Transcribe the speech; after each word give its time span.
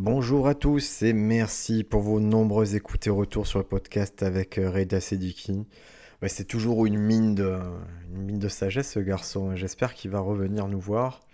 Bonjour 0.00 0.46
à 0.46 0.54
tous 0.54 1.02
et 1.02 1.12
merci 1.12 1.82
pour 1.82 2.02
vos 2.02 2.20
nombreuses 2.20 2.76
écoutes 2.76 3.08
et 3.08 3.10
retours 3.10 3.48
sur 3.48 3.58
le 3.58 3.64
podcast 3.64 4.22
avec 4.22 4.56
euh, 4.56 4.70
Reda 4.70 5.00
Sediki. 5.00 5.66
c'est 6.28 6.44
toujours 6.44 6.86
une 6.86 6.96
mine, 6.96 7.34
de, 7.34 8.48
sagesse 8.48 8.92
ce 8.92 9.00
garçon, 9.00 9.56
j'espère 9.56 9.94
qu'il 9.94 10.12
va 10.12 10.20
revenir 10.20 10.68
nous 10.68 10.78
voir. 10.78 11.26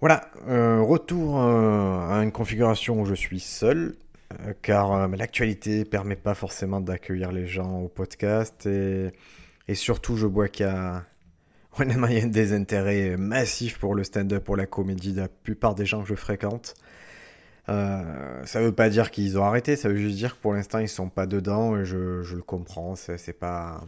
Voilà, 0.00 0.30
euh, 0.48 0.80
retour 0.80 1.42
euh, 1.42 2.08
à 2.08 2.22
une 2.22 2.32
configuration 2.32 3.02
où 3.02 3.04
je 3.04 3.14
suis 3.14 3.40
seul, 3.40 3.96
car 4.62 5.08
l'actualité 5.08 5.84
permet 5.84 6.16
pas 6.16 6.34
forcément 6.34 6.80
d'accueillir 6.80 7.32
les 7.32 7.46
gens 7.46 7.80
au 7.80 7.88
podcast 7.88 8.64
et, 8.64 9.12
surtout 9.74 10.16
je 10.16 10.26
vois 10.26 10.48
qu'il 10.48 10.64
y 10.64 10.68
a 10.70 11.04
y 11.78 12.18
a 12.18 12.26
des 12.26 12.54
intérêts 12.54 13.18
massifs 13.18 13.78
pour 13.78 13.94
le 13.94 14.04
stand-up, 14.04 14.42
pour 14.42 14.56
la 14.56 14.64
comédie 14.64 15.12
de 15.12 15.20
la 15.20 15.28
plupart 15.28 15.74
des 15.74 15.84
gens 15.84 16.00
que 16.00 16.08
je 16.08 16.14
fréquente. 16.14 16.76
Euh, 17.68 18.44
ça 18.44 18.60
veut 18.60 18.72
pas 18.72 18.88
dire 18.88 19.10
qu'ils 19.10 19.38
ont 19.38 19.44
arrêté, 19.44 19.76
ça 19.76 19.88
veut 19.88 19.96
juste 19.96 20.16
dire 20.16 20.36
que 20.36 20.42
pour 20.42 20.52
l'instant 20.52 20.78
ils 20.78 20.88
sont 20.88 21.08
pas 21.08 21.26
dedans 21.26 21.76
et 21.78 21.84
je, 21.84 21.96
le 21.96 22.42
comprends, 22.42 22.96
c'est 22.96 23.38
pas. 23.38 23.84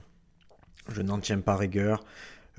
Je 0.92 1.02
n'en 1.02 1.18
tiens 1.18 1.40
pas 1.40 1.56
rigueur. 1.56 2.04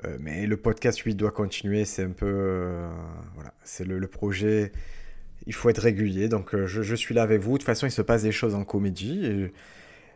Euh, 0.03 0.17
mais 0.19 0.45
le 0.45 0.58
podcast, 0.58 1.02
lui, 1.03 1.16
doit 1.16 1.31
continuer. 1.31 1.86
C'est 1.86 2.03
un 2.03 2.11
peu. 2.11 2.25
Euh, 2.27 2.89
voilà, 3.36 3.53
c'est 3.63 3.86
le, 3.86 4.08
projet. 4.08 4.71
Il 5.47 5.53
faut 5.53 5.69
être 5.69 5.80
régulier. 5.80 6.27
Donc, 6.27 6.55
je, 6.66 6.81
je, 6.81 6.95
suis 6.95 7.16
là 7.16 7.23
avec 7.23 7.41
vous. 7.41 7.53
De 7.53 7.58
toute 7.59 7.66
façon, 7.66 7.88
il 7.88 7.91
se 7.91 8.02
passe 8.02 8.23
des 8.23 8.31
choses 8.31 8.55
en 8.55 8.66
comédie. 8.66 9.25
Et, 9.25 9.53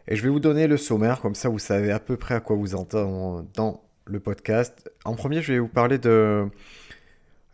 et, 0.07 0.15
je 0.15 0.23
vais 0.23 0.29
vous 0.29 0.39
donner 0.39 0.67
le 0.67 0.75
sommaire. 0.77 1.21
Comme 1.21 1.35
ça, 1.35 1.49
vous 1.49 1.59
savez 1.59 1.91
à 1.91 1.99
peu 1.99 2.17
près 2.17 2.35
à 2.35 2.39
quoi 2.41 2.55
vous 2.57 2.75
entendez 2.75 3.47
dans 3.53 3.83
le 4.05 4.19
podcast. 4.19 4.91
En 5.05 5.15
premier, 5.15 5.41
je 5.41 5.53
vais 5.53 5.59
vous 5.59 5.67
parler 5.69 5.97
de 5.97 6.49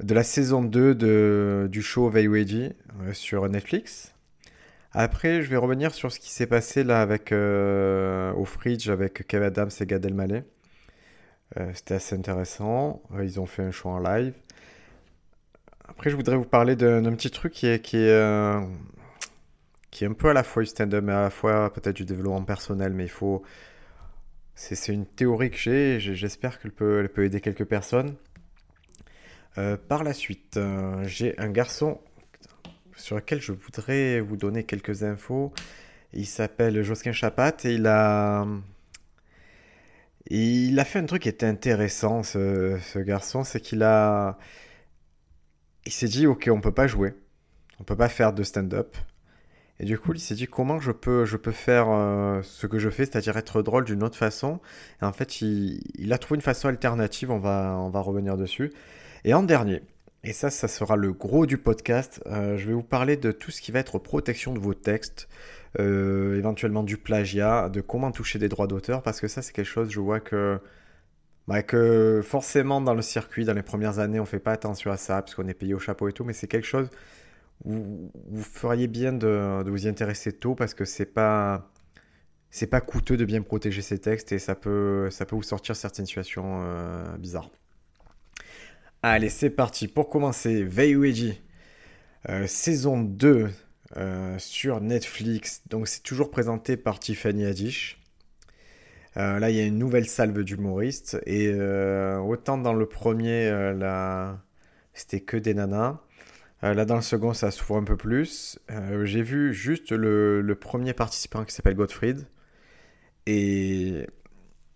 de 0.03 0.13
la 0.13 0.23
saison 0.23 0.61
2 0.63 0.95
de, 0.95 1.67
du 1.71 1.81
show 1.81 2.09
Vayueji 2.09 2.73
euh, 3.01 3.13
sur 3.13 3.47
Netflix. 3.49 4.13
Après, 4.91 5.41
je 5.41 5.49
vais 5.49 5.57
revenir 5.57 5.93
sur 5.93 6.11
ce 6.11 6.19
qui 6.19 6.31
s'est 6.31 6.47
passé 6.47 6.83
là 6.83 7.01
avec 7.01 7.31
euh, 7.31 8.31
au 8.33 8.45
Fridge 8.45 8.89
avec 8.89 9.27
Kevin 9.27 9.47
Adams 9.47 9.69
et 9.79 9.85
Gad 9.85 10.05
Elmaleh. 10.05 10.43
Euh, 11.57 11.71
C'était 11.73 11.95
assez 11.95 12.15
intéressant. 12.15 13.01
Euh, 13.13 13.23
ils 13.25 13.39
ont 13.39 13.45
fait 13.45 13.63
un 13.63 13.71
show 13.71 13.89
en 13.89 13.99
live. 13.99 14.33
Après, 15.87 16.09
je 16.09 16.15
voudrais 16.15 16.35
vous 16.37 16.45
parler 16.45 16.75
d'un 16.75 17.13
petit 17.13 17.29
truc 17.29 17.53
qui 17.53 17.67
est, 17.67 17.81
qui 17.85 17.97
est 17.97 18.11
un 20.07 20.13
peu 20.13 20.29
à 20.29 20.33
la 20.33 20.43
fois 20.43 20.63
du 20.63 20.67
stand-up, 20.67 21.03
mais 21.03 21.13
à 21.13 21.21
la 21.23 21.29
fois 21.29 21.71
peut-être 21.73 21.95
du 21.95 22.05
développement 22.05 22.43
personnel. 22.43 22.93
Mais 22.93 23.03
il 23.05 23.09
faut. 23.09 23.43
C'est 24.55 24.93
une 24.93 25.05
théorie 25.05 25.51
que 25.51 25.57
j'ai. 25.57 25.99
J'espère 25.99 26.59
qu'elle 26.59 26.71
peut, 26.71 26.99
elle 27.01 27.09
peut 27.09 27.23
aider 27.25 27.41
quelques 27.41 27.65
personnes. 27.65 28.15
Euh, 29.57 29.77
par 29.77 30.03
la 30.03 30.13
suite, 30.13 30.57
euh, 30.57 31.03
j'ai 31.05 31.37
un 31.39 31.49
garçon 31.49 32.01
sur 32.97 33.15
lequel 33.15 33.41
je 33.41 33.53
voudrais 33.53 34.19
vous 34.19 34.37
donner 34.37 34.63
quelques 34.63 35.03
infos. 35.03 35.53
Il 36.13 36.25
s'appelle 36.25 36.81
Josquin 36.83 37.11
Chapat 37.13 37.55
et 37.63 37.73
il 37.73 37.87
a... 37.87 38.45
Fait 40.85 40.99
un 40.99 41.05
truc 41.05 41.23
qui 41.23 41.29
était 41.29 41.45
intéressant, 41.45 42.23
ce, 42.23 42.99
garçon, 42.99 43.43
c'est 43.43 43.61
qu'il 43.61 43.83
a... 43.83 44.37
Il 45.85 45.91
s'est 45.91 46.07
dit, 46.07 46.25
ok, 46.25 46.49
on 46.51 46.61
peut 46.61 46.73
pas 46.73 46.87
jouer, 46.87 47.13
on 47.79 47.83
peut 47.83 47.95
pas 47.95 48.09
faire 48.09 48.33
de 48.33 48.43
stand-up. 48.43 48.95
Et 49.79 49.85
du 49.85 49.99
coup, 49.99 50.13
il 50.13 50.19
s'est 50.19 50.35
dit, 50.35 50.47
comment 50.47 50.79
je 50.79 50.91
peux, 50.91 51.25
faire 51.51 51.87
euh, 51.89 52.41
ce 52.43 52.65
que 52.65 52.79
je 52.79 52.89
fais, 52.89 53.05
c'est-à-dire 53.05 53.37
être 53.37 53.61
drôle 53.61 53.83
d'une 53.85 54.03
autre 54.03 54.17
façon? 54.17 54.61
Et 55.01 55.05
en 55.05 55.11
fait, 55.13 55.41
il, 55.41 55.81
il, 55.95 56.13
a 56.13 56.17
trouvé 56.17 56.37
une 56.37 56.41
façon 56.41 56.69
alternative, 56.69 57.29
on 57.29 57.39
va 57.39 57.99
revenir 57.99 58.37
dessus. 58.37 58.71
Et 59.25 59.33
en 59.33 59.41
dernier, 59.41 59.81
et 60.23 60.33
ça, 60.33 60.51
ça 60.51 60.67
sera 60.67 60.95
le 60.95 61.11
gros 61.11 61.47
du 61.47 61.57
podcast, 61.57 62.21
euh, 62.27 62.57
je 62.57 62.67
vais 62.67 62.73
vous 62.73 62.83
parler 62.83 63.17
de 63.17 63.31
tout 63.31 63.49
ce 63.49 63.59
qui 63.59 63.71
va 63.71 63.79
être 63.79 63.97
protection 63.97 64.53
de 64.53 64.59
vos 64.59 64.75
textes, 64.75 65.27
euh, 65.79 66.37
éventuellement 66.37 66.83
du 66.83 66.97
plagiat, 66.97 67.69
de 67.69 67.81
comment 67.81 68.11
toucher 68.11 68.37
des 68.37 68.49
droits 68.49 68.67
d'auteur, 68.67 69.01
parce 69.01 69.19
que 69.19 69.27
ça, 69.27 69.41
c'est 69.41 69.51
quelque 69.51 69.65
chose, 69.65 69.89
je 69.89 69.99
vois 69.99 70.19
que, 70.19 70.59
bah, 71.47 71.63
que 71.63 72.21
forcément 72.23 72.81
dans 72.81 72.93
le 72.93 73.01
circuit, 73.01 73.45
dans 73.45 73.53
les 73.53 73.63
premières 73.63 73.97
années, 73.97 74.19
on 74.19 74.25
fait 74.25 74.37
pas 74.39 74.51
attention 74.51 74.91
à 74.91 74.97
ça, 74.97 75.23
parce 75.23 75.33
qu'on 75.33 75.47
est 75.47 75.55
payé 75.55 75.73
au 75.73 75.79
chapeau 75.79 76.07
et 76.07 76.13
tout, 76.13 76.23
mais 76.23 76.33
c'est 76.33 76.47
quelque 76.47 76.67
chose 76.67 76.91
où 77.65 78.11
vous 78.29 78.43
feriez 78.43 78.87
bien 78.87 79.11
de, 79.11 79.63
vous 79.67 79.85
y 79.87 79.89
intéresser 79.89 80.33
tôt, 80.33 80.53
parce 80.53 80.75
que 80.75 80.85
c'est 80.85 81.05
pas 81.07 81.71
c'est 82.51 82.67
pas 82.67 82.81
coûteux 82.81 83.17
de 83.17 83.25
bien 83.25 83.41
protéger 83.41 83.81
ses 83.81 83.99
textes 83.99 84.31
et 84.33 84.39
ça 84.39 84.55
peut, 84.55 85.09
ça 85.11 85.25
peut 85.25 85.35
vous 85.35 85.43
sortir 85.43 85.75
certaines 85.75 86.05
situations 86.05 86.61
euh, 86.63 87.17
bizarres. 87.17 87.49
Allez, 89.07 89.29
c'est 89.29 89.51
parti. 89.51 89.87
Pour 89.87 90.09
commencer, 90.09 90.63
Veiweji, 90.63 91.39
euh, 92.27 92.47
saison 92.47 93.03
2 93.03 93.51
euh, 93.97 94.39
sur 94.39 94.81
Netflix. 94.81 95.61
Donc, 95.69 95.87
c'est 95.87 96.01
toujours 96.01 96.31
présenté 96.31 96.75
par 96.75 96.99
Tiffany 96.99 97.45
Haddish. 97.45 98.01
Euh, 99.17 99.37
là, 99.37 99.51
il 99.51 99.57
y 99.57 99.59
a 99.59 99.63
une 99.63 99.77
nouvelle 99.77 100.07
salve 100.07 100.41
d'humoristes. 100.41 101.19
Et 101.27 101.53
autant 101.53 102.57
dans 102.57 102.73
le 102.73 102.87
premier, 102.87 103.53
c'était 104.95 105.21
que 105.21 105.37
des 105.37 105.53
nanas. 105.53 105.99
Là, 106.63 106.85
dans 106.85 106.95
le 106.95 107.03
second, 107.03 107.35
ça 107.35 107.51
s'ouvre 107.51 107.77
un 107.77 107.83
peu 107.83 107.97
plus. 107.97 108.57
J'ai 109.03 109.21
vu 109.21 109.53
juste 109.53 109.91
le 109.91 110.55
premier 110.59 110.93
participant 110.93 111.45
qui 111.45 111.53
s'appelle 111.53 111.75
Gottfried. 111.75 112.25
Et 113.27 114.07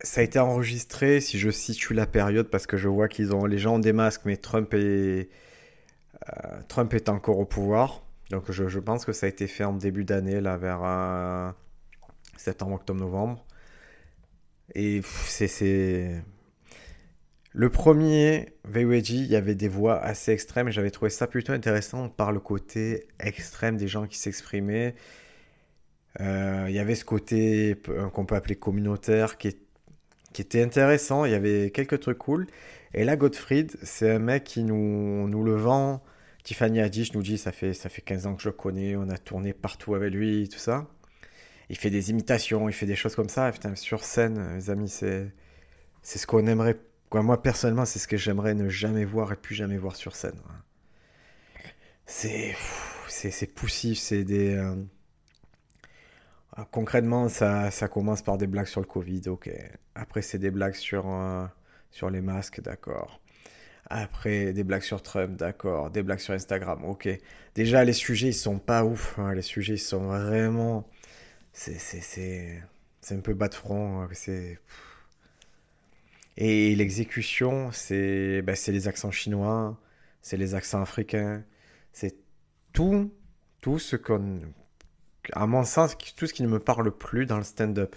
ça 0.02 0.22
a 0.22 0.24
été 0.24 0.40
enregistré, 0.40 1.20
si 1.22 1.40
je 1.40 1.50
situe 1.50 1.94
la 1.94 2.06
période, 2.08 2.50
parce 2.50 2.68
que 2.68 2.78
je 2.78 2.88
vois 2.88 3.08
qu'ils 3.08 3.34
ont 3.36 3.46
les 3.46 3.58
gens 3.58 3.76
ont 3.76 3.80
des 3.80 3.94
masques, 3.94 4.22
mais 4.26 4.38
Trump 4.38 4.74
est, 4.74 5.30
euh, 6.28 6.62
Trump 6.68 6.94
est 6.94 7.10
encore 7.10 7.40
au 7.40 7.46
pouvoir. 7.46 8.04
Donc 8.30 8.52
je, 8.52 8.80
pense 8.80 9.06
que 9.06 9.14
ça 9.14 9.26
a 9.26 9.30
été 9.30 9.48
fait 9.48 9.64
en 9.64 9.74
début 9.74 10.06
d'année, 10.06 10.40
là, 10.42 10.58
vers 10.58 10.82
euh, 10.84 11.52
septembre, 12.38 12.76
octobre, 12.76 13.00
novembre. 13.00 13.46
Et 14.76 15.02
c'est. 15.26 16.24
Le 17.52 17.70
premier, 17.70 18.54
VOG, 18.66 19.10
il 19.10 19.26
y 19.26 19.36
avait 19.36 19.56
des 19.56 19.68
voix 19.68 20.00
assez 20.00 20.32
extrêmes 20.32 20.70
j'avais 20.70 20.92
trouvé 20.92 21.10
ça 21.10 21.26
plutôt 21.26 21.52
intéressant 21.52 22.08
par 22.08 22.32
le 22.32 22.40
côté 22.40 23.08
extrême 23.20 23.76
des 23.76 23.88
gens 23.88 24.06
qui 24.06 24.20
s'exprimaient. 24.20 24.94
Euh, 26.22 26.66
il 26.70 26.76
y 26.76 26.80
avait 26.80 26.96
ce 26.96 27.06
côté 27.06 27.76
qu'on 28.14 28.26
peut 28.26 28.36
appeler 28.36 28.56
communautaire 28.56 29.38
qui 29.38 29.48
est 29.50 29.69
qui 30.40 30.44
était 30.44 30.64
intéressant. 30.64 31.26
Il 31.26 31.32
y 31.32 31.36
avait 31.36 31.70
quelques 31.70 32.00
trucs 32.00 32.18
cool. 32.18 32.48
Et 32.94 33.04
là, 33.04 33.18
Gottfried, 33.18 33.76
c'est 33.84 34.10
un 34.10 34.20
mec 34.20 34.46
qui 34.46 34.64
nous, 34.64 35.28
nous 35.28 35.44
le 35.44 35.56
vend. 35.56 36.02
Tiffany 36.44 36.80
Haddish 36.80 37.14
nous 37.14 37.22
dit 37.22 37.38
ça 37.38 37.52
fait, 37.52 37.74
ça 37.74 37.90
fait 37.90 38.02
15 38.02 38.26
ans 38.26 38.36
que 38.36 38.42
je 38.42 38.48
le 38.48 38.54
connais, 38.54 38.96
on 38.96 39.10
a 39.10 39.18
tourné 39.18 39.52
partout 39.52 39.96
avec 39.96 40.14
lui, 40.14 40.48
tout 40.48 40.58
ça. 40.58 40.88
Il 41.70 41.78
fait 41.78 41.90
des 41.90 42.10
imitations, 42.10 42.70
il 42.70 42.74
fait 42.74 42.86
des 42.86 42.96
choses 42.96 43.16
comme 43.16 43.28
ça. 43.28 43.52
Putain, 43.52 43.76
sur 43.76 44.06
scène, 44.06 44.56
les 44.56 44.70
amis, 44.70 44.88
c'est, 44.88 45.30
c'est 46.04 46.20
ce 46.20 46.26
qu'on 46.26 46.48
aimerait. 46.48 46.80
Quoi, 47.10 47.22
moi, 47.22 47.44
personnellement, 47.44 47.86
c'est 47.86 48.00
ce 48.00 48.08
que 48.08 48.16
j'aimerais 48.16 48.54
ne 48.54 48.70
jamais 48.70 49.04
voir 49.04 49.34
et 49.34 49.36
plus 49.36 49.56
jamais 49.56 49.78
voir 49.78 49.98
sur 49.98 50.16
scène. 50.16 50.40
C'est, 52.06 52.56
c'est, 53.10 53.30
c'est 53.30 53.48
poussif, 53.48 54.00
c'est 54.00 54.24
des. 54.24 54.56
Euh 54.56 54.76
Concrètement, 56.72 57.30
ça, 57.30 57.70
commence 57.92 58.22
par 58.22 58.38
des 58.38 58.48
blagues 58.48 58.68
sur 58.68 58.82
le 58.82 58.88
Covid, 58.88 59.22
ok. 59.28 59.50
Après, 59.96 60.22
c'est 60.22 60.40
des 60.40 60.52
blagues 60.52 60.76
sur, 60.76 61.06
euh, 61.08 61.46
sur 61.92 62.10
les 62.10 62.22
masques, 62.22 62.62
d'accord. 62.62 63.22
Après, 63.90 64.54
des 64.54 64.64
blagues 64.64 64.84
sur 64.84 65.02
Trump, 65.02 65.38
d'accord. 65.38 65.90
Des 65.90 66.04
blagues 66.04 66.20
sur 66.20 66.34
Instagram, 66.34 66.84
ok. 66.86 67.10
Déjà, 67.56 67.84
les 67.84 67.94
sujets, 67.94 68.30
ils 68.30 68.34
sont 68.34 68.60
pas 68.60 68.84
ouf. 68.84 69.18
Hein. 69.20 69.34
Les 69.34 69.42
sujets, 69.42 69.74
ils 69.76 69.80
sont 69.80 70.08
vraiment... 70.08 70.88
C'est 71.54 72.62
un 73.12 73.20
peu 73.22 73.34
bas 73.34 73.48
de 73.48 73.56
front. 73.56 74.02
Hein. 74.02 74.10
Et 76.38 76.76
l'exécution, 76.76 77.72
c'est 77.72 78.42
bah, 78.44 78.54
les 78.68 78.88
accents 78.88 79.12
chinois, 79.12 79.78
c'est 80.22 80.38
les 80.38 80.56
accents 80.56 80.82
africains, 80.82 81.44
c'est 81.92 82.16
tout, 82.72 83.14
tout 83.60 83.78
ce 83.78 83.96
qu'on 83.98 84.40
à 85.34 85.48
mon 85.48 85.64
sens, 85.64 85.98
tout 86.16 86.28
ce 86.28 86.34
qui 86.34 86.44
ne 86.44 86.48
me 86.48 86.60
parle 86.60 86.92
plus 86.92 87.26
dans 87.26 87.38
le 87.38 87.44
stand-up. 87.44 87.96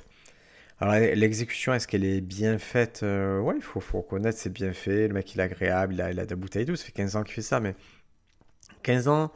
Alors, 0.81 0.95
l'exécution, 0.95 1.73
est-ce 1.75 1.87
qu'elle 1.87 2.05
est 2.05 2.21
bien 2.21 2.59
faite? 2.59 3.03
Euh, 3.03 3.39
Ouais, 3.41 3.55
il 3.57 3.63
faut, 3.63 3.81
reconnaître, 3.81 4.39
c'est 4.39 4.53
bien 4.53 4.73
fait. 4.73 5.09
Le 5.09 5.15
mec, 5.15 5.35
il 5.35 5.41
est 5.41 5.45
agréable, 5.45 5.95
il 5.95 6.01
a, 6.01 6.13
de 6.13 6.31
la 6.31 6.37
bouteille 6.37 6.65
douce. 6.65 6.81
Ça 6.81 6.87
fait 6.87 6.93
15 6.93 7.17
ans 7.17 7.23
qu'il 7.23 7.35
fait 7.35 7.43
ça, 7.43 7.61
mais 7.61 7.77
15 8.83 9.09
ans, 9.09 9.33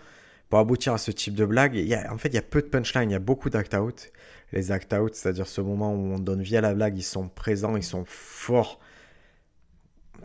pour 0.48 0.58
aboutir 0.58 0.92
à 0.92 0.98
ce 0.98 1.10
type 1.10 1.34
de 1.34 1.44
blague, 1.44 1.76
y 1.76 1.94
en 1.96 2.18
fait, 2.18 2.28
il 2.28 2.34
y 2.34 2.38
a 2.38 2.42
peu 2.42 2.62
de 2.62 2.66
punchline, 2.66 3.10
il 3.10 3.12
y 3.12 3.16
a 3.16 3.20
beaucoup 3.20 3.50
d'act-out. 3.50 4.12
Les 4.52 4.72
act-out, 4.72 5.14
c'est-à-dire 5.14 5.46
ce 5.46 5.60
moment 5.60 5.92
où 5.94 6.14
on 6.14 6.18
donne 6.18 6.42
vie 6.42 6.56
à 6.56 6.60
la 6.60 6.74
blague, 6.74 6.96
ils 6.98 7.02
sont 7.02 7.28
présents, 7.28 7.76
ils 7.76 7.84
sont 7.84 8.04
forts. 8.06 8.80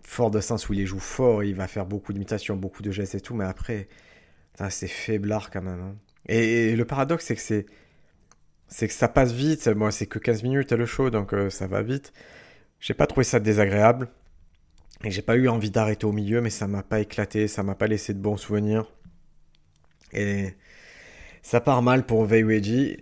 Fort 0.03 0.31
de 0.31 0.39
sens 0.39 0.69
où 0.69 0.73
il 0.73 0.79
les 0.79 0.85
joue 0.85 0.99
fort, 0.99 1.43
il 1.43 1.55
va 1.55 1.67
faire 1.67 1.85
beaucoup 1.85 2.13
d'imitations, 2.13 2.55
beaucoup 2.55 2.81
de 2.81 2.91
gestes 2.91 3.15
et 3.15 3.21
tout, 3.21 3.35
mais 3.35 3.45
après, 3.45 3.87
c'est 4.69 4.87
faiblard 4.87 5.51
quand 5.51 5.61
même. 5.61 5.81
Hein. 5.81 5.95
Et, 6.27 6.75
le 6.75 6.85
paradoxe, 6.85 7.25
c'est 7.25 7.35
que 7.35 7.65
c'est 8.67 8.87
que 8.87 8.93
ça 8.93 9.07
passe 9.07 9.33
vite. 9.33 9.67
Moi, 9.67 9.91
c'est 9.91 10.05
que 10.05 10.19
15 10.19 10.43
minutes 10.43 10.71
le 10.71 10.85
show, 10.85 11.09
donc 11.09 11.33
euh, 11.33 11.49
ça 11.49 11.67
va 11.67 11.81
vite. 11.81 12.13
J'ai 12.79 12.93
pas 12.93 13.07
trouvé 13.07 13.23
ça 13.23 13.39
désagréable. 13.39 14.09
Et 15.03 15.11
j'ai 15.11 15.21
pas 15.21 15.35
eu 15.35 15.47
envie 15.47 15.71
d'arrêter 15.71 16.05
au 16.05 16.11
milieu, 16.11 16.41
mais 16.41 16.51
ça 16.51 16.67
m'a 16.67 16.83
pas 16.83 16.99
éclaté, 16.99 17.47
ça 17.47 17.63
m'a 17.63 17.75
pas 17.75 17.87
laissé 17.87 18.13
de 18.13 18.19
bons 18.19 18.37
souvenirs. 18.37 18.85
Et 20.13 20.53
ça 21.41 21.59
part 21.61 21.81
mal 21.81 22.05
pour 22.05 22.25
Veiweji. 22.25 22.97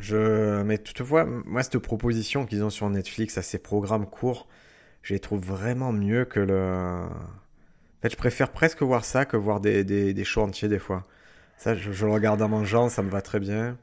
Je... 0.00 0.62
Mais 0.62 0.78
toutefois, 0.78 1.24
moi, 1.24 1.62
cette 1.62 1.78
proposition 1.78 2.46
qu'ils 2.46 2.62
ont 2.64 2.70
sur 2.70 2.88
Netflix 2.90 3.38
à 3.38 3.42
ces 3.42 3.58
programmes 3.58 4.06
courts, 4.06 4.48
je 5.02 5.14
les 5.14 5.20
trouve 5.20 5.40
vraiment 5.44 5.92
mieux 5.92 6.24
que 6.24 6.40
le. 6.40 6.60
En 6.62 8.02
fait, 8.02 8.10
je 8.10 8.16
préfère 8.16 8.52
presque 8.52 8.82
voir 8.82 9.04
ça 9.04 9.24
que 9.24 9.36
voir 9.36 9.60
des, 9.60 9.84
des, 9.84 10.14
des 10.14 10.24
shows 10.24 10.42
entiers 10.42 10.68
des 10.68 10.78
fois. 10.78 11.06
Je, 11.64 12.06
le 12.06 12.12
regarde 12.12 12.42
en 12.42 12.48
mangeant, 12.48 12.88
ça 12.88 13.02
me 13.02 13.10
va 13.10 13.22
très 13.22 13.40
bien. 13.40 13.78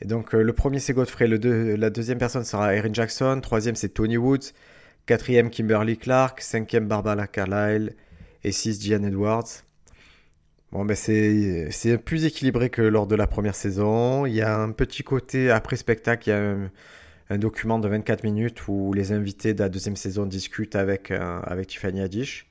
Et 0.00 0.06
donc, 0.06 0.34
euh, 0.34 0.42
le 0.42 0.52
premier, 0.52 0.78
c'est 0.78 0.92
Godfrey. 0.92 1.26
Le 1.26 1.76
la 1.76 1.90
deuxième 1.90 2.18
personne 2.18 2.44
sera 2.44 2.74
Erin 2.74 2.92
Jackson. 2.92 3.40
Troisième, 3.42 3.76
c'est 3.76 3.90
Tony 3.90 4.16
Woods. 4.16 4.52
Quatrième, 5.06 5.50
Kimberly 5.50 5.96
Clark. 5.96 6.40
Cinquième, 6.40 6.88
Barbara 6.88 7.26
Carlyle. 7.26 7.94
Et 8.44 8.52
six, 8.52 8.80
Gian 8.82 9.04
Edwards. 9.04 9.62
Bon, 10.72 10.86
ben 10.86 10.96
c'est, 10.96 11.70
c'est 11.70 11.98
plus 11.98 12.24
équilibré 12.24 12.70
que 12.70 12.80
lors 12.80 13.06
de 13.06 13.14
la 13.14 13.26
première 13.26 13.54
saison. 13.54 14.24
Il 14.24 14.34
y 14.34 14.40
a 14.40 14.58
un 14.58 14.72
petit 14.72 15.02
côté, 15.02 15.50
après 15.50 15.76
spectacle, 15.76 16.28
il 16.28 16.32
y 16.32 16.34
a 16.34 16.56
un, 17.28 17.38
document 17.38 17.78
de 17.78 17.88
24 17.88 18.24
minutes 18.24 18.68
où 18.68 18.92
les 18.92 19.12
invités 19.12 19.54
de 19.54 19.60
la 19.60 19.68
deuxième 19.68 19.96
saison 19.96 20.26
discutent 20.26 20.76
avec, 20.76 21.10
euh, 21.10 21.40
avec 21.44 21.68
Tiffany 21.68 22.00
Haddish. 22.00 22.46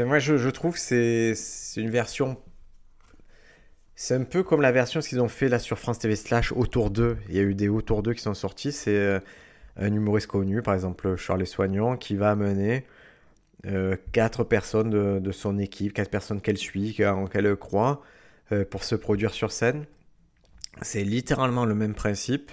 Moi, 0.00 0.18
je, 0.18 0.48
trouve 0.48 0.74
que 0.74 0.80
c'est, 0.80 1.34
une 1.76 1.90
version 1.90 2.36
c'est 3.96 4.14
un 4.14 4.24
peu 4.24 4.42
comme 4.42 4.60
la 4.60 4.72
version 4.72 4.98
qu'ils 5.00 5.20
ont 5.20 5.28
fait 5.28 5.48
là 5.48 5.60
sur 5.60 5.78
France 5.78 6.00
TV 6.00 6.16
Slash 6.16 6.50
Autour 6.50 6.90
d'eux. 6.90 7.16
Il 7.28 7.36
y 7.36 7.38
a 7.38 7.42
eu 7.42 7.54
des 7.54 7.68
Autour 7.68 8.02
d'eux 8.02 8.12
qui 8.12 8.22
sont 8.22 8.34
sortis. 8.34 8.72
C'est 8.72 8.96
euh, 8.96 9.20
un 9.76 9.92
humoriste 9.92 10.26
connu, 10.26 10.62
par 10.62 10.74
exemple 10.74 11.14
Charles 11.14 11.46
Soignon, 11.46 11.96
qui 11.96 12.16
va 12.16 12.32
amener 12.32 12.84
euh, 13.66 13.96
quatre 14.12 14.42
personnes 14.42 15.20
de, 15.20 15.32
son 15.32 15.58
équipe, 15.58 15.92
quatre 15.92 16.10
personnes 16.10 16.40
qu'elle 16.40 16.58
suit, 16.58 16.96
en 17.04 17.26
qu'elle 17.26 17.54
croit, 17.56 18.02
euh, 18.52 18.64
pour 18.64 18.82
se 18.82 18.96
produire 18.96 19.32
sur 19.32 19.52
scène. 19.52 19.84
C'est 20.82 21.04
littéralement 21.04 21.64
le 21.64 21.74
même 21.74 21.94
principe. 21.94 22.50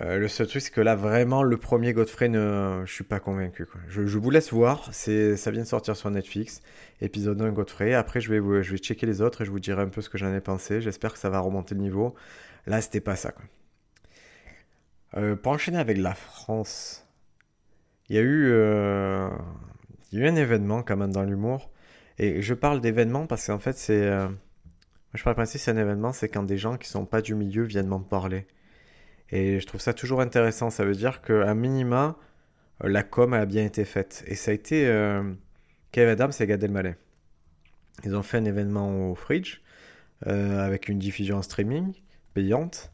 Euh, 0.00 0.18
le 0.18 0.26
seul 0.26 0.48
truc, 0.48 0.60
c'est 0.60 0.72
que 0.72 0.80
là, 0.80 0.96
vraiment, 0.96 1.42
le 1.42 1.56
premier 1.56 1.92
Godfrey, 1.92 2.28
ne... 2.28 2.82
je 2.84 2.92
suis 2.92 3.04
pas 3.04 3.20
convaincu. 3.20 3.66
Je, 3.88 4.18
vous 4.18 4.30
laisse 4.30 4.52
voir. 4.52 4.92
Ça 4.92 5.50
vient 5.50 5.62
de 5.62 5.68
sortir 5.68 5.96
sur 5.96 6.10
Netflix. 6.10 6.62
Épisode 7.00 7.40
1 7.40 7.52
Godfrey. 7.52 7.94
Après, 7.94 8.20
je 8.20 8.32
vais, 8.32 8.62
je 8.62 8.72
vais 8.72 8.78
checker 8.78 9.06
les 9.06 9.22
autres 9.22 9.42
et 9.42 9.44
je 9.44 9.50
vous 9.50 9.60
dirai 9.60 9.82
un 9.82 9.88
peu 9.88 10.00
ce 10.00 10.08
que 10.08 10.18
j'en 10.18 10.34
ai 10.34 10.40
pensé. 10.40 10.80
J'espère 10.80 11.12
que 11.12 11.18
ça 11.18 11.30
va 11.30 11.38
remonter 11.38 11.74
le 11.74 11.80
niveau. 11.80 12.14
Là, 12.66 12.80
c'était 12.80 13.00
pas 13.00 13.14
ça. 13.14 13.32
Euh, 15.16 15.36
pour 15.36 15.52
enchaîner 15.52 15.78
avec 15.78 15.96
la 15.98 16.14
France, 16.14 17.06
il 18.08 18.16
y 18.16 18.18
a 18.18 18.22
eu, 18.22 18.48
euh, 18.50 19.28
il 20.10 20.18
y 20.18 20.22
a 20.22 20.24
eu 20.24 20.28
un 20.28 20.36
événement 20.36 20.82
quand 20.82 20.96
même 20.96 21.12
dans 21.12 21.22
l'humour. 21.22 21.70
Et 22.18 22.42
je 22.42 22.54
parle 22.54 22.80
d'événement 22.80 23.26
parce 23.26 23.46
qu'en 23.46 23.58
fait, 23.60 23.76
c'est. 23.76 24.08
je 25.14 25.22
parle 25.22 25.36
principe, 25.36 25.60
c'est 25.60 25.70
un 25.70 25.76
événement, 25.76 26.12
c'est 26.12 26.28
quand 26.28 26.42
des 26.44 26.58
gens 26.58 26.76
qui 26.78 26.88
sont 26.88 27.06
pas 27.06 27.22
du 27.22 27.34
milieu 27.34 27.62
viennent 27.64 27.88
m'en 27.88 28.00
parler. 28.00 28.46
Et 29.34 29.58
je 29.58 29.66
trouve 29.66 29.80
ça 29.80 29.92
toujours 29.92 30.20
intéressant. 30.20 30.70
Ça 30.70 30.84
veut 30.84 30.94
dire 30.94 31.20
qu'à 31.20 31.54
minima, 31.54 32.16
euh, 32.84 32.88
la 32.88 33.02
com 33.02 33.34
a 33.34 33.44
bien 33.46 33.64
été 33.64 33.84
faite. 33.84 34.22
Et 34.28 34.36
ça 34.36 34.52
a 34.52 34.54
été 34.54 34.86
euh, 34.86 35.34
Kev 35.90 36.08
Adams 36.08 36.32
et 36.38 36.46
Gad 36.46 36.62
Elmaleh. 36.62 36.94
Ils 38.04 38.14
ont 38.14 38.22
fait 38.22 38.38
un 38.38 38.44
événement 38.44 39.10
au 39.10 39.16
Fridge 39.16 39.60
euh, 40.28 40.60
avec 40.64 40.88
une 40.88 41.00
diffusion 41.00 41.38
en 41.38 41.42
streaming 41.42 41.94
payante. 42.32 42.92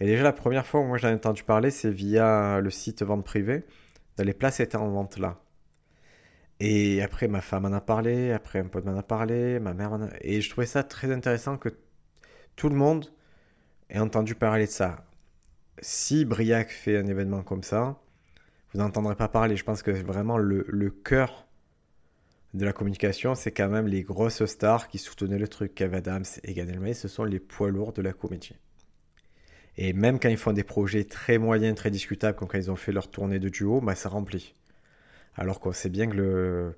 Et 0.00 0.06
déjà 0.06 0.24
la 0.24 0.32
première 0.32 0.66
fois 0.66 0.80
où 0.80 0.84
moi 0.84 0.98
j'en 0.98 1.10
ai 1.10 1.14
entendu 1.14 1.44
parler, 1.44 1.70
c'est 1.70 1.90
via 1.90 2.60
le 2.60 2.70
site 2.70 3.04
vente 3.04 3.24
privée. 3.24 3.64
Les 4.18 4.34
places 4.34 4.58
étaient 4.58 4.76
en 4.76 4.90
vente 4.90 5.16
là. 5.18 5.40
Et 6.58 7.02
après 7.02 7.28
ma 7.28 7.40
femme 7.40 7.66
en 7.66 7.72
a 7.72 7.80
parlé, 7.80 8.32
après 8.32 8.58
un 8.58 8.66
pote 8.66 8.84
m'en 8.84 8.98
a 8.98 9.02
parlé, 9.04 9.60
ma 9.60 9.74
mère 9.74 9.92
en 9.92 10.02
a... 10.02 10.08
Et 10.22 10.40
je 10.40 10.50
trouvais 10.50 10.66
ça 10.66 10.82
très 10.82 11.12
intéressant 11.12 11.56
que 11.56 11.68
tout 12.56 12.68
le 12.68 12.74
monde 12.74 13.06
ait 13.90 14.00
entendu 14.00 14.34
parler 14.34 14.66
de 14.66 14.70
ça 14.70 15.07
si 15.80 16.24
Briac 16.24 16.70
fait 16.70 16.96
un 16.96 17.06
événement 17.06 17.42
comme 17.42 17.62
ça, 17.62 18.00
vous 18.72 18.80
n'entendrez 18.80 19.14
pas 19.14 19.28
parler. 19.28 19.56
Je 19.56 19.64
pense 19.64 19.82
que 19.82 19.90
vraiment 19.90 20.38
le, 20.38 20.90
cœur 20.90 21.46
de 22.54 22.64
la 22.64 22.72
communication, 22.72 23.34
c'est 23.34 23.52
quand 23.52 23.68
même 23.68 23.86
les 23.86 24.02
grosses 24.02 24.44
stars 24.44 24.88
qui 24.88 24.98
soutenaient 24.98 25.38
le 25.38 25.48
truc. 25.48 25.74
Kev 25.74 25.96
Adams 25.96 26.24
et 26.44 26.54
Gad 26.54 26.68
Elmaleh, 26.68 26.94
ce 26.94 27.08
sont 27.08 27.24
les 27.24 27.40
poids 27.40 27.70
lourds 27.70 27.92
de 27.92 28.02
la 28.02 28.12
comédie. 28.12 28.54
Et 29.76 29.92
même 29.92 30.18
quand 30.18 30.28
ils 30.28 30.36
font 30.36 30.52
des 30.52 30.64
projets 30.64 31.04
très 31.04 31.38
moyens, 31.38 31.76
très 31.76 31.90
discutables, 31.90 32.36
comme 32.36 32.48
quand 32.48 32.58
ils 32.58 32.70
ont 32.70 32.76
fait 32.76 32.92
leur 32.92 33.08
tournée 33.10 33.38
de 33.38 33.48
duo, 33.48 33.80
bah, 33.80 33.94
ça 33.94 34.08
remplit. 34.08 34.54
Alors 35.36 35.60
qu'on 35.60 35.72
sait 35.72 35.90
bien 35.90 36.08
que 36.08 36.16
le... 36.16 36.76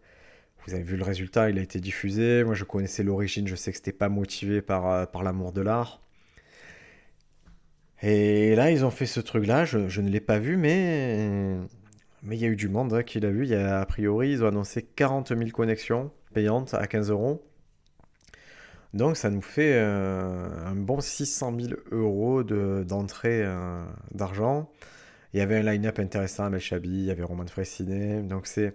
Vous 0.67 0.75
avez 0.75 0.83
vu 0.83 0.99
le 0.99 1.05
résultat, 1.05 1.49
il 1.49 1.59
a 1.59 1.63
été 1.63 1.81
diffusé. 1.81 2.45
Moi, 2.45 2.55
je 2.55 2.65
connaissais 2.65 3.03
l'origine, 3.03 3.49
je 3.49 3.55
sais 3.55 3.71
que 3.71 3.79
c'était 3.79 3.93
pas 3.93 4.11
motivé 4.11 4.61
par, 4.61 4.87
euh, 4.91 5.07
par 5.07 5.23
l'amour 5.23 5.53
de 5.53 5.63
l'art. 5.63 6.03
Et 8.03 8.55
là, 8.55 8.71
ils 8.71 8.85
ont 8.85 8.91
fait 8.91 9.07
ce 9.07 9.21
truc-là, 9.21 9.65
je, 9.65 10.01
ne 10.01 10.09
l'ai 10.09 10.21
pas 10.21 10.39
vu, 10.39 10.57
mais 10.57 11.59
mais 12.23 12.37
il 12.37 12.43
y 12.43 12.45
a 12.45 12.49
eu 12.49 12.57
du 12.57 12.69
monde 12.69 12.93
hein, 12.93 13.03
qui 13.03 13.21
l'a 13.21 13.31
vu. 13.31 13.45
Il 13.45 13.51
y 13.51 13.55
a, 13.55 13.81
a 13.81 13.87
priori, 13.87 14.31
ils 14.33 14.45
ont 14.45 14.49
annoncé 14.49 14.83
40 14.83 15.29
000 15.29 15.51
connexions 15.51 16.11
payantes 16.35 16.75
à 16.75 16.87
15 16.87 17.11
euros. 17.11 17.43
Donc 18.93 19.17
ça 19.17 19.31
nous 19.31 19.43
fait 19.43 19.75
euh, 19.75 20.49
un 20.67 20.75
bon 20.75 21.01
600 21.01 21.57
000 21.61 21.75
euros 21.93 22.43
d'entrée 22.43 23.43
euh, 23.45 23.85
d'argent. 24.13 24.71
Il 25.33 25.39
y 25.39 25.43
avait 25.43 25.59
un 25.59 25.63
line-up 25.63 25.99
intéressant 26.01 26.45
à 26.45 26.51
Melchabi, 26.51 26.89
il 26.89 27.05
y 27.05 27.11
avait 27.11 27.23
Roman 27.23 27.47
Fressinet. 27.47 28.23
Donc 28.23 28.47
c'est... 28.47 28.75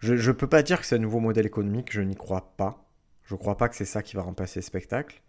Je 0.00 0.14
ne 0.14 0.32
peux 0.32 0.46
pas 0.46 0.62
dire 0.62 0.80
que 0.80 0.86
c'est 0.86 0.96
un 0.96 1.00
nouveau 1.00 1.20
modèle 1.20 1.46
économique, 1.46 1.92
je 1.92 2.00
n'y 2.00 2.16
crois 2.16 2.54
pas. 2.56 2.86
Je 3.24 3.34
ne 3.34 3.38
crois 3.38 3.56
pas 3.56 3.68
que 3.68 3.76
c'est 3.76 3.84
ça 3.84 4.02
qui 4.02 4.16
va 4.16 4.22
remplacer 4.22 4.60
le 4.60 4.64
spectacle. 4.64 5.22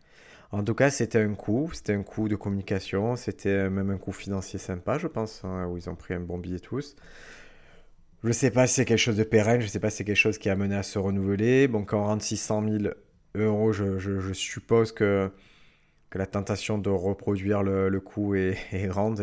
En 0.51 0.63
tout 0.63 0.75
cas, 0.75 0.90
c'était 0.90 1.21
un 1.21 1.33
coup, 1.33 1.69
c'était 1.73 1.94
un 1.94 2.04
coup 2.04 2.28
de 2.28 2.35
communication, 2.35 3.16
c'était 3.16 3.69
même 3.69 3.90
un 3.90 3.97
coup 3.97 4.11
financier 4.11 4.59
sympa, 4.59 4.97
je 4.97 5.07
pense, 5.07 5.45
hein, 5.45 5.66
où 5.68 5.78
ils 5.78 5.90
ont 5.90 5.95
pris 5.95 6.14
un 6.14 6.19
bon 6.19 6.37
billet 6.37 6.59
tous. 6.59 6.95
Je 8.23 8.28
ne 8.28 8.33
sais 8.33 8.52
pas 8.52 8.68
si 8.68 8.75
c'est 8.75 8.85
quelque 8.85 8.99
chose 8.99 9.18
de 9.18 9.23
pérenne, 9.23 9.61
je 9.61 9.66
ne 9.66 9.71
sais 9.71 9.80
pas 9.80 9.90
si 9.90 9.97
c'est 9.97 10.04
quelque 10.04 10.16
chose 10.16 10.37
qui 10.37 10.49
a 10.49 10.56
mené 10.56 10.75
à 10.75 10.83
se 10.83 10.99
renouveler. 10.99 11.68
Bon, 11.68 11.85
quand 11.85 12.02
on 12.02 12.06
rentre 12.06 12.23
600 12.23 12.64
000 12.80 12.94
euros, 13.35 13.71
je, 13.71 14.33
suppose 14.33 14.92
que, 14.92 15.31
la 16.14 16.25
tentation 16.28 16.78
de 16.78 16.90
reproduire 16.90 17.64
le, 17.64 17.90
le 17.90 17.99
coup 18.02 18.35
est, 18.35 18.57
grande 18.87 19.21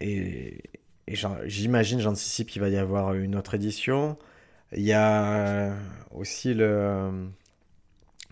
et, 0.00 0.62
j'imagine, 1.46 2.00
j'anticipe 2.00 2.48
qu'il 2.48 2.60
va 2.60 2.68
y 2.68 2.76
avoir 2.76 3.14
une 3.14 3.36
autre 3.36 3.54
édition. 3.54 4.18
Il 4.72 4.82
y 4.82 4.92
a 4.92 5.74
aussi 6.10 6.54
le 6.54 7.30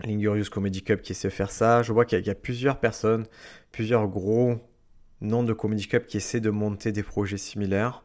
L'Ingurious 0.03 0.49
Comedy 0.51 0.83
Cup 0.83 1.01
qui 1.01 1.13
essaie 1.13 1.29
de 1.29 1.33
faire 1.33 1.51
ça. 1.51 1.81
Je 1.83 1.93
vois 1.93 2.05
qu'il 2.05 2.25
y, 2.25 2.29
a 2.29 2.35
plusieurs 2.35 2.79
personnes, 2.79 3.25
plusieurs 3.71 4.07
gros 4.07 4.55
noms 5.21 5.43
de 5.43 5.53
Comedy 5.53 5.87
Cup 5.87 6.05
qui 6.07 6.17
essaient 6.17 6.41
de 6.41 6.49
monter 6.49 6.91
des 6.91 7.03
projets 7.03 7.37
similaires. 7.37 8.03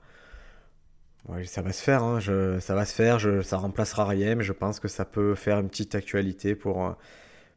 ça 1.44 1.62
va 1.62 1.72
se 1.72 1.82
faire, 1.82 2.02
hein. 2.02 2.20
ça 2.60 2.74
va 2.74 2.84
se 2.84 2.94
faire, 2.94 3.20
ça 3.44 3.56
remplacera 3.56 4.06
rien, 4.06 4.36
mais 4.36 4.44
je 4.44 4.52
pense 4.52 4.78
que 4.78 4.88
ça 4.88 5.04
peut 5.04 5.34
faire 5.34 5.58
une 5.58 5.68
petite 5.68 5.94
actualité 5.94 6.54
pour, 6.54 6.86
euh, 6.86 6.92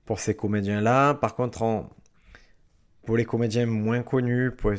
pour 0.05 0.19
ces 0.19 0.35
comédiens-là. 0.35 1.13
Par 1.15 1.35
contre, 1.35 1.85
pour 3.05 3.17
les 3.17 3.25
comédiens 3.25 3.67
moins 3.67 4.01
connus, 4.01 4.51
pour 4.51 4.71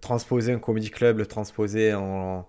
transposer 0.00 0.52
un 0.52 0.58
comedy 0.58 0.90
club, 0.90 1.18
le 1.18 1.26
transposer 1.26 1.94
en, 1.94 2.46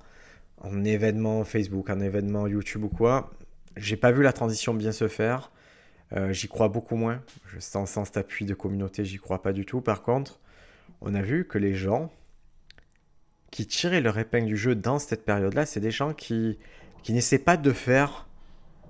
en 0.58 0.84
événement 0.84 1.44
Facebook, 1.44 1.90
en 1.90 2.00
événement 2.00 2.48
YouTube 2.48 2.84
ou 2.84 2.90
quoi, 2.90 3.32
j'ai 3.78 3.98
pas 3.98 4.12
vu 4.12 4.24
la 4.24 4.34
transition 4.34 4.74
bien 4.74 4.92
se 4.92 5.08
faire. 5.08 5.52
Euh, 6.14 6.32
j'y 6.34 6.48
crois 6.48 6.70
beaucoup 6.70 6.96
moins. 6.96 7.22
Je 7.48 7.60
sens 7.60 7.92
sans 7.92 8.06
cet 8.06 8.18
appui 8.18 8.46
de 8.46 8.54
communauté, 8.54 9.06
j'y 9.06 9.18
crois 9.18 9.42
pas 9.42 9.54
du 9.54 9.66
tout. 9.66 9.82
Par 9.82 10.02
contre, 10.02 10.40
on 11.02 11.14
a 11.16 11.22
vu 11.22 11.48
que 11.48 11.58
les 11.58 11.74
gens 11.74 12.12
qui 13.52 13.66
tiraient 13.66 14.02
leur 14.02 14.18
épingle 14.18 14.48
du 14.48 14.58
jeu 14.58 14.76
dans 14.76 15.00
cette 15.00 15.26
période-là, 15.26 15.66
c'est 15.66 15.80
des 15.80 15.92
gens 15.92 16.14
qui, 16.14 16.60
qui 17.04 17.14
n'essaient 17.14 17.40
pas 17.40 17.58
de 17.58 17.72
faire 17.72 18.28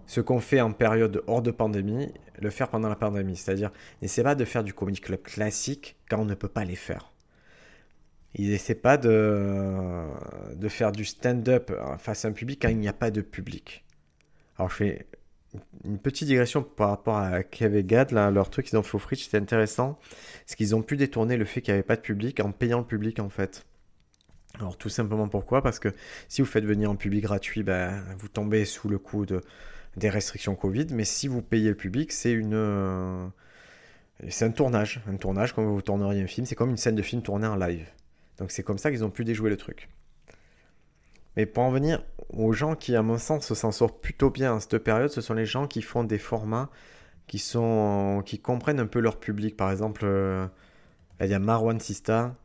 ce 0.07 0.21
qu'on 0.21 0.39
fait 0.39 0.61
en 0.61 0.71
période 0.71 1.23
hors 1.27 1.41
de 1.41 1.51
pandémie, 1.51 2.13
le 2.39 2.49
faire 2.49 2.69
pendant 2.69 2.89
la 2.89 2.95
pandémie. 2.95 3.35
C'est-à-dire, 3.35 3.71
n'essaient 4.01 4.23
pas 4.23 4.35
de 4.35 4.45
faire 4.45 4.63
du 4.63 4.73
comedy 4.73 4.99
club 4.99 5.21
classique 5.21 5.97
quand 6.09 6.19
on 6.19 6.25
ne 6.25 6.35
peut 6.35 6.47
pas 6.47 6.65
les 6.65 6.75
faire. 6.75 7.11
Ils 8.35 8.49
n'essaient 8.49 8.75
pas 8.75 8.97
de, 8.97 10.05
de 10.55 10.67
faire 10.67 10.91
du 10.91 11.05
stand-up 11.05 11.71
face 11.97 12.25
à 12.25 12.27
un 12.27 12.33
public 12.33 12.61
quand 12.61 12.69
il 12.69 12.77
n'y 12.77 12.89
a 12.89 12.93
pas 12.93 13.09
de 13.09 13.21
public. 13.21 13.85
Alors 14.57 14.69
je 14.69 14.75
fais 14.75 15.07
une 15.83 15.99
petite 15.99 16.27
digression 16.27 16.63
par 16.63 16.89
rapport 16.89 17.17
à 17.17 17.43
Kev 17.43 17.77
et 17.77 17.83
Gad, 17.83 18.11
là, 18.11 18.31
leur 18.31 18.49
truc 18.49 18.65
qu'ils 18.65 18.77
ont 18.77 18.83
fait 18.83 18.95
au 18.95 18.99
Fridge, 18.99 19.23
c'était 19.23 19.37
intéressant. 19.37 19.99
C'est 20.45 20.55
qu'ils 20.55 20.75
ont 20.75 20.81
pu 20.81 20.97
détourner 20.97 21.37
le 21.37 21.45
fait 21.45 21.61
qu'il 21.61 21.73
n'y 21.73 21.79
avait 21.79 21.87
pas 21.87 21.95
de 21.95 22.01
public 22.01 22.39
en 22.39 22.51
payant 22.51 22.79
le 22.79 22.85
public 22.85 23.19
en 23.19 23.29
fait. 23.29 23.65
Alors 24.59 24.77
tout 24.77 24.89
simplement 24.89 25.27
pourquoi? 25.27 25.61
Parce 25.61 25.79
que 25.79 25.89
si 26.29 26.41
vous 26.41 26.47
faites 26.47 26.65
venir 26.65 26.89
en 26.89 26.95
public 26.95 27.23
gratuit, 27.23 27.63
ben, 27.63 28.03
vous 28.17 28.27
tombez 28.27 28.65
sous 28.65 28.87
le 28.87 28.97
coup 28.97 29.25
de, 29.25 29.41
des 29.97 30.09
restrictions 30.09 30.55
Covid. 30.55 30.87
Mais 30.91 31.05
si 31.05 31.27
vous 31.27 31.41
payez 31.41 31.69
le 31.69 31.75
public, 31.75 32.11
c'est 32.11 32.31
une... 32.31 32.53
Euh, 32.53 33.27
c'est 34.29 34.45
un 34.45 34.51
tournage. 34.51 35.01
Un 35.07 35.17
tournage 35.17 35.53
comme 35.53 35.65
vous 35.65 35.81
tourneriez 35.81 36.21
un 36.21 36.27
film. 36.27 36.45
C'est 36.45 36.55
comme 36.55 36.69
une 36.69 36.77
scène 36.77 36.95
de 36.95 37.01
film 37.01 37.21
tournée 37.21 37.47
en 37.47 37.55
live. 37.55 37.85
Donc 38.37 38.51
c'est 38.51 38.63
comme 38.63 38.77
ça 38.77 38.91
qu'ils 38.91 39.03
ont 39.03 39.09
pu 39.09 39.25
déjouer 39.25 39.49
le 39.49 39.57
truc. 39.57 39.89
Mais 41.37 41.45
pour 41.45 41.63
en 41.63 41.71
venir 41.71 42.03
aux 42.29 42.53
gens 42.53 42.75
qui, 42.75 42.95
à 42.95 43.01
mon 43.01 43.17
sens, 43.17 43.53
s'en 43.53 43.71
sortent 43.71 44.01
plutôt 44.01 44.29
bien 44.29 44.53
en 44.53 44.59
cette 44.59 44.77
période, 44.79 45.09
ce 45.09 45.21
sont 45.21 45.33
les 45.33 45.45
gens 45.45 45.67
qui 45.67 45.81
font 45.81 46.03
des 46.03 46.17
formats 46.17 46.69
qui, 47.27 47.39
sont, 47.39 48.23
qui 48.25 48.39
comprennent 48.39 48.79
un 48.79 48.87
peu 48.87 48.99
leur 48.99 49.19
public. 49.19 49.57
Par 49.57 49.71
exemple, 49.71 50.01
euh, 50.05 50.47
il 51.21 51.27
y 51.27 51.33
a 51.33 51.39
Marwan 51.39 51.79
Sista 51.79 52.35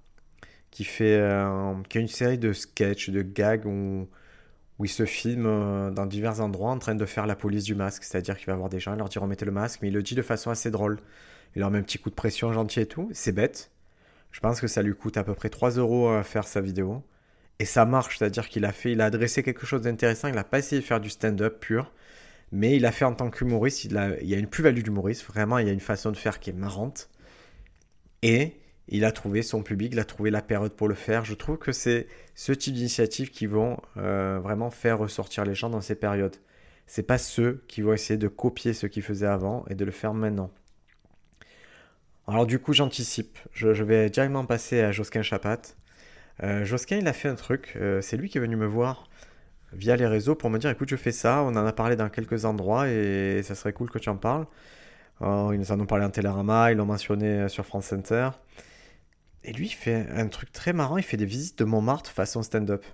qui, 0.70 0.84
fait, 0.84 1.18
euh, 1.18 1.74
qui 1.88 1.98
a 1.98 2.00
une 2.00 2.08
série 2.08 2.38
de 2.38 2.52
sketchs, 2.52 3.10
de 3.10 3.22
gags 3.22 3.66
où, 3.66 4.08
il 4.82 4.88
se 4.88 5.04
filme 5.04 5.46
euh, 5.46 5.90
dans 5.90 6.06
divers 6.06 6.40
endroits 6.40 6.70
en 6.70 6.78
train 6.78 6.94
de 6.94 7.04
faire 7.04 7.26
la 7.26 7.36
police 7.36 7.64
du 7.64 7.74
masque. 7.74 8.02
C'est-à-dire 8.02 8.38
qu'il 8.38 8.46
va 8.46 8.56
voir 8.56 8.70
des 8.70 8.80
gens, 8.80 8.94
il 8.94 8.98
leur 8.98 9.10
dit 9.10 9.18
remettez 9.18 9.44
le 9.44 9.52
masque, 9.52 9.80
mais 9.82 9.88
il 9.88 9.94
le 9.94 10.02
dit 10.02 10.14
de 10.14 10.22
façon 10.22 10.50
assez 10.50 10.70
drôle. 10.70 11.00
Il 11.54 11.60
leur 11.60 11.70
met 11.70 11.78
un 11.78 11.82
petit 11.82 11.98
coup 11.98 12.08
de 12.08 12.14
pression 12.14 12.52
gentil 12.52 12.80
et 12.80 12.86
tout. 12.86 13.10
C'est 13.12 13.32
bête. 13.32 13.70
Je 14.30 14.40
pense 14.40 14.60
que 14.60 14.68
ça 14.68 14.82
lui 14.82 14.94
coûte 14.94 15.16
à 15.18 15.24
peu 15.24 15.34
près 15.34 15.50
3 15.50 15.72
euros 15.72 16.08
à 16.10 16.22
faire 16.22 16.46
sa 16.46 16.62
vidéo. 16.62 17.02
Et 17.60 17.66
ça 17.66 17.84
marche, 17.84 18.18
c'est-à-dire 18.18 18.48
qu'il 18.48 18.64
a 18.64 18.72
fait, 18.72 18.92
il 18.92 19.02
a 19.02 19.04
adressé 19.04 19.42
quelque 19.42 19.66
chose 19.66 19.82
d'intéressant. 19.82 20.28
Il 20.28 20.34
n'a 20.34 20.44
pas 20.44 20.58
essayé 20.58 20.80
de 20.80 20.86
faire 20.86 20.98
du 20.98 21.10
stand-up 21.10 21.60
pur, 21.60 21.92
mais 22.52 22.74
il 22.74 22.86
a 22.86 22.90
fait 22.90 23.04
en 23.04 23.14
tant 23.14 23.30
qu'humoriste. 23.30 23.84
Il, 23.84 23.92
y 23.92 24.34
a 24.34 24.38
une 24.38 24.46
plus-value 24.46 24.80
d'humoriste. 24.80 25.24
Vraiment, 25.26 25.58
il 25.58 25.66
y 25.66 25.70
a 25.70 25.72
une 25.74 25.78
façon 25.78 26.10
de 26.10 26.16
faire 26.16 26.40
qui 26.40 26.48
est 26.48 26.54
marrante. 26.54 27.10
Et 28.22 28.54
il 28.88 29.04
a 29.04 29.12
trouvé 29.12 29.42
son 29.42 29.62
public, 29.62 29.92
il 29.92 29.98
a 29.98 30.06
trouvé 30.06 30.30
la 30.30 30.40
période 30.40 30.72
pour 30.72 30.88
le 30.88 30.94
faire. 30.94 31.26
Je 31.26 31.34
trouve 31.34 31.58
que 31.58 31.70
c'est 31.70 32.06
ce 32.34 32.52
type 32.52 32.72
d'initiatives 32.72 33.30
qui 33.30 33.44
vont 33.44 33.78
euh, 33.98 34.40
vraiment 34.42 34.70
faire 34.70 34.98
ressortir 34.98 35.44
les 35.44 35.54
gens 35.54 35.68
dans 35.68 35.82
ces 35.82 35.96
périodes. 35.96 36.36
C'est 36.86 37.02
pas 37.02 37.18
ceux 37.18 37.62
qui 37.68 37.82
vont 37.82 37.92
essayer 37.92 38.16
de 38.16 38.28
copier 38.28 38.72
ce 38.72 38.86
qu'ils 38.86 39.02
faisaient 39.02 39.26
avant 39.26 39.66
et 39.68 39.74
de 39.74 39.84
le 39.84 39.92
faire 39.92 40.14
maintenant. 40.14 40.50
Alors 42.26 42.46
du 42.46 42.58
coup, 42.58 42.72
j'anticipe. 42.72 43.38
Je, 43.52 43.74
je, 43.74 43.84
vais 43.84 44.08
directement 44.08 44.46
passer 44.46 44.80
à 44.80 44.92
Josquin 44.92 45.20
Chapat. 45.20 45.76
Euh, 46.42 46.64
Josquin, 46.64 46.98
il 46.98 47.08
a 47.08 47.12
fait 47.12 47.28
un 47.28 47.34
truc. 47.34 47.74
Euh, 47.76 48.00
c'est 48.00 48.16
lui 48.16 48.28
qui 48.28 48.38
est 48.38 48.40
venu 48.40 48.56
me 48.56 48.66
voir 48.66 49.08
via 49.72 49.96
les 49.96 50.06
réseaux 50.06 50.34
pour 50.34 50.50
me 50.50 50.58
dire 50.58 50.70
écoute, 50.70 50.88
je 50.88 50.96
fais 50.96 51.12
ça. 51.12 51.42
On 51.42 51.48
en 51.48 51.66
a 51.66 51.72
parlé 51.72 51.96
dans 51.96 52.08
quelques 52.08 52.44
endroits 52.44 52.88
et 52.88 53.42
ça 53.42 53.54
serait 53.54 53.72
cool 53.72 53.90
que 53.90 53.98
tu 53.98 54.08
en 54.08 54.16
parles. 54.16 54.46
ils 55.20 55.58
nous 55.58 55.72
en 55.72 55.80
ont 55.80 55.86
parlé 55.86 56.04
en 56.04 56.10
Télérama, 56.10 56.72
ils 56.72 56.76
l'ont 56.76 56.86
mentionné 56.86 57.48
sur 57.48 57.64
France 57.66 57.92
Inter. 57.92 58.30
Et 59.44 59.52
lui, 59.52 59.66
il 59.66 59.74
fait 59.74 60.06
un 60.14 60.28
truc 60.28 60.52
très 60.52 60.72
marrant. 60.72 60.96
Il 60.96 61.02
fait 61.02 61.16
des 61.16 61.24
visites 61.24 61.58
de 61.58 61.64
Montmartre 61.64 62.10
façon 62.10 62.42
stand-up. 62.42 62.84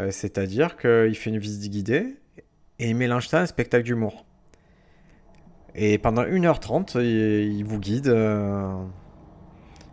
Euh, 0.00 0.10
c'est-à-dire 0.10 0.76
qu'il 0.76 1.14
fait 1.14 1.30
une 1.30 1.38
visite 1.38 1.70
guidée 1.70 2.16
et 2.78 2.90
il 2.90 2.96
mélange 2.96 3.28
ça 3.28 3.38
à 3.38 3.42
un 3.42 3.46
spectacle 3.46 3.84
d'humour. 3.84 4.26
Et 5.74 5.98
pendant 5.98 6.24
1h30, 6.24 7.00
il, 7.00 7.64
vous 7.64 7.78
guide 7.78 8.08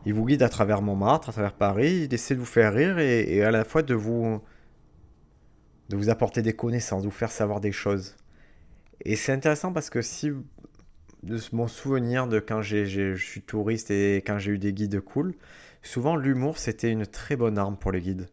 il 0.06 0.14
vous 0.14 0.26
guide 0.26 0.44
à 0.44 0.50
travers 0.50 0.82
Montmartre, 0.82 1.30
à 1.30 1.32
travers 1.32 1.54
Paris, 1.54 2.04
il 2.06 2.14
essaie 2.14 2.36
de 2.36 2.40
vous 2.40 2.46
faire 2.46 2.74
rire 2.74 3.00
et, 3.00 3.44
à 3.44 3.52
la 3.52 3.64
fois 3.64 3.84
de 3.84 3.94
vous, 3.94 4.42
de 5.90 5.96
vous 5.96 6.10
apporter 6.10 6.42
des 6.42 6.54
connaissances, 6.54 7.04
de 7.04 7.08
vous 7.08 7.14
faire 7.14 7.32
savoir 7.32 7.62
des 7.62 7.72
choses. 7.72 8.16
Et 9.04 9.16
c'est 9.16 9.32
intéressant 9.32 9.74
parce 9.74 9.90
que 9.90 10.02
si, 10.02 10.32
de 11.24 11.40
mon 11.54 11.68
souvenir 11.68 12.28
de 12.28 12.40
quand 12.40 12.62
je 12.62 13.16
suis 13.16 13.42
touriste 13.42 13.92
et 13.92 14.18
quand 14.18 14.40
j'ai 14.40 14.52
eu 14.52 14.58
des 14.58 14.74
guides 14.74 15.00
cool, 15.02 15.36
souvent 15.84 16.16
l'humour 16.16 16.58
c'était 16.58 16.92
une 16.92 17.06
très 17.06 17.36
bonne 17.36 17.58
arme 17.58 17.78
pour 17.78 17.92
les 17.92 18.02
guides. 18.02 18.28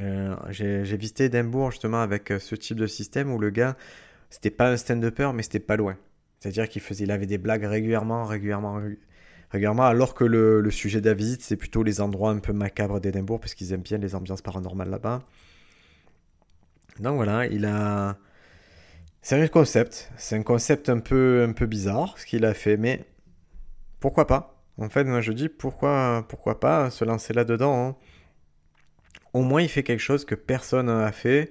Euh, 0.00 0.34
j'ai 0.50 0.96
visité 0.96 1.24
Edimbourg 1.24 1.70
justement 1.70 2.02
avec 2.02 2.32
euh, 2.32 2.40
ce 2.40 2.56
type 2.56 2.76
de 2.76 2.86
système 2.88 3.32
où 3.32 3.38
le 3.38 3.50
gars, 3.50 3.76
c'était 4.28 4.50
pas 4.50 4.70
un 4.70 4.76
stand-upper 4.76 5.30
mais 5.34 5.42
c'était 5.42 5.60
pas 5.60 5.76
loin. 5.76 5.96
C'est-à-dire 6.40 6.68
qu'il 6.68 6.82
faisait, 6.82 7.04
il 7.04 7.10
avait 7.10 7.26
des 7.26 7.38
blagues 7.38 7.64
régulièrement, 7.64 8.24
régulièrement, 8.24 8.80
alors 9.54 10.14
que 10.14 10.24
le, 10.24 10.70
sujet 10.70 11.00
de 11.00 11.08
la 11.08 11.14
visite, 11.14 11.42
c'est 11.42 11.56
plutôt 11.56 11.82
les 11.82 12.00
endroits 12.00 12.30
un 12.30 12.38
peu 12.38 12.52
macabres 12.52 13.00
d'Édimbourg, 13.00 13.40
parce 13.40 13.54
qu'ils 13.54 13.72
aiment 13.72 13.82
bien 13.82 13.98
les 13.98 14.14
ambiances 14.14 14.42
paranormales 14.42 14.90
là-bas. 14.90 15.22
Donc 17.00 17.16
voilà, 17.16 17.46
il 17.46 17.64
a. 17.66 18.16
C'est 19.22 19.40
un 19.40 19.48
concept. 19.48 20.10
C'est 20.16 20.36
un 20.36 20.42
concept 20.42 20.88
un 20.88 21.00
peu, 21.00 21.46
un 21.48 21.52
peu 21.52 21.66
bizarre, 21.66 22.18
ce 22.18 22.26
qu'il 22.26 22.44
a 22.44 22.54
fait, 22.54 22.76
mais 22.76 23.04
pourquoi 24.00 24.26
pas? 24.26 24.62
En 24.78 24.88
fait, 24.88 25.04
moi 25.04 25.20
je 25.20 25.32
dis 25.32 25.48
pourquoi, 25.48 26.26
pourquoi 26.28 26.60
pas 26.60 26.90
se 26.90 27.04
lancer 27.04 27.32
là-dedans. 27.32 27.88
Hein? 27.88 27.96
Au 29.32 29.42
moins, 29.42 29.62
il 29.62 29.68
fait 29.68 29.82
quelque 29.82 30.00
chose 30.00 30.24
que 30.24 30.34
personne 30.34 30.86
n'a 30.86 31.12
fait. 31.12 31.50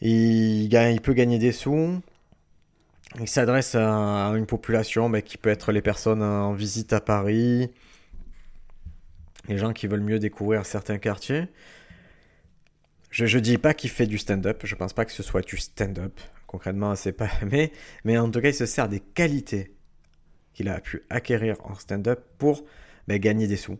Il, 0.00 1.00
peut 1.02 1.12
gagner 1.12 1.38
des 1.38 1.52
sous. 1.52 2.00
Il 3.18 3.28
s'adresse 3.28 3.74
à 3.74 4.32
une 4.36 4.46
population 4.46 5.10
qui 5.20 5.36
peut 5.36 5.50
être 5.50 5.72
les 5.72 5.82
personnes 5.82 6.22
en 6.22 6.52
visite 6.52 6.92
à 6.92 7.00
Paris, 7.00 7.70
les 9.48 9.58
gens 9.58 9.72
qui 9.72 9.88
veulent 9.88 10.00
mieux 10.00 10.20
découvrir 10.20 10.64
certains 10.64 10.98
quartiers. 10.98 11.48
Je 13.10 13.24
ne 13.24 13.42
dis 13.42 13.58
pas 13.58 13.74
qu'il 13.74 13.90
fait 13.90 14.06
du 14.06 14.18
stand-up, 14.18 14.62
je 14.64 14.76
pense 14.76 14.92
pas 14.92 15.04
que 15.04 15.10
ce 15.10 15.24
soit 15.24 15.44
du 15.44 15.56
stand-up. 15.56 16.20
Concrètement, 16.46 16.94
c'est 16.94 17.12
pas. 17.12 17.28
Mais, 17.50 17.72
mais 18.04 18.18
en 18.18 18.30
tout 18.30 18.40
cas, 18.40 18.48
il 18.48 18.54
se 18.54 18.66
sert 18.66 18.88
des 18.88 19.00
qualités 19.00 19.74
qu'il 20.52 20.68
a 20.68 20.80
pu 20.80 21.02
acquérir 21.10 21.56
en 21.64 21.74
stand-up 21.74 22.24
pour 22.38 22.64
ben, 23.08 23.18
gagner 23.18 23.46
des 23.46 23.56
sous. 23.56 23.78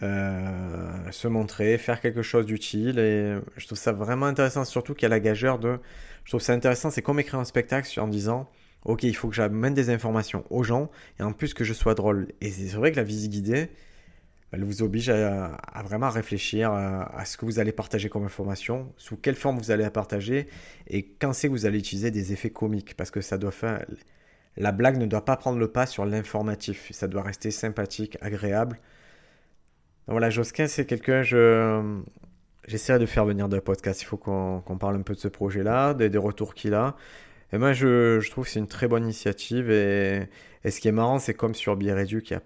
Euh, 0.00 1.10
se 1.10 1.28
montrer, 1.28 1.76
faire 1.76 2.00
quelque 2.00 2.22
chose 2.22 2.46
d'utile. 2.46 2.98
Et 2.98 3.36
je 3.56 3.66
trouve 3.66 3.78
ça 3.78 3.92
vraiment 3.92 4.26
intéressant, 4.26 4.64
surtout 4.64 4.94
qu'il 4.94 5.02
y 5.02 5.06
a 5.06 5.10
la 5.10 5.20
gageur 5.20 5.58
de. 5.58 5.78
Je 6.24 6.30
trouve 6.30 6.40
ça 6.40 6.54
intéressant, 6.54 6.90
c'est 6.90 7.02
comme 7.02 7.20
écrire 7.20 7.40
un 7.40 7.44
spectacle 7.44 8.00
en 8.00 8.08
disant 8.08 8.48
Ok, 8.84 9.02
il 9.04 9.14
faut 9.14 9.28
que 9.28 9.34
j'amène 9.34 9.74
des 9.74 9.90
informations 9.90 10.44
aux 10.50 10.62
gens 10.62 10.90
et 11.20 11.22
en 11.22 11.32
plus 11.32 11.54
que 11.54 11.64
je 11.64 11.72
sois 11.72 11.94
drôle. 11.94 12.28
Et 12.40 12.50
c'est 12.50 12.76
vrai 12.76 12.90
que 12.92 12.96
la 12.96 13.04
visite 13.04 13.30
guidée, 13.30 13.68
elle 14.52 14.64
vous 14.64 14.82
oblige 14.82 15.08
à, 15.10 15.58
vraiment 15.84 16.10
réfléchir 16.10 16.72
à, 16.72 17.24
ce 17.24 17.36
que 17.36 17.44
vous 17.44 17.58
allez 17.58 17.72
partager 17.72 18.08
comme 18.08 18.24
information, 18.24 18.92
sous 18.96 19.16
quelle 19.16 19.36
forme 19.36 19.58
vous 19.58 19.70
allez 19.70 19.84
la 19.84 19.90
partager 19.90 20.48
et 20.88 21.04
quand 21.04 21.32
c'est 21.32 21.48
que 21.48 21.52
vous 21.52 21.66
allez 21.66 21.78
utiliser 21.78 22.10
des 22.10 22.32
effets 22.32 22.50
comiques 22.50 22.94
parce 22.96 23.10
que 23.10 23.20
ça 23.20 23.38
doit 23.38 23.52
faire. 23.52 23.84
La 24.56 24.72
blague 24.72 24.98
ne 24.98 25.06
doit 25.06 25.24
pas 25.24 25.36
prendre 25.36 25.58
le 25.58 25.68
pas 25.68 25.86
sur 25.86 26.04
l'informatif, 26.04 26.90
ça 26.92 27.08
doit 27.08 27.22
rester 27.22 27.50
sympathique, 27.50 28.18
agréable 28.20 28.78
voilà, 30.08 30.30
Josquin, 30.30 30.66
c'est 30.66 30.84
quelqu'un, 30.84 31.22
je... 31.22 32.00
j'essaierai 32.66 32.98
de 32.98 33.06
faire 33.06 33.24
venir 33.24 33.48
le 33.48 33.60
podcast. 33.60 34.02
Il 34.02 34.06
faut 34.06 34.16
qu'on, 34.16 34.62
parle 34.78 34.96
un 34.96 35.02
peu 35.02 35.14
de 35.14 35.20
ce 35.20 35.28
projet-là, 35.28 35.94
des, 35.94 36.18
retours 36.18 36.54
qu'il 36.54 36.74
a. 36.74 36.96
Et 37.52 37.58
moi, 37.58 37.72
je, 37.72 38.28
trouve 38.30 38.44
que 38.44 38.50
c'est 38.50 38.58
une 38.58 38.68
très 38.68 38.88
bonne 38.88 39.04
initiative. 39.04 39.70
Et, 39.70 40.28
ce 40.68 40.80
qui 40.80 40.88
est 40.88 40.92
marrant, 40.92 41.18
c'est 41.18 41.34
comme 41.34 41.54
sur 41.54 41.76
Biréduc, 41.76 42.30
il 42.30 42.34
y 42.34 42.36
a 42.36 42.42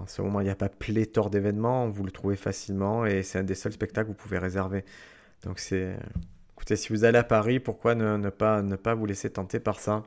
en 0.00 0.06
ce 0.06 0.22
moment, 0.22 0.40
il 0.40 0.44
n'y 0.44 0.50
a 0.50 0.56
pas 0.56 0.68
pléthore 0.68 1.30
d'événements. 1.30 1.88
Vous 1.88 2.04
le 2.04 2.10
trouvez 2.12 2.36
facilement. 2.36 3.06
Et 3.06 3.22
c'est 3.22 3.38
un 3.38 3.44
des 3.44 3.54
seuls 3.54 3.72
spectacles 3.72 4.08
que 4.08 4.12
vous 4.12 4.22
pouvez 4.22 4.38
réserver. 4.38 4.84
Donc, 5.44 5.58
c'est. 5.58 5.96
Écoutez, 6.54 6.76
si 6.76 6.92
vous 6.92 7.04
allez 7.04 7.18
à 7.18 7.24
Paris, 7.24 7.58
pourquoi 7.58 7.94
ne, 7.94 8.28
pas, 8.28 8.62
ne 8.62 8.76
pas 8.76 8.94
vous 8.94 9.06
laisser 9.06 9.30
tenter 9.30 9.60
par 9.60 9.80
ça? 9.80 10.04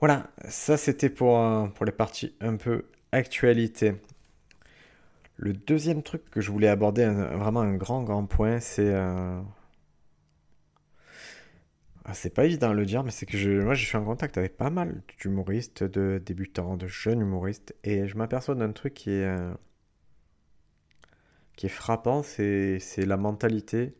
Voilà, 0.00 0.26
ça 0.48 0.76
c'était 0.76 1.08
pour, 1.08 1.38
pour 1.74 1.86
les 1.86 1.92
parties 1.92 2.34
un 2.40 2.56
peu 2.56 2.86
actualité. 3.12 3.94
Le 5.36 5.52
deuxième 5.52 6.02
truc 6.02 6.30
que 6.30 6.40
je 6.40 6.50
voulais 6.50 6.68
aborder, 6.68 7.06
vraiment 7.06 7.60
un 7.60 7.74
grand, 7.74 8.02
grand 8.02 8.26
point, 8.26 8.60
c'est. 8.60 8.92
Euh, 8.94 9.40
ah, 12.04 12.14
c'est 12.14 12.30
pas 12.30 12.44
évident 12.44 12.70
de 12.70 12.74
le 12.76 12.86
dire, 12.86 13.04
mais 13.04 13.10
c'est 13.12 13.26
que 13.26 13.38
je, 13.38 13.50
moi 13.50 13.74
je 13.74 13.84
suis 13.86 13.96
en 13.96 14.04
contact 14.04 14.36
avec 14.36 14.56
pas 14.56 14.70
mal 14.70 15.02
d'humoristes, 15.20 15.84
de 15.84 16.20
débutants, 16.24 16.76
de 16.76 16.86
jeunes 16.88 17.20
humoristes, 17.20 17.74
et 17.84 18.08
je 18.08 18.16
m'aperçois 18.16 18.56
d'un 18.56 18.72
truc 18.72 18.94
qui 18.94 19.10
est, 19.10 19.24
euh, 19.24 19.52
qui 21.56 21.66
est 21.66 21.68
frappant, 21.68 22.22
c'est 22.22 22.80
la 22.98 23.16
mentalité 23.16 23.94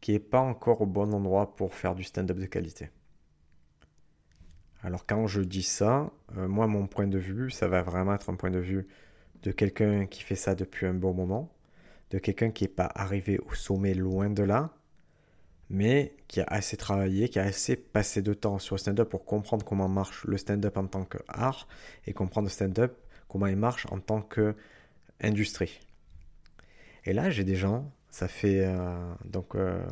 qui 0.00 0.12
est 0.12 0.18
pas 0.18 0.40
encore 0.40 0.82
au 0.82 0.86
bon 0.86 1.14
endroit 1.14 1.56
pour 1.56 1.74
faire 1.74 1.94
du 1.94 2.04
stand-up 2.04 2.36
de 2.38 2.44
qualité. 2.44 2.90
Alors 4.82 5.06
quand 5.06 5.26
je 5.26 5.40
dis 5.40 5.62
ça, 5.62 6.12
euh, 6.36 6.46
moi 6.46 6.66
mon 6.66 6.86
point 6.86 7.06
de 7.06 7.18
vue, 7.18 7.50
ça 7.50 7.68
va 7.68 7.80
vraiment 7.80 8.14
être 8.14 8.28
un 8.28 8.34
point 8.36 8.50
de 8.50 8.58
vue 8.58 8.86
de 9.44 9.52
quelqu'un 9.52 10.06
qui 10.06 10.22
fait 10.22 10.34
ça 10.36 10.54
depuis 10.54 10.86
un 10.86 10.94
bon 10.94 11.14
moment, 11.14 11.52
de 12.10 12.18
quelqu'un 12.18 12.50
qui 12.50 12.64
n'est 12.64 12.68
pas 12.68 12.90
arrivé 12.94 13.38
au 13.38 13.54
sommet 13.54 13.94
loin 13.94 14.30
de 14.30 14.42
là, 14.42 14.74
mais 15.70 16.16
qui 16.28 16.40
a 16.40 16.44
assez 16.48 16.76
travaillé, 16.76 17.28
qui 17.28 17.38
a 17.38 17.44
assez 17.44 17.76
passé 17.76 18.22
de 18.22 18.34
temps 18.34 18.58
sur 18.58 18.74
le 18.74 18.80
stand-up 18.80 19.08
pour 19.08 19.24
comprendre 19.24 19.64
comment 19.64 19.88
marche 19.88 20.24
le 20.24 20.36
stand-up 20.38 20.76
en 20.76 20.86
tant 20.86 21.04
qu'art 21.04 21.68
et 22.06 22.12
comprendre 22.12 22.46
le 22.46 22.50
stand-up, 22.52 22.96
comment 23.28 23.46
il 23.46 23.56
marche 23.56 23.86
en 23.90 24.00
tant 24.00 24.22
qu'industrie. 24.22 25.80
Et 27.04 27.12
là, 27.12 27.30
j'ai 27.30 27.44
des 27.44 27.56
gens, 27.56 27.92
Ça 28.10 28.28
fait. 28.28 28.64
euh, 28.64 29.14
donc, 29.24 29.56
euh, 29.56 29.84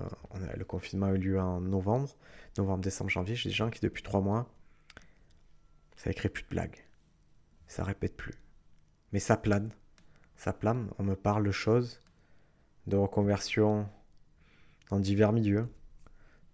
le 0.56 0.64
confinement 0.64 1.06
a 1.06 1.12
eu 1.14 1.18
lieu 1.18 1.40
en 1.40 1.60
novembre. 1.60 2.16
Novembre, 2.56 2.82
décembre, 2.84 3.10
janvier. 3.10 3.34
J'ai 3.34 3.48
des 3.50 3.54
gens 3.54 3.68
qui, 3.70 3.80
depuis 3.80 4.02
trois 4.02 4.20
mois, 4.20 4.48
ça 5.96 6.10
écrit 6.10 6.28
plus 6.28 6.44
de 6.44 6.48
blagues. 6.48 6.84
Ça 7.66 7.84
répète 7.84 8.16
plus. 8.16 8.34
Mais 9.12 9.18
ça 9.20 9.36
plane. 9.36 9.70
Ça 10.36 10.52
plane. 10.52 10.90
On 10.98 11.02
me 11.04 11.14
parle 11.16 11.44
de 11.46 11.50
choses, 11.52 12.00
de 12.86 12.96
reconversion 12.96 13.88
dans 14.90 15.00
divers 15.00 15.32
milieux, 15.32 15.68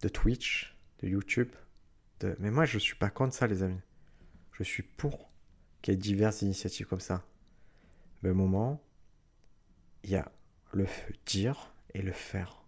de 0.03 0.09
Twitch, 0.09 0.77
de 1.01 1.09
YouTube. 1.09 1.51
de- 2.21 2.37
Mais 2.41 2.51
moi, 2.51 2.65
je 2.65 2.79
suis 2.79 2.97
pas 2.97 3.11
contre 3.11 3.35
ça, 3.35 3.47
les 3.47 3.63
amis. 3.63 3.81
Je 4.53 4.65
suis 4.65 4.83
pour 4.83 5.31
qu'il 5.83 5.95
y 5.95 5.97
ait 5.97 6.01
diverses 6.01 6.43
initiatives 6.43 6.87
comme 6.87 7.01
ça. 7.01 7.25
Mais 8.23 8.31
au 8.31 8.35
moment, 8.35 8.83
il 10.03 10.11
y 10.11 10.17
a 10.17 10.31
le 10.73 10.87
dire 11.27 11.73
et 11.95 12.03
le 12.03 12.13
faire. 12.13 12.65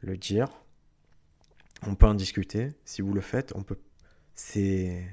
Le 0.00 0.16
dire, 0.16 0.48
on 1.86 1.94
peut 1.94 2.06
en 2.06 2.14
discuter. 2.14 2.70
Si 2.84 3.02
vous 3.02 3.12
le 3.12 3.20
faites, 3.20 3.52
on 3.54 3.62
peut. 3.62 3.78
C'est. 4.34 5.06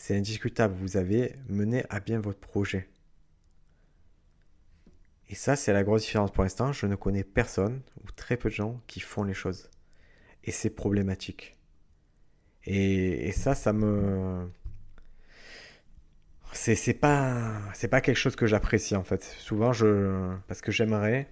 C'est 0.00 0.16
indiscutable. 0.16 0.74
Vous 0.80 0.96
avez 0.96 1.34
mené 1.50 1.84
à 1.90 2.00
bien 2.00 2.20
votre 2.20 2.38
projet. 2.38 2.88
Et 5.28 5.34
ça, 5.34 5.56
c'est 5.56 5.74
la 5.74 5.84
grosse 5.84 6.00
différence 6.04 6.32
pour 6.32 6.42
l'instant. 6.42 6.72
Je 6.72 6.86
ne 6.86 6.94
connais 6.94 7.22
personne 7.22 7.82
ou 8.02 8.10
très 8.10 8.38
peu 8.38 8.48
de 8.48 8.54
gens 8.54 8.80
qui 8.86 9.00
font 9.00 9.24
les 9.24 9.34
choses. 9.34 9.68
Et 10.42 10.52
c'est 10.52 10.70
problématique. 10.70 11.58
Et, 12.64 13.30
ça, 13.32 13.54
ça 13.54 13.74
me. 13.74 14.50
C'est 16.52 16.94
pas, 16.94 17.60
pas 17.90 18.00
quelque 18.00 18.16
chose 18.16 18.36
que 18.36 18.46
j'apprécie 18.46 18.96
en 18.96 19.04
fait. 19.04 19.22
Souvent, 19.22 19.74
je. 19.74 20.34
Parce 20.48 20.62
que 20.62 20.72
j'aimerais 20.72 21.28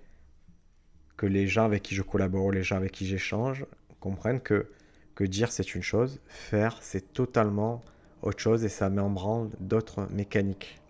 que 1.17 1.25
les 1.25 1.47
gens 1.47 1.65
avec 1.65 1.83
qui 1.83 1.95
je 1.95 2.03
collabore, 2.03 2.53
les 2.53 2.63
gens 2.63 2.77
avec 2.77 2.93
qui 2.93 3.07
j'échange, 3.07 3.65
comprennent 3.99 4.43
que, 4.43 4.71
que 5.15 5.25
dire 5.25 5.53
c'est 5.53 5.75
une 5.75 5.83
chose, 5.83 6.21
faire 6.27 6.79
c'est 6.83 7.15
totalement 7.15 7.83
autre 8.23 8.41
chose 8.41 8.65
et 8.65 8.69
ça 8.69 8.91
met 8.91 9.01
en 9.01 9.11
branle 9.11 9.51
d'autres 9.61 10.07
mécaniques. 10.11 10.81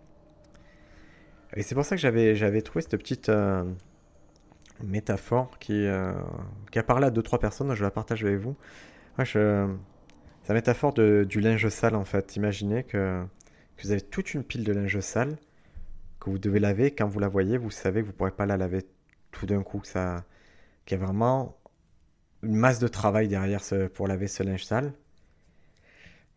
Et 1.55 1.63
c'est 1.63 1.75
pour 1.75 1.85
ça 1.85 1.95
que 1.95 2.01
j'avais 2.01 2.61
trouvé 2.61 2.81
cette 2.81 2.97
petite 2.97 3.29
euh, 3.29 3.63
métaphore 4.83 5.57
qui, 5.59 5.85
euh, 5.85 6.13
qui 6.71 6.79
a 6.79 6.83
parlé 6.83 7.07
à 7.07 7.11
deux 7.11 7.23
trois 7.23 7.39
personnes, 7.39 7.73
je 7.73 7.83
la 7.83 7.91
partage 7.91 8.23
avec 8.23 8.37
vous. 8.37 8.55
Moi. 9.17 9.25
C'est 9.25 10.53
la 10.53 10.55
métaphore 10.55 10.93
de, 10.93 11.25
du 11.27 11.41
linge 11.41 11.67
sale 11.69 11.95
en 11.95 12.05
fait. 12.05 12.35
Imaginez 12.35 12.83
que, 12.83 13.23
que 13.77 13.83
vous 13.83 13.91
avez 13.91 14.01
toute 14.01 14.33
une 14.33 14.43
pile 14.43 14.63
de 14.63 14.71
linge 14.71 14.99
sale 14.99 15.37
que 16.19 16.29
vous 16.29 16.39
devez 16.39 16.59
laver. 16.59 16.91
Quand 16.91 17.07
vous 17.07 17.19
la 17.19 17.27
voyez, 17.27 17.57
vous 17.57 17.69
savez 17.69 18.01
que 18.01 18.07
vous 18.07 18.13
ne 18.13 18.17
pourrez 18.17 18.31
pas 18.31 18.45
la 18.45 18.57
laver 18.57 18.83
tout 19.31 19.45
d'un 19.45 19.61
coup. 19.61 19.81
Ça... 19.83 20.23
Qu'il 20.85 20.97
y 20.97 21.01
a 21.01 21.05
vraiment 21.05 21.55
une 22.41 22.55
masse 22.55 22.79
de 22.79 22.87
travail 22.87 23.27
derrière 23.27 23.61
pour 23.93 24.07
laver 24.07 24.27
ce 24.27 24.41
linge 24.41 24.65
sale. 24.65 24.93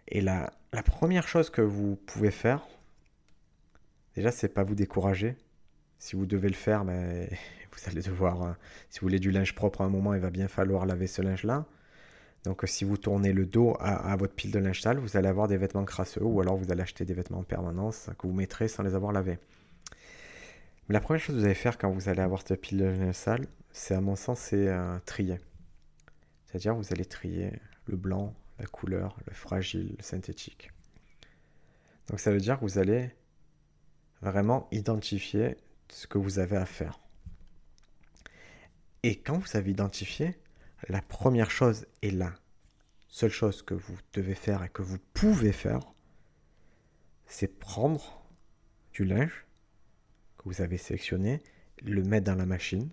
Et 0.08 0.20
la, 0.20 0.52
la 0.72 0.82
première 0.82 1.28
chose 1.28 1.50
que 1.50 1.60
vous 1.60 1.96
pouvez 2.06 2.30
faire, 2.30 2.66
déjà, 4.16 4.30
c'est 4.30 4.48
pas 4.48 4.62
vous 4.62 4.74
décourager. 4.74 5.36
Si 5.98 6.16
vous 6.16 6.26
devez 6.26 6.48
le 6.48 6.54
faire, 6.54 6.84
ben, 6.84 7.28
vous 7.72 7.90
allez 7.90 8.02
devoir. 8.02 8.42
euh, 8.42 8.52
si 8.90 9.00
vous 9.00 9.06
voulez 9.06 9.18
du 9.18 9.30
linge 9.30 9.54
propre 9.54 9.82
à 9.82 9.84
un 9.84 9.88
moment, 9.88 10.14
il 10.14 10.20
va 10.20 10.30
bien 10.30 10.48
falloir 10.48 10.86
laver 10.86 11.06
ce 11.06 11.22
linge-là. 11.22 11.66
Donc, 12.44 12.64
euh, 12.64 12.66
si 12.66 12.84
vous 12.84 12.96
tournez 12.96 13.32
le 13.32 13.46
dos 13.46 13.76
à, 13.80 14.12
à 14.12 14.16
votre 14.16 14.34
pile 14.34 14.50
de 14.50 14.58
linge 14.58 14.80
sale, 14.80 14.98
vous 14.98 15.16
allez 15.16 15.28
avoir 15.28 15.46
des 15.46 15.56
vêtements 15.56 15.84
crasseux 15.84 16.24
ou 16.24 16.40
alors 16.40 16.56
vous 16.56 16.72
allez 16.72 16.82
acheter 16.82 17.04
des 17.04 17.14
vêtements 17.14 17.38
en 17.40 17.44
permanence 17.44 18.10
que 18.18 18.26
vous 18.26 18.32
mettrez 18.32 18.68
sans 18.68 18.82
les 18.82 18.94
avoir 18.94 19.12
lavés. 19.12 19.38
Mais 20.88 20.94
la 20.94 21.00
première 21.00 21.20
chose 21.20 21.36
que 21.36 21.40
vous 21.40 21.46
allez 21.46 21.54
faire 21.54 21.78
quand 21.78 21.90
vous 21.90 22.08
allez 22.08 22.20
avoir 22.20 22.42
cette 22.46 22.60
pile 22.60 22.78
de 22.78 22.84
linge 22.84 23.14
sale, 23.14 23.46
c'est 23.70 23.94
à 23.94 24.00
mon 24.00 24.16
sens, 24.16 24.40
c'est 24.40 24.68
euh, 24.68 24.98
trier. 25.06 25.38
C'est-à-dire, 26.46 26.74
vous 26.74 26.92
allez 26.92 27.04
trier 27.04 27.52
le 27.86 27.96
blanc, 27.96 28.34
la 28.62 28.68
couleur, 28.68 29.18
le 29.26 29.34
fragile, 29.34 29.96
le 29.98 30.02
synthétique. 30.02 30.70
Donc, 32.08 32.20
ça 32.20 32.30
veut 32.30 32.40
dire 32.40 32.58
que 32.58 32.64
vous 32.64 32.78
allez 32.78 33.10
vraiment 34.22 34.68
identifier 34.70 35.56
ce 35.88 36.06
que 36.06 36.16
vous 36.16 36.38
avez 36.38 36.56
à 36.56 36.64
faire. 36.64 37.00
Et 39.02 39.18
quand 39.18 39.36
vous 39.36 39.56
avez 39.56 39.72
identifié, 39.72 40.38
la 40.88 41.02
première 41.02 41.50
chose 41.50 41.86
et 42.02 42.12
la 42.12 42.32
seule 43.08 43.32
chose 43.32 43.62
que 43.62 43.74
vous 43.74 43.96
devez 44.12 44.36
faire 44.36 44.62
et 44.62 44.68
que 44.68 44.82
vous 44.82 44.98
pouvez 45.12 45.52
faire, 45.52 45.80
c'est 47.26 47.58
prendre 47.58 48.24
du 48.92 49.04
linge 49.04 49.44
que 50.38 50.44
vous 50.44 50.62
avez 50.62 50.78
sélectionné, 50.78 51.42
le 51.82 52.04
mettre 52.04 52.26
dans 52.26 52.36
la 52.36 52.46
machine 52.46 52.90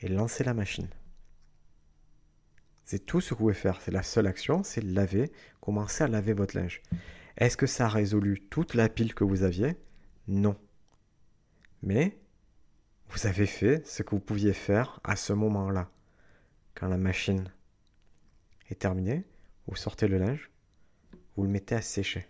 et 0.00 0.08
lancer 0.08 0.44
la 0.44 0.54
machine. 0.54 0.88
C'est 2.84 3.06
tout 3.06 3.20
ce 3.20 3.30
que 3.30 3.34
vous 3.34 3.44
pouvez 3.44 3.54
faire. 3.54 3.80
C'est 3.80 3.90
la 3.90 4.02
seule 4.02 4.26
action, 4.26 4.62
c'est 4.62 4.82
laver, 4.82 5.32
commencer 5.60 6.04
à 6.04 6.08
laver 6.08 6.34
votre 6.34 6.56
linge. 6.56 6.82
Est-ce 7.36 7.56
que 7.56 7.66
ça 7.66 7.86
a 7.86 7.88
résolu 7.88 8.40
toute 8.50 8.74
la 8.74 8.88
pile 8.88 9.14
que 9.14 9.24
vous 9.24 9.42
aviez? 9.42 9.76
Non. 10.28 10.56
Mais 11.82 12.18
vous 13.08 13.26
avez 13.26 13.46
fait 13.46 13.86
ce 13.86 14.02
que 14.02 14.10
vous 14.10 14.20
pouviez 14.20 14.52
faire 14.52 15.00
à 15.04 15.16
ce 15.16 15.32
moment-là. 15.32 15.90
Quand 16.74 16.88
la 16.88 16.98
machine 16.98 17.50
est 18.68 18.80
terminée, 18.80 19.24
vous 19.66 19.76
sortez 19.76 20.08
le 20.08 20.18
linge, 20.18 20.50
vous 21.36 21.44
le 21.44 21.48
mettez 21.48 21.74
à 21.74 21.82
sécher. 21.82 22.26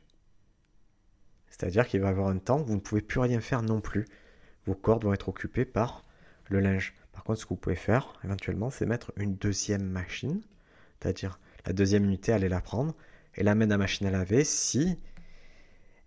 C'est-à-dire 1.49 1.87
qu'il 1.87 2.01
va 2.01 2.09
y 2.09 2.11
avoir 2.11 2.29
un 2.29 2.39
temps 2.39 2.61
où 2.61 2.65
vous 2.65 2.75
ne 2.75 2.81
pouvez 2.81 3.01
plus 3.01 3.21
rien 3.21 3.41
faire 3.41 3.63
non 3.63 3.81
plus. 3.81 4.07
Vos 4.67 4.75
cordes 4.75 5.05
vont 5.05 5.13
être 5.13 5.29
occupées 5.29 5.65
par 5.65 6.05
le 6.49 6.61
linge. 6.61 6.95
Par 7.15 7.25
contre, 7.25 7.41
ce 7.41 7.45
que 7.45 7.51
vous 7.51 7.57
pouvez 7.57 7.77
faire 7.77 8.13
éventuellement, 8.25 8.71
c'est 8.71 8.87
mettre 8.87 9.13
une 9.17 9.37
deuxième 9.37 9.85
machine, 9.85 10.43
c'est-à-dire 11.01 11.39
la 11.65 11.73
deuxième 11.73 12.05
unité, 12.05 12.33
allez 12.33 12.49
la 12.49 12.61
prendre 12.61 12.95
et 13.37 13.43
la 13.43 13.55
mettre 13.55 13.71
dans 13.71 13.75
la 13.77 13.85
machine 13.85 14.07
à 14.07 14.11
laver 14.11 14.45
si. 14.45 14.99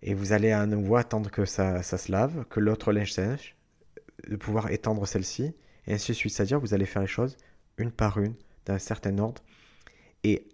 Et 0.02 0.14
vous 0.14 0.32
allez 0.32 0.52
à 0.52 0.64
nouveau 0.66 0.96
attendre 0.96 1.30
que 1.30 1.44
ça, 1.44 1.82
ça 1.82 1.98
se 1.98 2.12
lave, 2.12 2.44
que 2.48 2.60
l'autre 2.60 2.92
linge 2.92 3.12
sèche, 3.12 3.56
de 4.28 4.36
pouvoir 4.36 4.70
étendre 4.70 5.06
celle-ci, 5.06 5.54
et 5.86 5.94
ainsi 5.94 6.12
de 6.12 6.16
suite. 6.16 6.32
C'est-à-dire 6.32 6.60
vous 6.60 6.74
allez 6.74 6.86
faire 6.86 7.02
les 7.02 7.08
choses 7.08 7.36
une 7.78 7.90
par 7.90 8.18
une, 8.18 8.34
dans 8.66 8.74
un 8.74 8.78
certain 8.78 9.18
ordre. 9.18 9.42
Et 10.24 10.46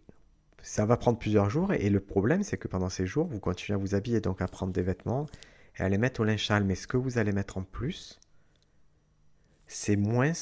ça 0.62 0.87
va 0.87 0.97
prendre 0.97 1.19
plusieurs 1.19 1.51
jours. 1.51 1.73
Et 1.73 1.90
le 1.90 2.01
problème, 2.01 2.43
c'est 2.43 2.57
que 2.57 2.69
pendant 2.69 2.88
ces 2.88 3.07
jours, 3.07 3.27
vous 3.27 3.40
continuez 3.40 3.75
à 3.75 3.79
vous 3.79 3.95
habiller, 3.95 4.21
donc 4.21 4.40
à 4.40 4.49
prendre 4.49 4.73
des 4.73 4.83
vêtements 4.83 5.27
et 5.79 5.83
à 5.83 5.88
les 5.88 5.99
mettre 5.99 6.21
au 6.21 6.25
linge 6.25 6.47
sale. 6.47 6.64
Mais 6.64 6.75
ce 6.75 6.87
que 6.87 6.97
vous 6.97 7.19
allez 7.19 7.33
mettre 7.33 7.59
en 7.59 7.62
plus, 7.62 8.21
c'est 9.66 9.96
moins 9.96 10.33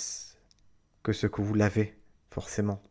que 1.02 1.12
ce 1.12 1.26
que 1.26 1.42
vous 1.42 1.54
lavez, 1.54 1.96
forcément. 2.30 2.82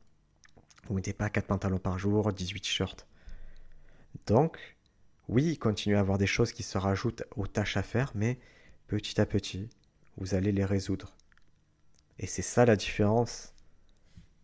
Vous 0.86 0.94
ne 0.94 0.98
mettez 0.98 1.14
pas 1.14 1.30
4 1.30 1.46
pantalons 1.46 1.80
par 1.80 2.00
jour, 2.00 2.34
18 2.34 2.62
t-shirts. 2.62 3.08
Donc, 4.26 4.78
oui, 5.28 5.58
continuez 5.58 5.96
à 5.96 6.02
avoir 6.02 6.18
des 6.18 6.28
choses 6.28 6.52
qui 6.52 6.64
se 6.64 6.78
rajoutent 6.78 7.24
aux 7.36 7.48
tâches 7.48 7.78
à 7.78 7.84
faire, 7.84 8.12
mais 8.16 8.40
petit 8.88 9.22
à 9.22 9.26
petit, 9.26 9.70
vous 10.18 10.36
allez 10.36 10.52
les 10.52 10.66
résoudre. 10.66 11.16
Et 12.20 12.28
c'est 12.28 12.42
ça 12.42 12.66
la 12.66 12.76
différence 12.76 13.54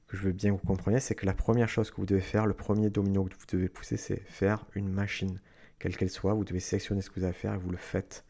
que 0.08 0.16
je 0.16 0.24
veux 0.24 0.32
bien 0.32 0.56
que 0.56 0.62
vous 0.62 0.68
compreniez, 0.68 1.02
c'est 1.02 1.16
que 1.16 1.26
la 1.26 1.34
première 1.34 1.68
chose 1.68 1.92
que 1.92 1.98
vous 1.98 2.06
devez 2.06 2.22
faire, 2.22 2.46
le 2.46 2.54
premier 2.54 2.90
domino 2.90 3.26
que 3.26 3.36
vous 3.36 3.46
devez 3.52 3.68
pousser, 3.68 3.98
c'est 3.98 4.22
faire 4.22 4.66
une 4.74 4.88
machine, 4.90 5.42
quelle 5.80 5.98
qu'elle 5.98 6.10
soit. 6.10 6.34
Vous 6.34 6.46
devez 6.46 6.62
sélectionner 6.62 7.02
ce 7.02 7.10
que 7.10 7.20
vous 7.20 7.26
avez 7.26 7.36
à 7.36 7.40
faire 7.40 7.54
et 7.54 7.58
vous 7.58 7.70
le 7.70 7.78
faites. 7.78 8.24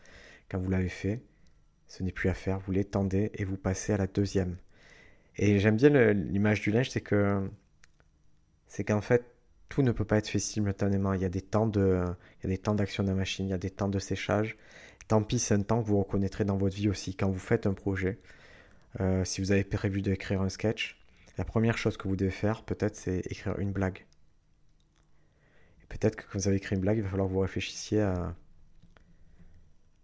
Quand 0.50 0.58
vous 0.58 0.70
l'avez 0.70 0.90
fait, 0.90 1.22
ce 1.88 2.04
n'est 2.04 2.12
plus 2.12 2.30
à 2.30 2.34
faire, 2.34 2.60
vous 2.60 2.72
l'étendez 2.72 3.32
et 3.36 3.46
vous 3.46 3.58
passez 3.58 3.94
à 3.94 3.98
la 3.98 4.08
deuxième. 4.08 4.58
Et 5.38 5.60
j'aime 5.60 5.78
bien 5.78 5.90
l'image 6.14 6.62
du 6.62 6.72
linge, 6.72 6.90
c'est 6.90 7.02
que 7.02 7.50
c'est 8.68 8.84
qu'en 8.84 9.02
fait, 9.02 9.26
tout 9.70 9.82
ne 9.82 9.92
peut 9.92 10.06
pas 10.06 10.18
être 10.18 10.28
fait 10.28 10.40
simultanément. 10.40 11.14
Il 11.14 11.22
y 11.22 11.26
a 11.26 11.30
des 11.30 11.42
temps 11.42 11.68
de, 11.68 12.04
d'action 12.44 13.04
de 13.04 13.10
la 13.10 13.16
machine, 13.16 13.48
il 13.48 13.50
y 13.50 13.54
a 13.54 13.58
des 13.58 13.70
temps 13.70 13.90
de 13.90 14.00
séchage. 14.00 14.58
Tant 15.08 15.24
pis, 15.24 15.40
c'est 15.40 15.54
un 15.54 15.62
temps 15.62 15.82
que 15.82 15.88
vous 15.88 16.00
reconnaîtrez 16.00 16.44
dans 16.46 16.58
votre 16.58 16.76
vie 16.76 16.90
aussi. 16.90 17.16
Quand 17.16 17.30
vous 17.30 17.40
faites 17.40 17.66
un 17.66 17.74
projet, 17.74 18.20
euh, 19.00 19.24
si 19.24 19.42
vous 19.42 19.52
avez 19.52 19.64
prévu 19.64 20.02
d'écrire 20.02 20.42
un 20.42 20.50
sketch, 20.50 21.00
la 21.38 21.46
première 21.46 21.78
chose 21.78 21.98
que 21.98 22.08
vous 22.08 22.16
devez 22.16 22.32
faire, 22.32 22.64
peut-être, 22.64 22.96
c'est 22.96 23.20
écrire 23.32 23.58
une 23.60 23.72
blague. 23.72 24.06
Peut-être 25.90 26.16
que 26.16 26.24
quand 26.24 26.40
vous 26.40 26.48
avez 26.48 26.58
écrit 26.58 26.76
une 26.76 26.82
blague, 26.82 26.98
il 26.98 27.04
va 27.04 27.10
falloir 27.10 27.28
que 27.28 27.34
vous 27.34 27.40
réfléchissiez 27.40 28.02
à. 28.02 28.36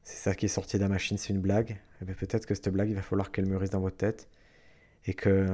C'est 0.03 0.17
ça 0.17 0.35
qui 0.35 0.45
est 0.45 0.49
sorti 0.49 0.77
de 0.77 0.81
la 0.81 0.89
machine, 0.89 1.17
c'est 1.17 1.33
une 1.33 1.41
blague. 1.41 1.79
Et 2.01 2.05
bien 2.05 2.13
peut-être 2.13 2.45
que 2.45 2.55
cette 2.55 2.69
blague, 2.69 2.89
il 2.89 2.95
va 2.95 3.01
falloir 3.01 3.31
qu'elle 3.31 3.45
mûrisse 3.45 3.69
dans 3.69 3.79
votre 3.79 3.97
tête. 3.97 4.29
Et 5.05 5.13
que 5.13 5.47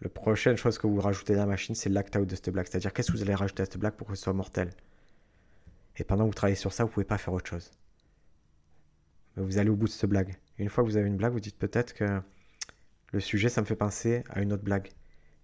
la 0.00 0.08
prochaine 0.08 0.56
chose 0.56 0.78
que 0.78 0.86
vous 0.86 1.00
rajoutez 1.00 1.34
dans 1.34 1.40
la 1.40 1.46
machine, 1.46 1.74
c'est 1.74 1.88
l'act-out 1.88 2.26
de 2.26 2.34
cette 2.34 2.50
blague. 2.50 2.66
C'est-à-dire, 2.66 2.92
qu'est-ce 2.92 3.12
que 3.12 3.16
vous 3.16 3.22
allez 3.22 3.34
rajouter 3.34 3.62
à 3.62 3.66
cette 3.66 3.78
blague 3.78 3.94
pour 3.94 4.08
que 4.08 4.14
ce 4.14 4.22
soit 4.22 4.32
mortel? 4.32 4.70
Et 5.96 6.04
pendant 6.04 6.24
que 6.24 6.28
vous 6.30 6.34
travaillez 6.34 6.56
sur 6.56 6.72
ça, 6.72 6.84
vous 6.84 6.90
pouvez 6.90 7.04
pas 7.04 7.18
faire 7.18 7.34
autre 7.34 7.48
chose. 7.48 7.70
Mais 9.36 9.44
vous 9.44 9.58
allez 9.58 9.70
au 9.70 9.76
bout 9.76 9.86
de 9.86 9.92
cette 9.92 10.10
blague. 10.10 10.34
Une 10.58 10.68
fois 10.68 10.82
que 10.82 10.88
vous 10.88 10.96
avez 10.96 11.06
une 11.06 11.16
blague, 11.16 11.32
vous 11.32 11.40
dites 11.40 11.58
peut-être 11.58 11.94
que 11.94 12.20
le 13.12 13.20
sujet, 13.20 13.48
ça 13.48 13.60
me 13.60 13.66
fait 13.66 13.76
penser 13.76 14.24
à 14.30 14.40
une 14.42 14.52
autre 14.52 14.64
blague. 14.64 14.90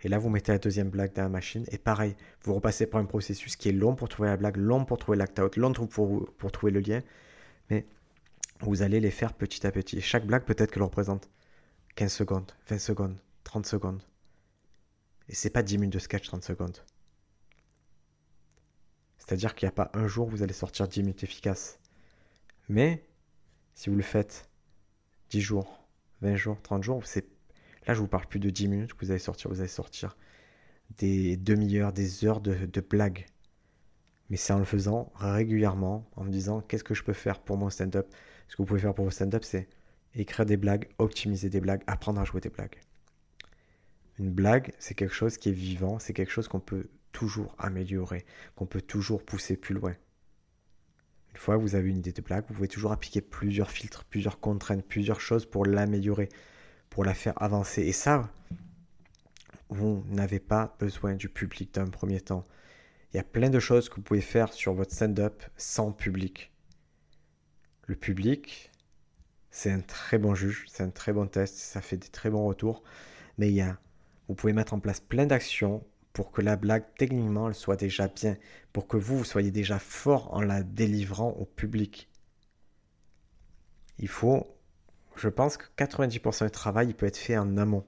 Et 0.02 0.09
là, 0.09 0.18
vous 0.18 0.28
mettez 0.28 0.52
la 0.52 0.59
deuxième 0.59 0.90
blague 0.90 1.12
dans 1.12 1.22
la 1.22 1.28
machine. 1.28 1.64
Et 1.70 1.78
pareil, 1.78 2.16
vous 2.42 2.54
repassez 2.54 2.87
par 2.87 3.00
un 3.00 3.04
processus 3.04 3.57
qui 3.57 3.68
est 3.68 3.72
long 3.72 3.94
pour 3.94 4.09
trouver 4.09 4.28
la 4.28 4.37
blague, 4.37 4.57
long 4.57 4.85
pour 4.85 4.98
trouver 4.98 5.18
l'act-out, 5.18 5.57
long 5.57 5.72
pour, 5.72 6.33
pour 6.37 6.52
trouver 6.52 6.72
le 6.72 6.81
lien. 6.81 7.02
Mais 7.70 7.87
vous 8.61 8.83
allez 8.83 9.01
les 9.01 9.11
faire 9.11 9.35
petit 9.35 9.66
à 9.66 9.73
petit. 9.73 10.01
Chaque 10.01 10.27
blague, 10.27 10.44
peut-être 10.44 10.71
qu'elle 10.71 10.83
représente 10.83 11.29
15 11.97 12.12
secondes, 12.12 12.53
20 12.68 12.79
secondes, 12.79 13.16
30 13.44 13.66
secondes. 13.66 14.03
Et 15.29 15.35
c'est 15.35 15.51
pas 15.51 15.62
10 15.62 15.79
minutes 15.79 15.92
de 15.92 15.99
sketch 15.99 16.27
30 16.27 16.42
secondes. 16.42 16.79
C'est-à-dire 19.18 19.55
qu'il 19.55 19.66
n'y 19.66 19.71
a 19.71 19.73
pas 19.73 19.90
un 19.94 20.07
jour 20.07 20.29
où 20.29 20.31
vous 20.31 20.42
allez 20.42 20.55
sortir 20.55 20.88
10 20.88 21.01
minutes 21.01 21.23
efficaces. 21.23 21.79
Mais 22.68 23.07
si 23.75 23.90
vous 23.90 23.97
le 23.97 24.03
faites 24.03 24.49
10 25.31 25.40
jours, 25.40 25.87
20 26.23 26.37
jours, 26.37 26.61
30 26.62 26.83
jours, 26.83 27.03
là 27.87 27.94
je 27.94 28.01
vous 28.01 28.09
parle 28.09 28.27
plus 28.27 28.40
de 28.40 28.51
10 28.51 28.68
minutes 28.68 28.94
que 28.94 29.05
vous 29.05 29.11
allez 29.11 29.21
sortir, 29.21 29.51
vous 29.51 29.61
allez 29.61 29.68
sortir 29.68 30.16
des 30.97 31.37
demi-heures, 31.37 31.92
des 31.92 32.25
heures 32.25 32.40
de 32.40 32.81
blagues. 32.81 33.27
Mais 34.31 34.37
c'est 34.37 34.53
en 34.53 34.59
le 34.59 34.64
faisant 34.64 35.12
régulièrement, 35.16 36.09
en 36.16 36.25
me 36.25 36.31
disant 36.31 36.61
qu'est-ce 36.61 36.85
que 36.85 36.94
je 36.94 37.03
peux 37.03 37.12
faire 37.12 37.40
pour 37.40 37.57
mon 37.57 37.71
stand-up? 37.71 38.09
Ce 38.49 38.57
que 38.57 38.63
vous 38.63 38.67
pouvez 38.67 38.81
faire 38.81 38.95
pour 38.95 39.05
vos 39.05 39.11
stand-up, 39.11 39.45
c'est 39.45 39.69
écrire 40.15 40.47
des 40.47 40.57
blagues, 40.57 40.89
optimiser 40.99 41.51
des 41.51 41.61
blagues, 41.61 41.83
apprendre 41.87 42.21
à 42.21 42.25
jouer 42.25 42.41
des 42.41 42.49
blagues. 42.49 42.81
Une 44.19 44.31
blague, 44.31 44.73
c'est 44.79 44.95
quelque 44.95 45.15
chose 45.15 45.39
qui 45.39 45.51
est 45.51 45.53
vivant, 45.53 45.99
c'est 45.99 46.13
quelque 46.13 46.33
chose 46.33 46.49
qu'on 46.49 46.61
peut 46.61 46.89
toujours 47.13 47.55
améliorer, 47.59 48.25
qu'on 48.57 48.67
peut 48.67 48.83
toujours 48.83 49.25
pousser 49.25 49.57
plus 49.57 49.75
loin. 49.75 49.95
Une 51.31 51.37
fois 51.37 51.57
que 51.57 51.63
vous 51.63 51.77
avez 51.77 51.89
une 51.89 51.99
idée 51.99 52.13
de 52.13 52.23
blague, 52.23 52.45
vous 52.49 52.55
pouvez 52.55 52.69
toujours 52.69 52.91
appliquer 52.91 53.21
plusieurs 53.21 53.71
filtres, 53.71 54.05
plusieurs 54.05 54.41
contraintes, 54.41 54.85
plusieurs 54.85 55.21
choses 55.21 55.47
pour 55.47 55.65
l'améliorer, 55.65 56.29
pour 56.91 57.05
la 57.05 57.15
faire 57.15 57.41
avancer. 57.41 57.83
Et 57.83 57.93
ça, 57.93 58.29
vous 59.69 60.05
n'avez 60.09 60.41
pas 60.41 60.77
besoin 60.81 61.15
du 61.15 61.29
public 61.29 61.75
d'un 61.75 61.87
premier 61.87 62.21
temps. 62.21 62.45
Il 63.13 63.19
y 63.19 63.21
a 63.21 63.25
plein 63.25 63.51
de 63.51 63.61
choses 63.61 63.89
que 63.89 63.97
vous 63.97 64.03
pouvez 64.03 64.21
faire 64.21 64.53
sur 64.53 64.75
votre 64.75 64.93
stand-up 64.93 65.43
sans 65.57 65.93
public. 65.93 66.51
Le 67.88 67.96
public, 67.96 68.70
c'est 69.51 69.70
un 69.70 69.81
très 69.81 70.18
bon 70.18 70.35
juge, 70.35 70.66
c'est 70.68 70.83
un 70.83 70.90
très 70.90 71.14
bon 71.14 71.27
test, 71.27 71.57
ça 71.57 71.81
fait 71.81 71.96
des 71.96 72.09
très 72.09 72.29
bons 72.29 72.46
retours. 72.46 72.83
Mais 73.38 73.48
il 73.48 73.55
y 73.55 73.62
a, 73.62 73.79
vous 74.29 74.35
pouvez 74.35 74.53
mettre 74.53 74.74
en 74.74 74.79
place 74.79 75.01
plein 75.01 75.24
d'actions 75.24 75.83
pour 76.12 76.31
que 76.31 76.42
la 76.42 76.57
blague, 76.57 76.85
techniquement, 76.98 77.48
elle 77.48 77.55
soit 77.55 77.77
déjà 77.77 78.09
bien, 78.09 78.37
pour 78.74 78.88
que 78.88 78.98
vous, 78.98 79.16
vous 79.16 79.24
soyez 79.24 79.51
déjà 79.51 79.79
fort 79.79 80.35
en 80.35 80.42
la 80.42 80.62
délivrant 80.62 81.31
au 81.31 81.46
public. 81.46 82.11
Il 83.98 84.09
faut, 84.09 84.46
je 85.16 85.31
pense 85.31 85.57
que 85.57 85.64
90% 85.79 86.44
du 86.44 86.51
travail, 86.51 86.88
il 86.88 86.94
peut 86.94 87.07
être 87.07 87.16
fait 87.16 87.38
en 87.38 87.57
amont. 87.57 87.87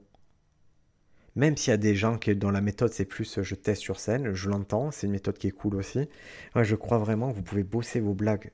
Même 1.36 1.58
s'il 1.58 1.72
y 1.72 1.74
a 1.74 1.76
des 1.76 1.94
gens 1.94 2.18
dans 2.36 2.50
la 2.50 2.62
méthode, 2.62 2.94
c'est 2.94 3.04
plus 3.04 3.42
je 3.42 3.54
teste 3.54 3.82
sur 3.82 4.00
scène, 4.00 4.32
je 4.32 4.48
l'entends, 4.48 4.92
c'est 4.92 5.06
une 5.06 5.12
méthode 5.12 5.36
qui 5.36 5.48
est 5.48 5.52
cool 5.52 5.74
aussi. 5.74 6.08
Moi, 6.54 6.64
je 6.64 6.74
crois 6.74 6.96
vraiment 6.96 7.30
que 7.30 7.36
vous 7.36 7.42
pouvez 7.42 7.64
bosser 7.64 8.00
vos 8.00 8.14
blagues 8.14 8.50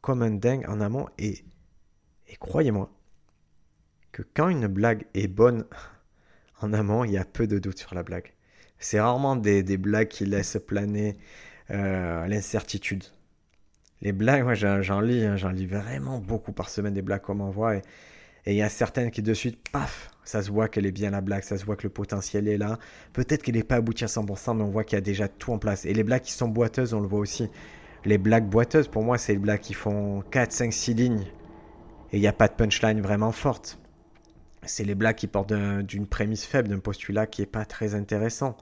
comme 0.00 0.22
un 0.22 0.30
dingue 0.30 0.64
en 0.68 0.80
amont 0.80 1.06
et, 1.18 1.44
et 2.28 2.36
croyez-moi 2.36 2.90
que 4.12 4.22
quand 4.34 4.48
une 4.48 4.66
blague 4.66 5.06
est 5.14 5.28
bonne 5.28 5.64
en 6.60 6.72
amont, 6.72 7.04
il 7.04 7.12
y 7.12 7.18
a 7.18 7.24
peu 7.24 7.46
de 7.46 7.58
doute 7.58 7.78
sur 7.78 7.94
la 7.94 8.02
blague. 8.02 8.32
C'est 8.78 9.00
rarement 9.00 9.36
des, 9.36 9.62
blagues 9.76 10.08
qui 10.08 10.24
laissent 10.24 10.58
planer 10.66 11.18
euh, 11.70 12.26
l'incertitude. 12.26 13.04
Les 14.00 14.12
blagues, 14.12 14.44
moi 14.44 14.54
j'en 14.54 15.00
lis, 15.00 15.24
hein, 15.24 15.36
j'en 15.36 15.50
lis 15.50 15.66
vraiment 15.66 16.18
beaucoup 16.18 16.52
par 16.52 16.70
semaine 16.70 16.94
des 16.94 17.02
blagues 17.02 17.20
qu'on 17.20 17.34
m'envoie 17.34 17.76
et 18.46 18.52
il 18.52 18.56
y 18.56 18.62
a 18.62 18.68
certaines 18.68 19.10
qui 19.10 19.22
de 19.22 19.34
suite, 19.34 19.58
paf, 19.70 20.10
ça 20.24 20.42
se 20.42 20.50
voit 20.50 20.68
qu'elle 20.68 20.86
est 20.86 20.92
bien 20.92 21.10
la 21.10 21.20
blague, 21.20 21.42
ça 21.42 21.58
se 21.58 21.64
voit 21.64 21.76
que 21.76 21.82
le 21.82 21.90
potentiel 21.90 22.48
est 22.48 22.56
là. 22.56 22.78
Peut-être 23.12 23.42
qu'elle 23.42 23.56
n'est 23.56 23.62
pas 23.62 23.76
aboutie 23.76 24.04
à 24.04 24.06
100%, 24.06 24.56
mais 24.56 24.62
on 24.62 24.70
voit 24.70 24.84
qu'il 24.84 24.96
y 24.96 24.98
a 24.98 25.02
déjà 25.02 25.28
tout 25.28 25.52
en 25.52 25.58
place. 25.58 25.84
Et 25.84 25.92
les 25.92 26.04
blagues 26.04 26.22
qui 26.22 26.32
sont 26.32 26.48
boiteuses, 26.48 26.94
on 26.94 27.00
le 27.00 27.06
voit 27.06 27.18
aussi. 27.18 27.48
Les 28.04 28.18
blagues 28.18 28.48
boiteuses, 28.48 28.88
pour 28.88 29.02
moi, 29.02 29.18
c'est 29.18 29.32
les 29.32 29.38
blagues 29.38 29.60
qui 29.60 29.74
font 29.74 30.22
4, 30.30 30.52
5, 30.52 30.72
6 30.72 30.94
lignes. 30.94 31.26
Et 32.12 32.16
il 32.16 32.20
n'y 32.20 32.26
a 32.26 32.32
pas 32.32 32.48
de 32.48 32.54
punchline 32.54 33.00
vraiment 33.00 33.32
forte. 33.32 33.78
C'est 34.64 34.84
les 34.84 34.94
blagues 34.94 35.16
qui 35.16 35.26
portent 35.26 35.52
d'une 35.52 36.06
prémisse 36.06 36.44
faible, 36.44 36.68
d'un 36.68 36.78
postulat 36.78 37.26
qui 37.26 37.42
n'est 37.42 37.46
pas 37.46 37.64
très 37.64 37.94
intéressant. 37.94 38.56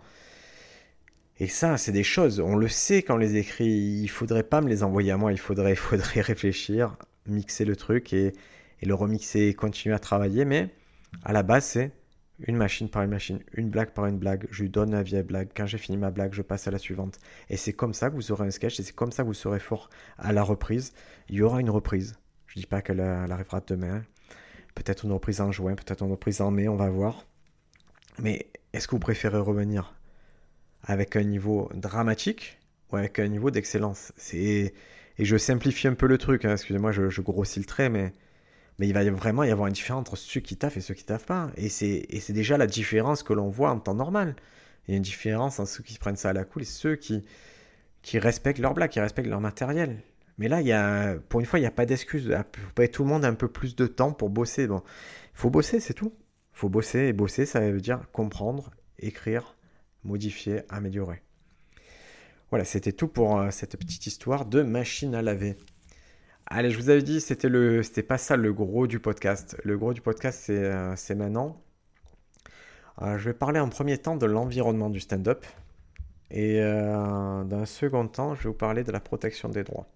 Et 1.41 1.47
ça, 1.47 1.77
c'est 1.77 1.93
des 1.93 2.03
choses, 2.03 2.41
on 2.41 2.57
le 2.57 2.67
sait 2.67 3.03
quand 3.03 3.15
on 3.15 3.19
les 3.19 3.37
écrit, 3.37 3.69
il 3.69 4.09
faudrait 4.09 4.43
pas 4.43 4.61
me 4.61 4.69
les 4.69 4.83
envoyer 4.83 5.13
à 5.13 5.17
moi, 5.17 5.31
il 5.31 5.39
faudrait, 5.39 5.73
il 5.73 5.77
faudrait 5.77 6.21
réfléchir, 6.21 6.97
mixer 7.27 7.65
le 7.65 7.77
truc 7.77 8.13
et, 8.13 8.33
et 8.81 8.87
le 8.87 8.95
remixer 8.95 9.43
et 9.43 9.55
continuer 9.55 9.95
à 9.95 10.01
travailler. 10.01 10.45
Mais 10.45 10.69
à 11.25 11.33
la 11.33 11.45
base, 11.45 11.65
c'est 11.65 11.93
une 12.41 12.57
machine 12.57 12.89
par 12.89 13.03
une 13.03 13.11
machine, 13.11 13.41
une 13.55 13.69
blague 13.71 13.91
par 13.91 14.07
une 14.07 14.19
blague. 14.19 14.47
Je 14.51 14.63
lui 14.63 14.71
donne 14.71 14.93
la 14.93 15.03
vieille 15.03 15.23
blague. 15.23 15.49
Quand 15.57 15.67
j'ai 15.67 15.79
fini 15.79 15.99
ma 15.99 16.11
blague, 16.11 16.33
je 16.33 16.43
passe 16.43 16.69
à 16.69 16.71
la 16.71 16.79
suivante. 16.79 17.19
Et 17.51 17.57
c'est 17.57 17.73
comme 17.73 17.95
ça 17.95 18.11
que 18.11 18.15
vous 18.15 18.31
aurez 18.33 18.47
un 18.47 18.51
sketch 18.51 18.79
et 18.79 18.83
c'est 18.83 18.95
comme 18.95 19.13
ça 19.13 19.23
que 19.23 19.29
vous 19.29 19.35
serez 19.35 19.59
fort 19.59 19.91
à 20.19 20.33
la 20.33 20.43
reprise. 20.43 20.93
Il 21.29 21.37
y 21.37 21.43
aura 21.43 21.61
une 21.61 21.71
reprise. 21.71 22.17
Je 22.47 22.59
ne 22.59 22.63
dis 22.63 22.67
pas 22.67 22.81
qu'elle 22.81 23.01
arrivera 23.01 23.61
demain. 23.67 24.05
Peut-être 24.75 25.05
une 25.05 25.13
reprise 25.13 25.41
en 25.41 25.51
juin, 25.51 25.75
peut-être 25.75 26.05
une 26.05 26.11
reprise 26.11 26.41
en 26.41 26.51
mai, 26.51 26.69
on 26.69 26.77
va 26.77 26.89
voir. 26.89 27.27
Mais 28.21 28.47
est-ce 28.73 28.87
que 28.87 28.93
vous 28.93 29.01
préférez 29.01 29.39
revenir 29.39 29.95
avec 30.83 31.17
un 31.17 31.25
niveau 31.25 31.71
dramatique 31.75 32.59
ou 32.93 32.97
avec 32.97 33.19
un 33.19 33.27
niveau 33.27 33.51
d'excellence? 33.51 34.13
Et 34.33 34.73
je 35.19 35.37
simplifie 35.37 35.89
un 35.89 35.95
peu 35.95 36.07
le 36.07 36.17
truc, 36.17 36.45
hein. 36.45 36.53
excusez-moi, 36.53 36.93
je, 36.93 37.11
je 37.11 37.21
grossis 37.21 37.59
le 37.59 37.65
trait, 37.65 37.89
mais 37.89 38.13
mais 38.79 38.87
il 38.87 38.95
va 38.95 39.09
vraiment 39.11 39.43
y 39.45 39.51
avoir 39.51 39.67
une 39.67 39.75
différence 39.75 40.01
entre 40.01 40.17
ceux 40.17 40.41
qui 40.41 40.57
taffent 40.57 40.77
et 40.77 40.81
ceux 40.81 40.95
qui 40.95 41.05
taffent 41.05 41.27
pas. 41.27 41.51
Et 41.57 41.69
c'est, 41.69 42.33
déjà 42.33 42.57
la 42.57 42.67
différence 42.67 43.23
que 43.23 43.33
l'on 43.33 43.49
voit 43.49 43.71
en 43.71 43.81
temps 43.81 43.95
normal. 43.95 44.37
Il 44.87 44.93
y 44.93 44.95
a 44.95 44.97
une 44.97 45.03
différence 45.03 45.59
entre 45.59 45.71
ceux 45.71 45.83
qui 45.83 45.99
prennent 45.99 46.17
ça 46.17 46.31
à 46.31 46.33
la 46.33 46.45
cool 46.45 46.63
et 46.63 46.65
ceux 46.65 46.97
qui, 46.97 47.25
respectent 48.15 48.61
leur 48.61 48.75
blague, 48.75 48.91
qui 48.91 49.01
respectent 49.01 49.29
leur 49.29 49.41
matériel. 49.41 50.01
Mais 50.39 50.47
là, 50.47 50.63
y 50.63 50.71
a, 50.71 51.17
pour 51.29 51.41
une 51.41 51.47
fois, 51.47 51.59
il 51.59 51.63
n'y 51.63 51.69
a 51.69 51.73
pas 51.73 51.87
d'excuse. 51.87 52.33
Tout 52.93 53.03
le 53.03 53.09
monde 53.09 53.25
a 53.25 53.29
un 53.29 53.35
peu 53.35 53.49
plus 53.49 53.75
de 53.75 53.87
temps 53.89 54.13
pour 54.13 54.31
bosser. 54.31 54.65
Il 54.65 54.81
faut 55.35 55.51
bosser, 55.51 55.81
c'est 55.81 55.95
tout. 55.95 56.13
Il 56.55 56.59
faut 56.59 56.69
bosser. 56.69 57.09
Et 57.09 57.13
bosser, 57.13 57.47
ça 57.47 57.61
veut 57.61 57.81
dire 57.81 58.03
comprendre, 58.13 58.71
écrire, 59.01 59.57
modifier, 60.05 60.63
améliorer. 60.69 61.23
Voilà, 62.51 62.65
c'était 62.65 62.93
tout 62.93 63.09
pour 63.09 63.39
euh, 63.39 63.51
cette 63.51 63.77
petite 63.77 64.07
histoire 64.07 64.47
de 64.47 64.63
machine 64.63 65.15
à 65.17 65.23
laver. 65.23 65.57
Allez, 66.51 66.71
je 66.71 66.79
vous 66.79 66.89
avais 66.89 67.03
dit, 67.03 67.21
c'était 67.21 67.51
le, 67.51 67.83
pas 68.09 68.17
ça 68.17 68.37
le 68.39 68.55
gros 68.55 68.87
du 68.87 69.01
podcast. 69.01 69.59
Le 69.65 69.77
gros 69.77 69.93
du 69.93 70.01
podcast, 70.01 70.45
c'est, 70.47 70.65
euh, 70.65 70.95
maintenant. 71.15 71.61
Euh, 73.03 73.19
je 73.19 73.27
vais 73.27 73.35
parler 73.35 73.61
en 73.61 73.69
premier 73.69 73.99
temps 73.99 74.17
de 74.17 74.25
l'environnement 74.25 74.89
du 74.89 74.99
stand-up. 74.99 75.45
Et 76.31 76.63
euh, 76.63 77.45
dans 77.45 77.59
un 77.59 77.67
second 77.67 78.09
temps, 78.09 78.35
je 78.35 78.45
vais 78.45 78.49
vous 78.49 78.55
parler 78.55 78.83
de 78.83 78.91
la 78.91 79.01
protection 79.01 79.51
des 79.51 79.63
droits. 79.63 79.87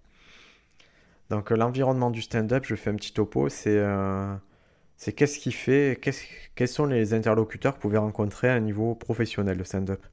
Donc 1.31 1.51
l'environnement 1.51 2.11
du 2.11 2.21
stand-up, 2.21 2.65
je 2.67 2.75
fais 2.75 2.91
un 2.91 2.97
petit 2.97 3.15
topo, 3.15 3.49
c'est, 3.49 3.83
c'est 4.99 5.15
qu'est-ce 5.15 5.39
qui 5.39 5.53
fait, 5.53 5.99
quels 6.55 6.69
sont 6.69 6.85
les 6.85 7.15
interlocuteurs 7.15 7.73
que 7.73 7.79
vous 7.79 7.89
pouvez 7.89 7.99
rencontrer 7.99 8.51
à 8.51 8.55
un 8.55 8.61
niveau 8.61 8.95
professionnel 8.95 9.57
de 9.57 9.65
stand-up. 9.65 10.05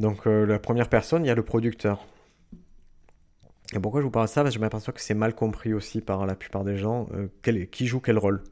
Donc 0.00 0.26
la 0.26 0.58
première 0.58 0.88
personne, 0.88 1.24
il 1.24 1.28
y 1.28 1.30
a 1.30 1.36
le 1.36 1.44
producteur. 1.44 2.04
Et 3.74 3.80
pourquoi 3.80 4.00
je 4.00 4.04
vous 4.04 4.10
parle 4.10 4.26
de 4.26 4.30
ça? 4.30 4.42
Parce 4.42 4.54
que 4.54 4.58
je 4.58 4.64
m'aperçois 4.64 4.94
que 4.94 5.00
c'est 5.00 5.14
mal 5.14 5.34
compris 5.34 5.74
aussi 5.74 6.00
par 6.00 6.24
la 6.26 6.34
plupart 6.34 6.64
des 6.64 6.76
gens. 6.76 7.08
Euh, 7.14 7.66
qui 7.70 7.86
joue 7.86 8.00
quel 8.00 8.18
rôle 8.18 8.42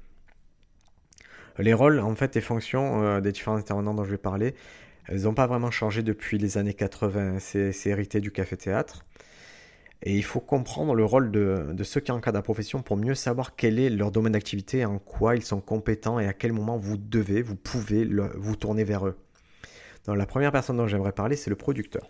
Les 1.59 1.73
rôles, 1.73 2.01
en 2.01 2.15
fait, 2.15 2.35
les 2.35 2.41
fonctions 2.43 3.03
euh, 3.03 3.21
des 3.21 3.33
différents 3.33 3.57
intervenants 3.57 3.95
dont 3.95 4.05
je 4.05 4.11
vais 4.11 4.19
parler, 4.19 4.55
elles 5.07 5.23
n'ont 5.23 5.35
pas 5.35 5.47
vraiment 5.47 5.71
changé 5.71 6.03
depuis 6.03 6.39
les 6.39 6.59
années 6.59 6.75
80. 6.75 7.39
C'est 7.39 7.75
hérité 7.87 8.21
du 8.21 8.31
café-théâtre. 8.31 9.05
Et 10.03 10.15
il 10.15 10.23
faut 10.23 10.41
comprendre 10.41 10.95
le 10.95 11.05
rôle 11.07 11.31
de, 11.31 11.83
ceux 11.83 12.01
qui 12.01 12.13
encadrent 12.13 12.37
la 12.39 12.43
profession 12.43 12.83
pour 12.83 12.99
mieux 12.99 13.15
savoir 13.15 13.57
quel 13.57 13.79
est 13.79 13.89
leur 13.89 14.11
domaine 14.11 14.33
d'activité, 14.33 14.85
en 14.85 14.99
quoi 14.99 15.37
ils 15.37 15.43
sont 15.43 15.61
compétents 15.61 16.21
et 16.21 16.27
à 16.27 16.35
quel 16.35 16.53
moment 16.53 16.77
vous 16.77 16.99
devez, 16.99 17.41
vous 17.41 17.57
pouvez 17.57 18.07
vous 18.35 18.57
tourner 18.57 18.85
vers 18.85 19.07
eux. 19.07 19.17
Donc, 20.05 20.19
la 20.19 20.27
première 20.27 20.53
personne 20.53 20.77
dont 20.77 20.87
j'aimerais 20.87 21.13
parler, 21.13 21.35
c'est 21.35 21.51
le 21.51 21.57
producteur. 21.57 22.07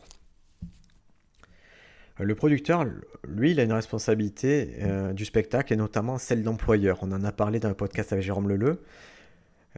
Le 2.19 2.35
producteur, 2.35 2.87
lui, 3.29 3.51
il 3.51 3.61
a 3.61 3.63
une 3.63 3.73
responsabilité 3.73 4.77
euh, 4.81 5.13
du 5.13 5.27
spectacle 5.27 5.73
et 5.73 5.77
notamment 5.77 6.17
celle 6.17 6.43
d'employeur. 6.43 6.99
On 7.03 7.13
en 7.13 7.23
a 7.25 7.33
parlé 7.33 7.61
dans 7.61 7.69
le 7.69 7.75
podcast 7.75 8.13
avec 8.13 8.25
Jérôme 8.25 8.49
Leleu. 8.49 8.83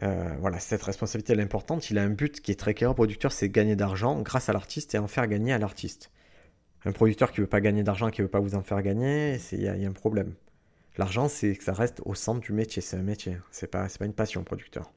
Euh, 0.04 0.36
voilà, 0.38 0.60
cette 0.60 0.82
responsabilité 0.84 1.32
est 1.32 1.42
importante. 1.42 1.90
Il 1.90 1.98
a 1.98 2.02
un 2.02 2.10
but 2.10 2.40
qui 2.40 2.52
est 2.52 2.60
très 2.60 2.74
clair. 2.74 2.90
Le 2.90 2.94
producteur, 2.94 3.32
c'est 3.32 3.48
gagner 3.48 3.74
d'argent 3.74 4.20
grâce 4.22 4.48
à 4.48 4.52
l'artiste 4.52 4.94
et 4.94 4.98
en 4.98 5.08
faire 5.08 5.26
gagner 5.26 5.52
à 5.52 5.58
l'artiste. 5.58 6.12
Un 6.84 6.92
producteur 6.92 7.32
qui 7.32 7.40
ne 7.40 7.44
veut 7.44 7.50
pas 7.50 7.60
gagner 7.60 7.82
d'argent, 7.82 8.08
qui 8.10 8.20
ne 8.20 8.26
veut 8.26 8.30
pas 8.30 8.38
vous 8.38 8.54
en 8.54 8.62
faire 8.62 8.82
gagner, 8.82 9.38
il 9.50 9.60
y, 9.60 9.68
a 9.68 9.72
un 9.72 9.92
problème. 9.92 10.34
L'argent, 10.96 11.28
c'est 11.28 11.56
que 11.56 11.64
ça 11.64 11.72
reste 11.72 12.00
au 12.04 12.14
centre 12.14 12.40
du 12.40 12.52
métier. 12.52 12.80
C'est 12.80 12.96
un 12.96 13.02
métier. 13.02 13.36
C'est 13.50 13.66
pas, 13.66 13.88
pas 13.98 14.04
une 14.04 14.12
passion, 14.12 14.44
producteur. 14.44 14.92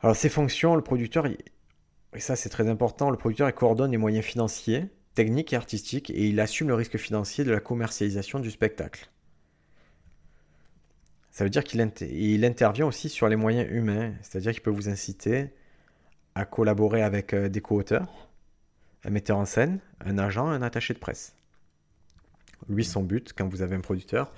Alors, 0.00 0.16
ses 0.16 0.30
fonctions, 0.30 0.74
le 0.74 0.82
producteur, 0.82 1.26
et 1.26 2.20
ça 2.20 2.34
c'est 2.34 2.48
très 2.48 2.68
important, 2.68 3.10
le 3.10 3.18
producteur 3.18 3.48
il 3.48 3.52
coordonne 3.52 3.90
les 3.90 3.98
moyens 3.98 4.24
financiers 4.24 4.88
technique 5.18 5.52
et 5.52 5.56
artistique 5.56 6.10
et 6.10 6.28
il 6.28 6.38
assume 6.38 6.68
le 6.68 6.76
risque 6.76 6.96
financier 6.96 7.42
de 7.42 7.50
la 7.50 7.58
commercialisation 7.58 8.38
du 8.38 8.52
spectacle. 8.52 9.10
Ça 11.32 11.42
veut 11.42 11.50
dire 11.50 11.64
qu'il 11.64 12.44
intervient 12.44 12.86
aussi 12.86 13.08
sur 13.08 13.26
les 13.26 13.34
moyens 13.34 13.68
humains, 13.68 14.14
c'est-à-dire 14.22 14.52
qu'il 14.52 14.62
peut 14.62 14.70
vous 14.70 14.88
inciter 14.88 15.48
à 16.36 16.44
collaborer 16.44 17.02
avec 17.02 17.34
euh, 17.34 17.48
des 17.48 17.60
co-auteurs, 17.60 18.28
un 19.02 19.10
metteur 19.10 19.38
en 19.38 19.44
scène, 19.44 19.80
un 20.04 20.18
agent, 20.18 20.46
un 20.46 20.62
attaché 20.62 20.94
de 20.94 21.00
presse. 21.00 21.34
Lui, 22.68 22.84
son 22.84 23.02
but, 23.02 23.32
quand 23.36 23.48
vous 23.48 23.62
avez 23.62 23.74
un 23.74 23.80
producteur, 23.80 24.32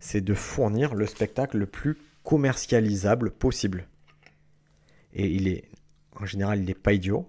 c'est 0.00 0.22
de 0.22 0.32
fournir 0.32 0.94
le 0.94 1.04
spectacle 1.04 1.58
le 1.58 1.66
plus 1.66 1.98
commercialisable 2.22 3.32
possible. 3.32 3.86
Et 5.12 5.26
il 5.26 5.46
est, 5.46 5.68
en 6.18 6.24
général, 6.24 6.60
il 6.60 6.64
n'est 6.64 6.72
pas 6.72 6.94
idiot. 6.94 7.28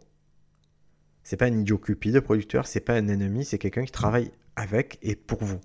C'est 1.24 1.38
pas 1.38 1.46
un 1.46 1.58
idiot 1.58 1.78
cupide, 1.78 2.20
producteur, 2.20 2.68
c'est 2.68 2.82
pas 2.82 2.94
un 2.94 3.08
ennemi, 3.08 3.46
c'est 3.46 3.58
quelqu'un 3.58 3.86
qui 3.86 3.92
travaille 3.92 4.32
avec 4.56 5.00
et 5.02 5.16
pour 5.16 5.44
vous. 5.44 5.60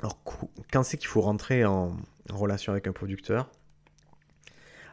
Alors, 0.00 0.18
quand 0.72 0.82
c'est 0.82 0.98
qu'il 0.98 1.08
faut 1.08 1.20
rentrer 1.20 1.64
en, 1.64 1.96
relation 2.28 2.72
avec 2.72 2.86
un 2.86 2.92
producteur 2.92 3.50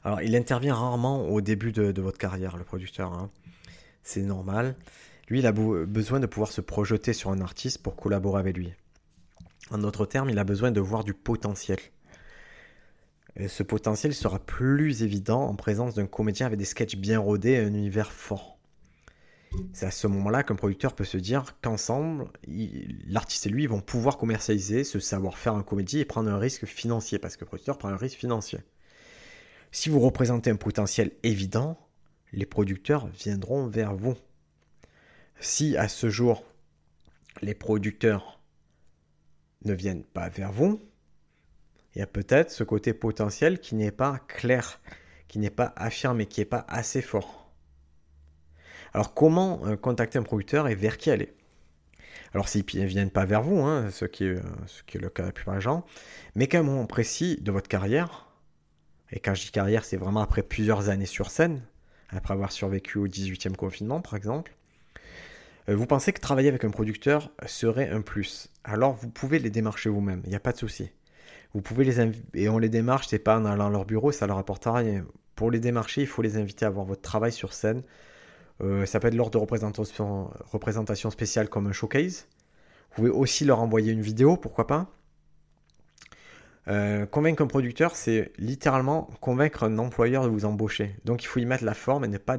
Alors, 0.03 0.21
il 0.21 0.35
intervient 0.35 0.75
rarement 0.75 1.27
au 1.27 1.41
début 1.41 1.71
de, 1.71 2.01
votre 2.01 2.17
carrière, 2.17 2.57
le 2.57 2.63
producteur. 2.63 3.11
Hein. 3.11 3.29
C'est 4.03 4.21
normal. 4.21 4.75
Lui, 5.27 5.39
il 5.39 5.47
a 5.47 5.51
besoin 5.51 6.19
de 6.19 6.25
pouvoir 6.25 6.51
se 6.51 6.61
projeter 6.61 7.13
sur 7.13 7.31
un 7.31 7.41
artiste 7.41 7.81
pour 7.81 7.95
collaborer 7.95 8.39
avec 8.39 8.57
lui. 8.57 8.73
En 9.71 9.77
d'autres 9.79 10.05
termes, 10.05 10.29
il 10.29 10.37
a 10.37 10.43
besoin 10.43 10.71
de 10.71 10.79
voir 10.79 11.03
du 11.03 11.13
potentiel. 11.13 11.79
Ce 13.47 13.63
potentiel 13.63 14.13
sera 14.13 14.39
plus 14.39 15.01
évident 15.01 15.41
en 15.41 15.55
présence 15.55 15.95
d'un 15.95 16.05
comédien 16.05 16.45
avec 16.45 16.59
des 16.59 16.65
sketchs 16.65 16.95
bien 16.95 17.19
rodés 17.19 17.51
et 17.51 17.59
un 17.59 17.73
univers 17.73 18.11
fort. 18.11 18.59
C'est 19.71 19.85
à 19.85 19.91
ce 19.91 20.07
moment-là 20.07 20.43
qu'un 20.43 20.55
producteur 20.55 20.95
peut 20.95 21.03
se 21.03 21.17
dire 21.17 21.59
qu'ensemble, 21.61 22.25
l'artiste 23.07 23.47
et 23.47 23.49
lui 23.49 23.67
vont 23.67 23.81
pouvoir 23.81 24.17
commercialiser 24.17 24.83
ce 24.83 24.99
savoir-faire 24.99 25.55
en 25.55 25.63
comédie 25.63 25.99
et 25.99 26.05
prendre 26.05 26.29
un 26.29 26.37
risque 26.37 26.65
financier, 26.65 27.19
parce 27.19 27.37
que 27.37 27.41
le 27.41 27.47
producteur 27.47 27.77
prend 27.77 27.89
un 27.89 27.97
risque 27.97 28.17
financier. 28.17 28.59
Si 29.71 29.89
vous 29.89 29.99
représentez 29.99 30.49
un 30.49 30.55
potentiel 30.55 31.11
évident, 31.23 31.79
les 32.31 32.45
producteurs 32.45 33.07
viendront 33.07 33.67
vers 33.67 33.95
vous. 33.95 34.15
Si 35.39 35.77
à 35.77 35.87
ce 35.87 36.09
jour, 36.09 36.43
les 37.41 37.55
producteurs 37.55 38.39
ne 39.65 39.73
viennent 39.73 40.03
pas 40.03 40.29
vers 40.29 40.51
vous, 40.51 40.79
il 41.95 41.99
y 41.99 42.01
a 42.01 42.07
peut-être 42.07 42.51
ce 42.51 42.63
côté 42.63 42.93
potentiel 42.93 43.59
qui 43.59 43.75
n'est 43.75 43.91
pas 43.91 44.19
clair, 44.27 44.79
qui 45.27 45.39
n'est 45.39 45.49
pas 45.49 45.73
affirmé, 45.75 46.25
qui 46.25 46.41
n'est 46.41 46.45
pas 46.45 46.65
assez 46.67 47.01
fort. 47.01 47.51
Alors 48.93 49.13
comment 49.13 49.65
euh, 49.65 49.75
contacter 49.75 50.19
un 50.19 50.23
producteur 50.23 50.67
et 50.67 50.75
vers 50.75 50.97
qui 50.97 51.11
aller? 51.11 51.33
Alors 52.33 52.47
s'ils 52.47 52.65
ne 52.73 52.85
viennent 52.85 53.11
pas 53.11 53.25
vers 53.25 53.43
vous, 53.43 53.59
hein, 53.59 53.89
ce, 53.91 54.05
qui 54.05 54.25
est, 54.25 54.37
ce, 54.65 54.83
qui 54.83 54.97
est, 54.97 55.01
le 55.01 55.09
cas 55.09 55.23
de 55.23 55.27
la 55.27 55.33
plupart 55.33 55.55
des 55.55 55.61
gens, 55.61 55.85
mais 56.35 56.47
qu'à 56.47 56.59
un 56.59 56.63
moment 56.63 56.85
précis 56.85 57.37
de 57.41 57.51
votre 57.51 57.67
carrière, 57.67 58.27
et 59.11 59.19
quand 59.19 59.35
je 59.35 59.43
dis 59.43 59.51
carrière, 59.51 59.85
c'est 59.85 59.97
vraiment 59.97 60.21
après 60.21 60.41
plusieurs 60.41 60.89
années 60.89 61.05
sur 61.05 61.29
scène, 61.29 61.61
après 62.09 62.33
avoir 62.33 62.51
survécu 62.51 62.97
au 62.97 63.07
18e 63.07 63.55
confinement 63.55 64.01
par 64.01 64.15
exemple, 64.15 64.55
euh, 65.69 65.75
vous 65.75 65.85
pensez 65.85 66.11
que 66.11 66.19
travailler 66.19 66.49
avec 66.49 66.63
un 66.63 66.71
producteur 66.71 67.31
serait 67.45 67.89
un 67.89 68.01
plus. 68.01 68.49
Alors 68.63 68.93
vous 68.95 69.09
pouvez 69.09 69.37
les 69.37 69.51
démarcher 69.51 69.89
vous-même, 69.89 70.21
il 70.25 70.29
n'y 70.29 70.35
a 70.35 70.39
pas 70.39 70.53
de 70.53 70.57
souci. 70.57 70.89
Vous 71.53 71.61
pouvez 71.61 71.83
les 71.83 71.99
et 72.33 72.49
on 72.49 72.57
les 72.57 72.69
démarche, 72.69 73.07
c'est 73.07 73.19
pas 73.19 73.37
en 73.37 73.45
allant 73.45 73.67
à 73.67 73.69
leur 73.69 73.85
bureau, 73.85 74.11
ça 74.11 74.25
leur 74.25 74.37
apporte 74.37 74.65
rien. 74.65 75.05
Pour 75.35 75.51
les 75.51 75.59
démarcher, 75.59 76.01
il 76.01 76.07
faut 76.07 76.21
les 76.21 76.37
inviter 76.37 76.65
à 76.65 76.69
voir 76.69 76.85
votre 76.85 77.01
travail 77.01 77.31
sur 77.31 77.53
scène. 77.53 77.83
Euh, 78.61 78.85
ça 78.85 78.99
peut 78.99 79.07
être 79.07 79.15
lors 79.15 79.29
de 79.29 79.37
représentation, 79.37 80.31
représentation 80.51 81.09
spéciale 81.11 81.49
comme 81.49 81.67
un 81.67 81.71
showcase. 81.71 82.27
Vous 82.89 82.95
pouvez 82.95 83.09
aussi 83.09 83.45
leur 83.45 83.59
envoyer 83.59 83.91
une 83.91 84.01
vidéo, 84.01 84.37
pourquoi 84.37 84.67
pas. 84.67 84.91
Euh, 86.69 87.05
convaincre 87.05 87.43
un 87.43 87.47
producteur, 87.47 87.95
c'est 87.95 88.31
littéralement 88.37 89.09
convaincre 89.19 89.63
un 89.63 89.77
employeur 89.77 90.23
de 90.23 90.29
vous 90.29 90.45
embaucher. 90.45 90.95
Donc 91.03 91.23
il 91.23 91.27
faut 91.27 91.39
y 91.39 91.45
mettre 91.45 91.65
la 91.65 91.73
forme 91.73 92.05
et 92.05 92.07
ne 92.07 92.17
pas 92.17 92.37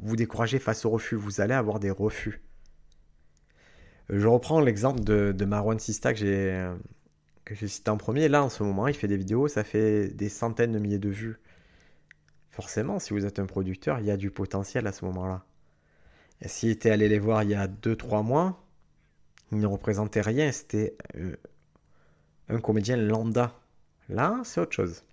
vous 0.00 0.16
décourager 0.16 0.58
face 0.58 0.84
au 0.84 0.90
refus. 0.90 1.16
Vous 1.16 1.40
allez 1.40 1.54
avoir 1.54 1.78
des 1.78 1.90
refus. 1.90 2.42
Je 4.10 4.26
reprends 4.26 4.60
l'exemple 4.60 5.00
de, 5.00 5.32
de 5.32 5.44
Marwan 5.44 5.78
Sista 5.78 6.12
que 6.12 6.18
j'ai 6.18 6.68
que 7.44 7.54
j'ai 7.54 7.68
cité 7.68 7.90
en 7.90 7.96
premier. 7.96 8.28
Là, 8.28 8.44
en 8.44 8.48
ce 8.48 8.62
moment, 8.62 8.88
il 8.88 8.94
fait 8.94 9.08
des 9.08 9.16
vidéos, 9.16 9.48
ça 9.48 9.64
fait 9.64 10.08
des 10.08 10.28
centaines 10.28 10.72
de 10.72 10.78
milliers 10.78 10.98
de 10.98 11.08
vues. 11.08 11.38
Forcément, 12.50 12.98
si 12.98 13.12
vous 13.12 13.24
êtes 13.24 13.38
un 13.38 13.46
producteur, 13.46 13.98
il 14.00 14.06
y 14.06 14.10
a 14.10 14.16
du 14.16 14.30
potentiel 14.30 14.86
à 14.86 14.92
ce 14.92 15.04
moment-là. 15.06 15.44
S'il 16.46 16.70
était 16.70 16.90
allé 16.90 17.08
les 17.08 17.18
voir 17.18 17.42
il 17.44 17.50
y 17.50 17.54
a 17.54 17.68
2-3 17.68 18.24
mois, 18.24 18.64
il 19.52 19.58
ne 19.58 19.66
représentait 19.66 20.20
rien, 20.20 20.50
c'était 20.50 20.96
euh, 21.16 21.36
un 22.48 22.60
comédien 22.60 22.96
lambda. 22.96 23.54
Là, 24.08 24.40
c'est 24.44 24.60
autre 24.60 24.72
chose. 24.72 25.04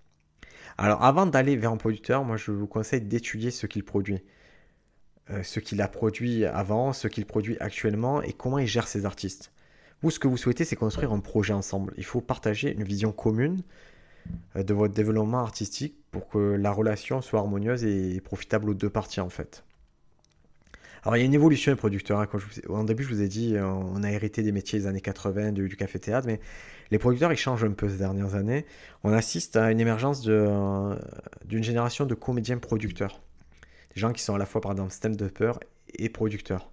Alors, 0.77 1.03
avant 1.03 1.25
d'aller 1.25 1.55
vers 1.55 1.71
un 1.71 1.77
producteur, 1.77 2.23
moi, 2.23 2.37
je 2.37 2.51
vous 2.51 2.67
conseille 2.67 3.01
d'étudier 3.01 3.51
ce 3.51 3.67
qu'il 3.67 3.83
produit. 3.83 4.23
Euh, 5.31 5.43
ce 5.43 5.59
qu'il 5.59 5.81
a 5.81 5.87
produit 5.87 6.45
avant, 6.45 6.91
ce 6.93 7.07
qu'il 7.07 7.25
produit 7.25 7.57
actuellement 7.59 8.21
et 8.21 8.33
comment 8.33 8.57
il 8.57 8.67
gère 8.67 8.87
ses 8.87 9.05
artistes. 9.05 9.51
Vous, 10.01 10.11
ce 10.11 10.19
que 10.19 10.27
vous 10.27 10.37
souhaitez, 10.37 10.63
c'est 10.63 10.77
construire 10.77 11.11
un 11.11 11.19
projet 11.19 11.53
ensemble. 11.53 11.93
Il 11.97 12.05
faut 12.05 12.21
partager 12.21 12.73
une 12.73 12.83
vision 12.83 13.11
commune 13.11 13.61
euh, 14.55 14.63
de 14.63 14.73
votre 14.73 14.93
développement 14.93 15.39
artistique 15.39 15.95
pour 16.11 16.29
que 16.29 16.37
la 16.37 16.71
relation 16.71 17.21
soit 17.21 17.39
harmonieuse 17.39 17.83
et 17.83 18.21
profitable 18.21 18.69
aux 18.69 18.73
deux 18.73 18.89
parties 18.89 19.19
en 19.19 19.29
fait. 19.29 19.63
Alors 21.03 21.15
il 21.15 21.19
y 21.19 21.23
a 21.23 21.25
une 21.25 21.33
évolution 21.33 21.71
des 21.71 21.77
producteurs. 21.77 22.19
Hein. 22.19 22.27
En 22.69 22.83
début, 22.83 23.03
je 23.03 23.09
vous 23.09 23.21
ai 23.21 23.27
dit, 23.27 23.55
on 23.57 24.03
a 24.03 24.11
hérité 24.11 24.43
des 24.43 24.51
métiers 24.51 24.79
des 24.79 24.87
années 24.87 25.01
80 25.01 25.53
du, 25.53 25.69
café-théâtre, 25.77 26.27
mais 26.27 26.41
les 26.91 26.99
producteurs, 26.99 27.31
ils 27.31 27.37
changent 27.37 27.63
un 27.63 27.71
peu 27.71 27.87
ces 27.87 27.97
dernières 27.97 28.35
années. 28.35 28.65
On 29.03 29.13
assiste 29.13 29.55
à 29.55 29.71
une 29.71 29.79
émergence 29.79 30.21
d'une 30.23 31.63
génération 31.63 32.05
de 32.05 32.15
comédiens 32.15 32.57
producteurs. 32.57 33.21
Des 33.95 34.01
gens 34.01 34.11
qui 34.11 34.21
sont 34.21 34.35
à 34.35 34.37
la 34.37 34.45
fois, 34.45 34.59
par 34.59 34.73
exemple, 34.73 34.91
stand-upper 34.91 35.53
et 35.95 36.09
producteurs. 36.09 36.69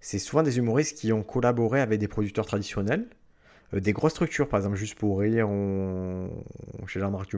C'est 0.00 0.18
souvent 0.18 0.42
des 0.42 0.58
humoristes 0.58 0.98
qui 0.98 1.12
ont 1.12 1.22
collaboré 1.22 1.80
avec 1.80 1.98
des 1.98 2.08
producteurs 2.08 2.46
traditionnels, 2.46 3.08
euh, 3.74 3.80
des 3.80 3.92
grosses 3.92 4.12
structures, 4.12 4.48
par 4.48 4.60
exemple 4.60 4.76
Juste 4.76 4.94
pour 4.94 5.18
rire 5.20 5.48
chez 6.86 7.00
Jean-Marc. 7.00 7.34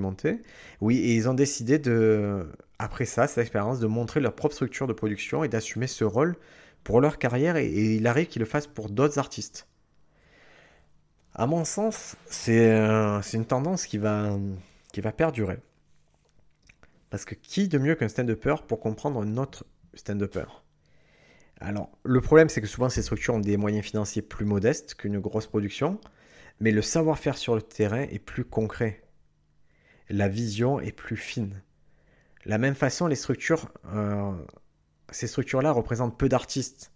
Oui, 0.80 0.98
et 0.98 1.14
ils 1.14 1.28
ont 1.28 1.34
décidé 1.34 1.78
de, 1.78 2.46
après 2.78 3.04
ça, 3.06 3.26
cette 3.26 3.38
expérience, 3.38 3.80
de 3.80 3.86
montrer 3.86 4.20
leur 4.20 4.34
propre 4.34 4.54
structure 4.54 4.86
de 4.86 4.92
production 4.92 5.44
et 5.44 5.48
d'assumer 5.48 5.86
ce 5.86 6.04
rôle 6.04 6.36
pour 6.84 7.00
leur 7.00 7.18
carrière, 7.18 7.56
et, 7.56 7.68
il 7.68 8.06
arrive 8.06 8.26
qu'ils 8.26 8.40
le 8.40 8.46
fassent 8.46 8.66
pour 8.66 8.90
d'autres 8.90 9.18
artistes. 9.18 9.66
À 11.34 11.46
mon 11.46 11.64
sens, 11.64 12.16
c'est 12.26 12.70
une 13.34 13.44
tendance 13.46 13.86
qui 13.86 13.98
va, 13.98 14.36
qui 14.92 15.00
va 15.00 15.12
perdurer. 15.12 15.58
Parce 17.10 17.24
que 17.24 17.34
qui 17.34 17.68
de 17.68 17.78
mieux 17.78 17.94
qu'un 17.96 18.08
stand-upper 18.08 18.56
pour 18.66 18.80
comprendre 18.80 19.24
notre 19.24 19.64
stand-upper? 19.94 20.46
Alors, 21.60 21.90
le 22.04 22.20
problème, 22.22 22.48
c'est 22.48 22.62
que 22.62 22.66
souvent 22.66 22.88
ces 22.88 23.02
structures 23.02 23.34
ont 23.34 23.40
des 23.40 23.58
moyens 23.58 23.84
financiers 23.84 24.22
plus 24.22 24.46
modestes 24.46 24.94
qu'une 24.94 25.20
grosse 25.20 25.46
production, 25.46 26.00
mais 26.58 26.72
le 26.72 26.80
savoir-faire 26.80 27.36
sur 27.36 27.54
le 27.54 27.62
terrain 27.62 28.02
est 28.02 28.18
plus 28.18 28.44
concret. 28.44 29.02
La 30.08 30.28
vision 30.28 30.80
est 30.80 30.92
plus 30.92 31.18
fine. 31.18 31.62
De 32.46 32.50
la 32.50 32.58
même 32.58 32.74
façon, 32.74 33.06
les 33.06 33.14
structures, 33.14 33.70
euh, 33.94 34.32
ces 35.10 35.26
structures-là 35.26 35.72
représentent 35.72 36.18
peu 36.18 36.30
d'artistes. 36.30 36.92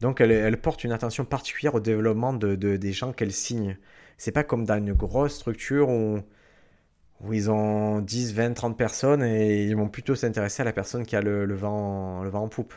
Donc, 0.00 0.20
elles, 0.20 0.60
portent 0.60 0.82
une 0.82 0.92
attention 0.92 1.24
particulière 1.24 1.76
au 1.76 1.80
développement 1.80 2.32
de, 2.32 2.56
des 2.56 2.92
gens 2.92 3.12
qu'elles 3.12 3.32
signent. 3.32 3.78
C'est 4.18 4.32
pas 4.32 4.42
comme 4.42 4.64
dans 4.64 4.78
une 4.78 4.94
grosse 4.94 5.36
structure 5.36 5.88
où, 5.88 6.20
ils 7.30 7.50
ont 7.52 8.00
10, 8.00 8.34
20, 8.34 8.54
30 8.54 8.76
personnes 8.76 9.22
et 9.22 9.64
ils 9.64 9.76
vont 9.76 9.88
plutôt 9.88 10.16
s'intéresser 10.16 10.62
à 10.62 10.64
la 10.64 10.72
personne 10.72 11.06
qui 11.06 11.14
a 11.14 11.20
le 11.20 11.54
vent 11.54 12.24
en 12.34 12.48
poupe 12.48 12.74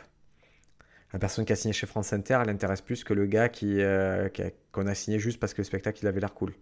la 1.12 1.18
personne 1.18 1.44
qui 1.44 1.52
a 1.52 1.56
signé 1.56 1.72
chez 1.72 1.86
France 1.86 2.12
Inter, 2.12 2.40
elle 2.42 2.50
intéresse 2.50 2.80
plus 2.80 3.04
que 3.04 3.14
le 3.14 3.26
gars 3.26 3.48
qui, 3.48 3.80
euh, 3.80 4.28
qu'on 4.72 4.86
a, 4.86 4.94
signé 4.94 5.18
juste 5.18 5.38
parce 5.38 5.54
que 5.54 5.60
le 5.60 5.64
spectacle 5.64 6.00
il 6.02 6.08
avait 6.08 6.20
l'air 6.20 6.34
cool. 6.34 6.54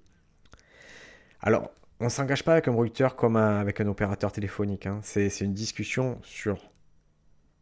Alors, 1.41 1.71
on 2.01 2.05
ne 2.05 2.11
s'engage 2.11 2.45
pas 2.45 2.53
avec 2.53 2.69
un 2.69 2.73
producteur 2.73 3.17
comme 3.17 3.37
avec 3.37 3.81
un 3.81 3.87
opérateur 3.87 4.33
téléphonique. 4.33 4.87
Hein. 4.87 5.01
C'est, 5.03 5.41
une 5.41 5.55
discussion 5.55 6.19
sur 6.23 6.71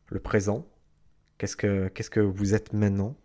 le 0.09 0.21
présent. 0.21 0.67
Qu'est-ce 1.39 1.57
que, 1.57 1.89
que 1.89 2.21
vous 2.21 2.55
êtes 2.55 2.73
maintenant? 2.73 3.17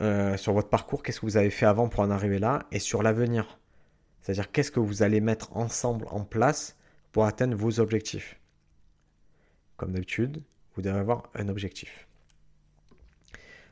Euh, 0.00 0.36
Sur 0.36 0.52
votre 0.52 0.68
parcours, 0.68 1.02
qu'est-ce 1.02 1.20
que 1.20 1.26
vous 1.26 1.36
avez 1.36 1.50
fait 1.50 1.66
avant 1.66 1.88
pour 1.88 2.00
en 2.00 2.10
arriver 2.10 2.38
là? 2.38 2.66
Et 2.72 2.78
sur 2.78 3.02
l'avenir. 3.02 3.58
C'est-à-dire 4.20 4.50
qu'est-ce 4.52 4.70
que 4.70 4.80
vous 4.80 5.02
allez 5.02 5.20
mettre 5.20 5.56
ensemble 5.56 6.06
en 6.10 6.24
place 6.24 6.76
pour 7.12 7.24
atteindre 7.24 7.56
vos 7.56 7.80
objectifs? 7.80 8.38
Comme 9.76 9.92
d'habitude, 9.92 10.42
vous 10.74 10.82
devez 10.82 10.98
avoir 10.98 11.30
un 11.34 11.48
objectif. 11.48 12.07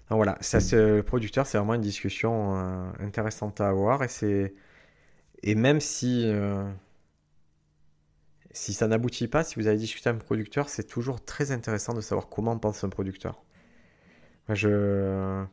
Donc 0.08 0.18
voilà, 0.18 0.38
ça, 0.40 0.60
ce 0.60 1.00
producteur, 1.00 1.46
c'est 1.46 1.58
vraiment 1.58 1.74
une 1.74 1.80
discussion 1.80 2.56
euh, 2.56 2.90
intéressante 3.00 3.60
à 3.60 3.68
avoir 3.68 4.04
et 4.04 4.08
c'est 4.08 4.54
et 5.42 5.54
même 5.54 5.80
si 5.80 6.24
euh, 6.26 6.64
si 8.52 8.72
ça 8.72 8.88
n'aboutit 8.88 9.28
pas, 9.28 9.44
si 9.44 9.56
vous 9.56 9.66
avez 9.66 9.76
discuté 9.76 10.08
avec 10.08 10.22
un 10.22 10.24
producteur, 10.24 10.68
c'est 10.68 10.84
toujours 10.84 11.24
très 11.24 11.52
intéressant 11.52 11.92
de 11.94 12.00
savoir 12.00 12.28
comment 12.28 12.58
pense 12.58 12.82
un 12.84 12.88
producteur. 12.88 13.42
Moi, 14.48 14.54
je 14.54 15.44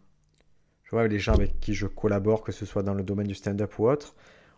je 0.83 0.91
vois 0.91 1.07
les 1.07 1.19
gens 1.19 1.33
avec 1.33 1.59
qui 1.59 1.73
je 1.73 1.87
collabore, 1.87 2.43
que 2.43 2.51
ce 2.51 2.65
soit 2.65 2.83
dans 2.83 2.93
le 2.93 3.03
domaine 3.03 3.27
du 3.27 3.35
stand-up 3.35 3.77
ou 3.79 3.87
autre, 3.89 4.15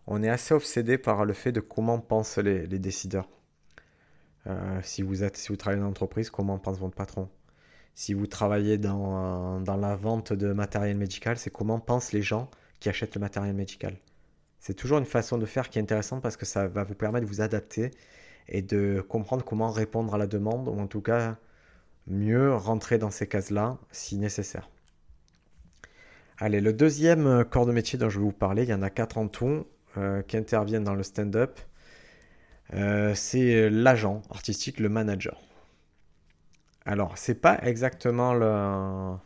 on 0.08 0.24
est 0.24 0.30
assez 0.30 0.54
obsédé 0.54 0.98
par 0.98 1.26
le 1.26 1.34
fait 1.34 1.52
de 1.52 1.62
comment 1.62 2.00
pensent 2.00 2.38
les, 2.38 2.68
les 2.68 2.80
décideurs. 2.80 3.30
Euh, 4.48 4.80
si 4.84 5.02
vous 5.02 5.24
êtes, 5.24 5.38
si 5.38 5.50
vous 5.50 5.56
travaillez 5.58 5.80
dans 5.80 5.88
une 5.88 5.92
entreprise, 5.92 6.30
comment 6.30 6.58
pense 6.60 6.80
votre 6.80 6.96
patron? 6.96 7.30
Si 7.96 8.14
vous 8.14 8.28
travaillez 8.28 8.78
dans, 8.78 9.64
la 9.66 9.96
vente 9.96 10.34
de 10.34 10.54
matériel 10.54 10.98
médical, 10.98 11.38
c'est 11.38 11.50
comment 11.50 11.80
pensent 11.80 12.12
les 12.12 12.22
gens 12.22 12.50
qui 12.52 12.60
qui 12.80 12.90
achètent 12.90 13.16
le 13.16 13.22
matériel 13.22 13.56
médical. 13.56 13.98
C'est 14.60 14.76
toujours 14.76 15.00
une 15.00 15.06
façon 15.06 15.40
de 15.40 15.46
faire 15.48 15.70
qui 15.70 15.80
est 15.80 15.82
intéressante 15.82 16.22
parce 16.22 16.38
que 16.38 16.46
ça 16.46 16.68
va 16.68 16.84
vous 16.84 16.94
permettre 16.94 17.26
de 17.26 17.32
vous 17.32 17.42
adapter 17.42 17.90
et 18.48 18.62
de 18.62 19.04
comprendre 19.08 19.44
comment 19.44 19.72
répondre 19.72 20.14
à 20.14 20.20
la 20.20 20.28
demande, 20.28 20.68
ou 20.68 20.80
en 20.80 20.86
tout 20.86 21.02
cas 21.02 21.38
mieux 22.06 22.54
rentrer 22.54 23.00
dans 23.00 23.10
ces 23.10 23.28
cases-là 23.28 23.80
si 23.92 24.18
nécessaire. 24.18 24.70
Allez, 26.38 26.62
le 26.62 26.74
deuxième 26.74 27.44
corps 27.46 27.66
de 27.66 27.72
métier 27.72 27.98
dont 27.98 28.10
je 28.10 28.20
vais 28.20 28.26
vous 28.26 28.32
parler, 28.32 28.64
il 28.64 28.70
y 28.70 28.74
en 28.74 28.84
a 28.84 28.92
quatre 28.92 29.18
en 29.18 29.28
tout 29.28 29.66
euh, 29.98 30.22
qui 30.22 30.38
interviennent 30.38 30.84
dans 30.84 30.94
le 30.94 31.02
stand-up. 31.02 31.60
Euh, 32.74 33.16
c'est 33.16 33.70
l'agent 33.72 34.22
artistique, 34.30 34.80
le 34.80 34.90
manager. 34.90 35.42
Alors, 36.86 37.18
c'est 37.18 37.42
pas 37.42 37.60
exactement 37.64 38.34
le, 38.34 39.18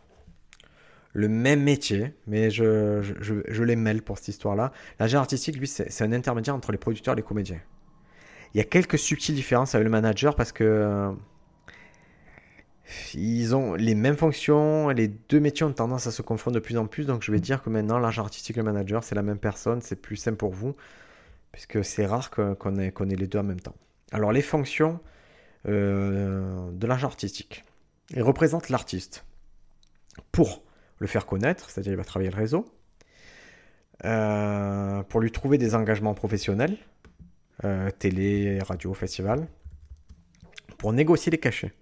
même 1.28 1.62
métier, 1.62 2.13
mais 2.26 2.50
je, 2.50 3.63
les 3.63 3.76
mêle 3.76 4.02
pour 4.02 4.17
cette 4.17 4.30
histoire-là. 4.30 4.72
L'agent 5.00 5.19
artistique, 5.19 5.58
lui, 5.58 5.67
c'est 5.67 6.02
un 6.02 6.13
intermédiaire 6.13 6.56
entre 6.56 6.72
les 6.72 6.78
producteurs 6.78 7.13
et 7.13 7.17
les 7.17 7.24
comédiens. 7.24 7.60
Il 8.54 8.58
y 8.58 8.62
a 8.62 8.63
quelques 8.63 8.98
subtiles 8.98 9.36
différences 9.36 9.76
avec 9.76 9.86
le 9.86 9.91
manager 9.91 10.36
parce 10.36 10.52
que 10.52 10.63
euh, 10.63 11.12
ils 13.13 13.56
ont 13.56 13.76
les 13.76 13.93
mêmes 13.93 14.17
fonctions, 14.17 14.89
les 14.89 15.08
deux 15.08 15.39
métiers 15.39 15.65
ont 15.65 15.74
tendance 15.74 16.08
à 16.08 16.12
se 16.12 16.22
confondre 16.22 16.56
de 16.56 16.60
plus 16.60 16.78
en 16.78 16.88
plus, 16.88 17.06
donc 17.06 17.24
je 17.24 17.32
vais 17.32 17.39
dire 17.39 17.62
que 17.62 17.69
maintenant 17.69 18.00
l'agent 18.00 18.24
artistique 18.24 18.58
et 18.58 18.62
le 18.62 18.65
manager, 18.65 19.04
c'est 19.04 19.15
la 19.15 19.22
même 19.22 19.38
personne, 19.38 19.82
c'est 19.82 19.95
plus 19.95 20.15
simple 20.15 20.38
pour 20.38 20.52
vous, 20.52 20.76
puisque 21.52 21.84
c'est 21.86 22.06
rare 22.06 22.32
qu'on 22.32 22.78
ait, 22.78 23.15
les 23.15 23.28
deux 23.28 23.39
en 23.39 23.43
même 23.43 23.60
temps. 23.60 23.76
Alors 24.12 24.32
les 24.32 24.41
fonctions 24.41 25.00
euh, 25.67 26.72
de 26.72 26.88
l'agent 26.88 27.08
artistique. 27.08 27.65
Il 28.12 28.24
représente 28.24 28.69
l'artiste 28.69 29.26
pour 30.32 30.63
le 31.00 31.08
faire 31.08 31.26
connaître, 31.26 31.69
c'est-à-dire 31.69 31.93
il 31.93 31.98
va 31.98 32.04
travailler 32.04 32.32
le 32.32 32.38
réseau, 32.38 32.65
euh, 34.06 35.04
pour 35.04 35.19
lui 35.19 35.32
trouver 35.32 35.58
des 35.58 35.76
engagements 35.76 36.13
professionnels, 36.13 36.78
euh, 37.65 37.91
télé, 37.91 38.60
radio, 38.60 38.93
festival, 38.93 39.48
pour 40.78 40.93
négocier 40.93 41.32
les 41.32 41.38
cachets. 41.38 41.74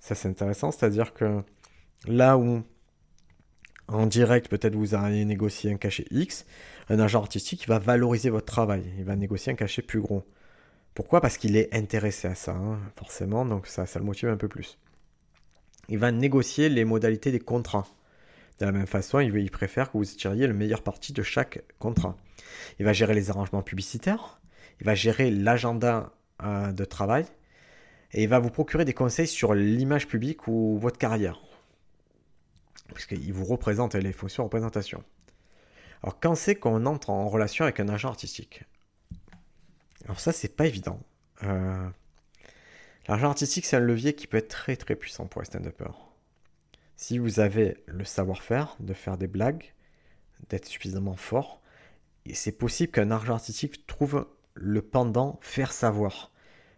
Ça 0.00 0.14
c'est 0.14 0.28
intéressant, 0.28 0.72
c'est-à-dire 0.72 1.14
que 1.14 1.42
là 2.06 2.36
où 2.36 2.62
en 3.86 4.06
direct 4.06 4.48
peut-être 4.48 4.74
vous 4.74 4.94
allez 4.94 5.24
négocier 5.24 5.72
un 5.72 5.76
cachet 5.76 6.06
X, 6.10 6.44
un 6.88 6.98
agent 6.98 7.20
artistique 7.20 7.68
va 7.68 7.78
valoriser 7.78 8.30
votre 8.30 8.46
travail, 8.46 8.84
il 8.98 9.04
va 9.04 9.14
négocier 9.16 9.52
un 9.52 9.56
cachet 9.56 9.82
plus 9.82 10.00
gros. 10.00 10.24
Pourquoi? 10.94 11.20
Parce 11.20 11.38
qu'il 11.38 11.56
est 11.56 11.74
intéressé 11.74 12.28
à 12.28 12.34
ça, 12.34 12.52
hein, 12.52 12.78
forcément, 12.96 13.44
donc 13.44 13.66
ça, 13.66 13.84
ça 13.84 13.98
le 13.98 14.04
motive 14.04 14.28
un 14.28 14.36
peu 14.36 14.48
plus. 14.48 14.78
Il 15.88 15.98
va 15.98 16.12
négocier 16.12 16.68
les 16.68 16.84
modalités 16.84 17.32
des 17.32 17.40
contrats. 17.40 17.86
De 18.60 18.66
la 18.66 18.72
même 18.72 18.86
façon, 18.86 19.18
il, 19.18 19.50
préfère 19.50 19.90
que 19.90 19.98
vous 19.98 20.04
tiriez 20.04 20.46
le 20.46 20.54
meilleur 20.54 20.82
parti 20.82 21.12
de 21.12 21.22
chaque 21.22 21.62
contrat. 21.80 22.16
Il 22.78 22.84
va 22.84 22.92
gérer 22.92 23.14
les 23.14 23.30
arrangements 23.30 23.62
publicitaires, 23.62 24.40
il 24.80 24.86
va 24.86 24.94
gérer 24.94 25.30
l'agenda 25.32 26.12
euh, 26.42 26.70
de 26.70 26.84
travail, 26.84 27.26
et 28.12 28.22
il 28.22 28.28
va 28.28 28.38
vous 28.38 28.50
procurer 28.50 28.84
des 28.84 28.94
conseils 28.94 29.26
sur 29.26 29.54
l'image 29.54 30.06
publique 30.06 30.46
ou 30.46 30.78
votre 30.78 30.98
carrière. 30.98 31.40
Puisqu'il 32.94 33.32
vous 33.32 33.44
représente 33.44 33.96
les 33.96 34.12
fonctions 34.12 34.44
représentation. 34.44 35.02
Alors, 36.04 36.20
quand 36.20 36.36
c'est 36.36 36.54
qu'on 36.54 36.86
entre 36.86 37.10
en 37.10 37.28
relation 37.28 37.64
avec 37.64 37.80
un 37.80 37.88
agent 37.88 38.08
artistique? 38.08 38.62
Alors, 40.04 40.20
ça, 40.20 40.32
c'est 40.32 40.54
pas 40.54 40.66
évident. 40.66 41.00
Euh, 41.42 41.88
l'agent 43.08 43.28
artistique, 43.28 43.66
c'est 43.66 43.76
un 43.76 43.80
levier 43.80 44.14
qui 44.14 44.26
peut 44.26 44.36
être 44.36 44.48
très 44.48 44.76
très 44.76 44.94
puissant 44.96 45.26
pour 45.26 45.40
les 45.40 45.46
stand-uppers. 45.46 46.12
Si 46.96 47.18
vous 47.18 47.40
avez 47.40 47.76
le 47.86 48.04
savoir-faire 48.04 48.76
de 48.80 48.94
faire 48.94 49.18
des 49.18 49.26
blagues, 49.26 49.72
d'être 50.48 50.66
suffisamment 50.66 51.16
fort, 51.16 51.60
et 52.26 52.34
c'est 52.34 52.52
possible 52.52 52.92
qu'un 52.92 53.10
agent 53.10 53.34
artistique 53.34 53.86
trouve 53.86 54.26
le 54.54 54.82
pendant 54.82 55.38
faire 55.42 55.72
savoir. 55.72 56.32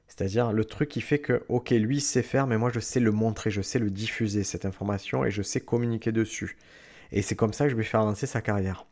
C'est-à-dire 0.08 0.52
le 0.52 0.64
truc 0.64 0.88
qui 0.88 1.00
fait 1.00 1.18
que, 1.18 1.44
ok, 1.48 1.70
lui 1.70 2.00
sait 2.00 2.22
faire, 2.22 2.46
mais 2.46 2.58
moi 2.58 2.70
je 2.72 2.80
sais 2.80 3.00
le 3.00 3.12
montrer, 3.12 3.50
je 3.50 3.62
sais 3.62 3.78
le 3.78 3.90
diffuser, 3.90 4.44
cette 4.44 4.64
information, 4.64 5.24
et 5.24 5.30
je 5.30 5.42
sais 5.42 5.60
communiquer 5.60 6.12
dessus. 6.12 6.56
Et 7.12 7.22
c'est 7.22 7.36
comme 7.36 7.52
ça 7.52 7.64
que 7.64 7.70
je 7.70 7.76
vais 7.76 7.82
faire 7.82 8.00
avancer 8.00 8.26
sa 8.26 8.40
carrière. 8.40 8.86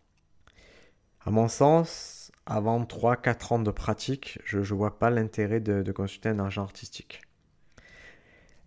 À 1.25 1.31
mon 1.31 1.49
sens, 1.49 2.14
avant 2.47 2.83
3-4 2.83 3.55
ans 3.55 3.59
de 3.59 3.71
pratique, 3.71 4.39
je 4.45 4.59
ne 4.59 4.65
vois 4.65 4.99
pas 4.99 5.11
l'intérêt 5.11 5.61
de, 5.61 5.91
consulter 5.93 6.29
un 6.29 6.39
agent 6.41 6.63
artistique. 6.63 7.23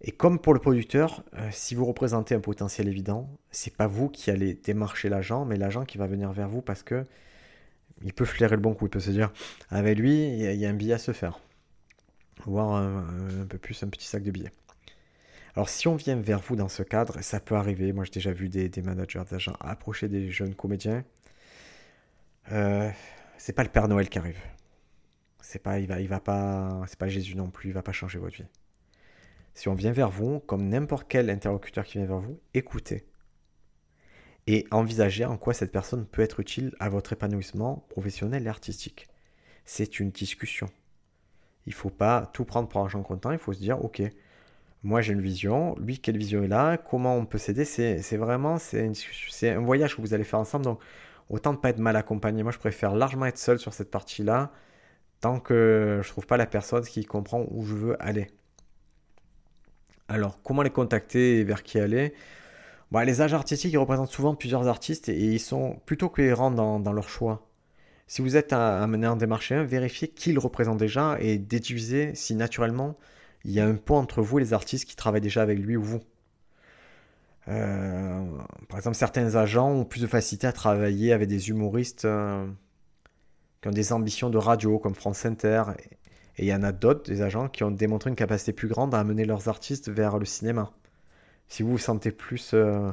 Et 0.02 0.12
comme 0.12 0.40
pour 0.40 0.54
le 0.54 0.60
producteur, 0.60 1.24
euh, 1.34 1.50
si 1.52 1.74
vous 1.74 1.86
représentez 1.86 2.36
un 2.36 2.40
potentiel 2.40 2.88
évident, 2.88 3.30
c'est 3.50 3.76
pas 3.76 3.88
vous 3.88 4.10
qui 4.10 4.30
allez 4.30 4.54
démarcher 4.54 5.10
l'agent, 5.10 5.44
mais 5.44 5.58
l'agent 5.58 5.86
qui 5.86 5.98
va 5.98 6.06
venir 6.06 6.32
vers 6.32 6.50
vous 6.50 6.62
parce 6.62 6.84
que 6.84 7.04
il 8.04 8.14
peut 8.14 8.26
flairer 8.26 8.56
le 8.56 8.62
bon 8.62 8.76
coup, 8.76 8.86
il 8.86 8.90
peut 8.90 9.00
se 9.00 9.10
dire 9.10 9.32
avec 9.70 9.98
lui, 9.98 10.28
il 10.28 10.56
y, 10.56 10.66
a 10.68 10.70
un 10.70 10.74
billet 10.74 10.94
à 10.94 11.00
se 11.00 11.14
faire, 11.14 11.40
voire 12.46 12.76
un, 12.76 13.46
peu 13.50 13.58
plus 13.58 13.82
un 13.82 13.88
petit 13.88 14.06
sac 14.06 14.22
de 14.22 14.30
billets. 14.30 14.52
Alors 15.56 15.68
si 15.68 15.88
on 15.88 15.96
vient 15.96 16.16
vers 16.16 16.40
vous 16.40 16.56
dans 16.56 16.70
ce 16.70 16.84
cadre, 16.84 17.20
ça 17.22 17.40
peut 17.40 17.56
arriver. 17.56 17.92
Moi 17.92 18.06
j'ai 18.06 18.12
déjà 18.12 18.32
vu 18.32 18.50
des, 18.50 18.70
managers, 18.84 19.24
des 19.28 19.36
agents 19.38 19.58
approcher 19.60 20.08
des 20.08 20.30
jeunes 20.30 20.54
comédiens. 20.54 21.04
Euh, 22.52 22.92
c'est 23.38 23.54
pas 23.54 23.64
le 23.64 23.70
Père 23.70 23.88
Noël 23.88 24.10
qui 24.10 24.20
arrive. 24.20 24.40
C'est 25.42 25.60
pas, 25.60 25.80
il 25.80 25.88
va, 25.88 26.02
il 26.02 26.08
va 26.08 26.20
pas, 26.20 26.84
c'est 26.88 27.00
pas 27.00 27.08
Jésus 27.08 27.36
non 27.36 27.50
plus. 27.50 27.70
Il 27.70 27.74
va 27.74 27.84
pas 27.84 27.92
changer 27.92 28.20
votre 28.20 28.38
vie. 28.38 28.48
Si 29.54 29.70
on 29.70 29.74
vient 29.74 29.92
vers 29.92 30.10
vous, 30.10 30.40
comme 30.40 30.70
n'importe 30.70 31.08
quel 31.08 31.30
interlocuteur 31.30 31.86
qui 31.86 31.98
vient 31.98 32.08
vers 32.08 32.20
vous, 32.20 32.40
écoutez. 32.54 33.08
Et 34.46 34.66
envisagez 34.72 35.26
en 35.26 35.38
quoi 35.38 35.54
cette 35.54 35.72
personne 35.72 36.06
peut 36.06 36.22
être 36.22 36.40
utile 36.40 36.76
à 36.80 36.90
votre 36.90 37.14
épanouissement 37.14 37.86
professionnel 37.90 38.46
et 38.46 38.50
artistique. 38.50 39.08
C'est 39.66 40.00
une 40.00 40.12
discussion. 40.12 40.68
Il 41.66 41.74
faut 41.74 41.90
pas 41.90 42.30
tout 42.34 42.46
prendre 42.46 42.70
pour 42.70 42.82
argent 42.82 43.04
comptant, 43.04 43.32
il 43.32 43.40
faut 43.40 43.52
se 43.52 43.60
dire, 43.60 43.84
ok, 43.84 44.02
moi 44.84 45.02
j'ai 45.02 45.12
une 45.12 45.22
vision, 45.22 45.76
lui 45.80 46.00
quelle 46.00 46.18
vision 46.18 46.44
il 46.44 46.54
a, 46.54 46.78
comment 46.78 47.16
on 47.18 47.26
peut 47.26 47.38
s'aider, 47.38 47.66
c'est 47.66 48.18
vraiment 48.18 48.58
c'est 48.58 49.50
un 49.50 49.60
voyage 49.60 49.96
que 49.96 50.02
vous 50.02 50.14
allez 50.14 50.24
faire 50.24 50.40
ensemble, 50.40 50.64
donc 50.64 50.80
autant 51.30 51.52
ne 51.54 51.58
pas 51.58 51.70
être 51.70 51.80
mal 51.80 51.96
accompagné. 51.96 52.44
Moi 52.44 52.52
je 52.52 52.60
préfère 52.60 52.96
largement 52.96 53.26
être 53.26 53.38
seul 53.38 53.60
sur 53.60 53.74
cette 53.74 53.92
partie-là, 53.92 54.52
tant 55.22 55.40
que 55.40 56.02
je 56.04 56.10
trouve 56.10 56.28
pas 56.28 56.38
la 56.38 56.46
personne 56.46 56.84
qui 56.84 57.06
comprend 57.06 57.46
où 57.50 57.66
je 57.66 57.76
veux 57.76 58.04
aller. 58.04 58.28
Alors, 60.10 60.42
comment 60.42 60.62
les 60.62 60.70
contacter 60.70 61.40
et 61.40 61.44
vers 61.44 61.64
qui 61.64 61.80
aller? 61.80 62.14
Bah, 62.92 63.04
Les 63.04 63.22
agents 63.22 63.38
artistiques, 63.38 63.74
ils 63.74 63.78
représentent 63.78 64.12
souvent 64.12 64.36
plusieurs 64.36 64.68
artistes 64.68 65.10
et, 65.10 65.18
ils 65.18 65.40
sont 65.40 65.82
plutôt 65.86 66.10
cohérents 66.10 66.52
dans, 66.52 66.80
dans 66.80 66.94
leur 66.94 67.10
choix. 67.10 67.48
Si 68.08 68.22
vous 68.22 68.38
êtes 68.38 68.54
amené 68.54 69.06
à 69.06 69.14
en 69.14 69.16
démarcher 69.18 69.56
un, 69.56 69.64
vérifiez 69.64 70.08
qui 70.08 70.32
le 70.32 70.40
représente 70.40 70.78
déjà 70.78 71.18
et 71.20 71.38
déduisez 71.38 72.16
si 72.16 72.36
naturellement 72.36 72.98
il 73.44 73.52
y 73.52 73.60
a 73.60 73.66
un 73.66 73.76
pont 73.76 73.98
entre 73.98 74.22
vous 74.22 74.40
et 74.40 74.44
les 74.44 74.54
artistes 74.54 74.86
qui 74.86 74.96
travaillent 74.96 75.22
déjà 75.22 75.42
avec 75.42 75.60
lui 75.60 75.76
ou 75.76 75.84
vous. 75.84 76.02
Euh, 77.48 78.26
par 78.68 78.78
exemple, 78.78 78.98
certains 78.98 79.36
agents 79.36 79.72
ont 79.72 79.86
plus 79.86 80.02
de 80.02 80.08
facilité 80.08 80.48
à 80.48 80.52
travailler 80.52 81.14
avec 81.14 81.30
des 81.30 81.50
humoristes 81.50 82.06
euh, 82.06 82.48
qui 83.62 83.68
ont 83.70 83.72
des 83.72 83.94
ambitions 83.94 84.30
de 84.30 84.38
radio, 84.38 84.80
comme 84.80 84.96
France 84.96 85.26
Inter 85.26 85.64
et 86.38 86.46
il 86.46 86.50
y 86.50 86.54
en 86.54 86.64
a 86.64 86.72
d'autres, 86.72 87.10
des 87.10 87.22
agents, 87.22 87.50
qui 87.50 87.64
ont 87.64 87.72
démontré 87.72 88.10
une 88.10 88.16
capacité 88.16 88.54
plus 88.54 88.68
grande 88.68 88.94
à 88.94 89.00
amener 89.00 89.26
leurs 89.26 89.48
artistes 89.48 89.90
vers 89.90 90.20
le 90.20 90.26
cinéma. 90.26 90.72
Si 91.48 91.64
vous 91.64 91.72
vous 91.72 91.78
sentez 91.78 92.12
plus 92.12 92.52
euh, 92.54 92.92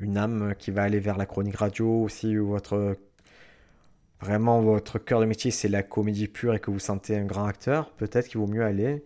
une 0.00 0.16
âme 0.16 0.54
qui 0.58 0.70
va 0.72 0.82
aller 0.82 0.98
vers 0.98 1.16
la 1.16 1.26
chronique 1.26 1.56
radio, 1.56 2.08
si 2.08 2.36
votre 2.36 2.96
vraiment 4.20 4.60
votre 4.62 4.98
cœur 4.98 5.20
de 5.20 5.26
métier 5.26 5.50
c'est 5.50 5.68
la 5.68 5.82
comédie 5.82 6.28
pure 6.28 6.54
et 6.54 6.60
que 6.60 6.70
vous 6.70 6.78
sentez 6.78 7.16
un 7.16 7.24
grand 7.24 7.44
acteur, 7.46 7.90
peut-être 7.92 8.28
qu'il 8.28 8.40
vaut 8.40 8.46
mieux 8.46 8.64
aller 8.64 9.04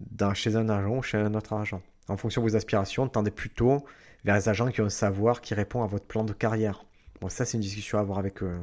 dans, 0.00 0.34
chez 0.34 0.56
un 0.56 0.68
agent 0.68 0.96
ou 0.98 1.02
chez 1.02 1.18
un 1.18 1.34
autre 1.34 1.54
agent. 1.54 1.82
En 2.08 2.16
fonction 2.16 2.42
de 2.42 2.48
vos 2.48 2.56
aspirations, 2.56 3.08
tendez 3.08 3.30
plutôt 3.30 3.84
vers 4.24 4.34
les 4.36 4.48
agents 4.48 4.70
qui 4.70 4.80
ont 4.80 4.86
un 4.86 4.90
savoir 4.90 5.40
qui 5.40 5.54
répond 5.54 5.82
à 5.82 5.86
votre 5.86 6.04
plan 6.06 6.24
de 6.24 6.32
carrière. 6.32 6.84
Bon, 7.20 7.28
ça 7.28 7.44
c'est 7.44 7.56
une 7.56 7.62
discussion 7.62 7.98
à 7.98 8.02
avoir 8.02 8.18
avec 8.18 8.42
eux. 8.42 8.58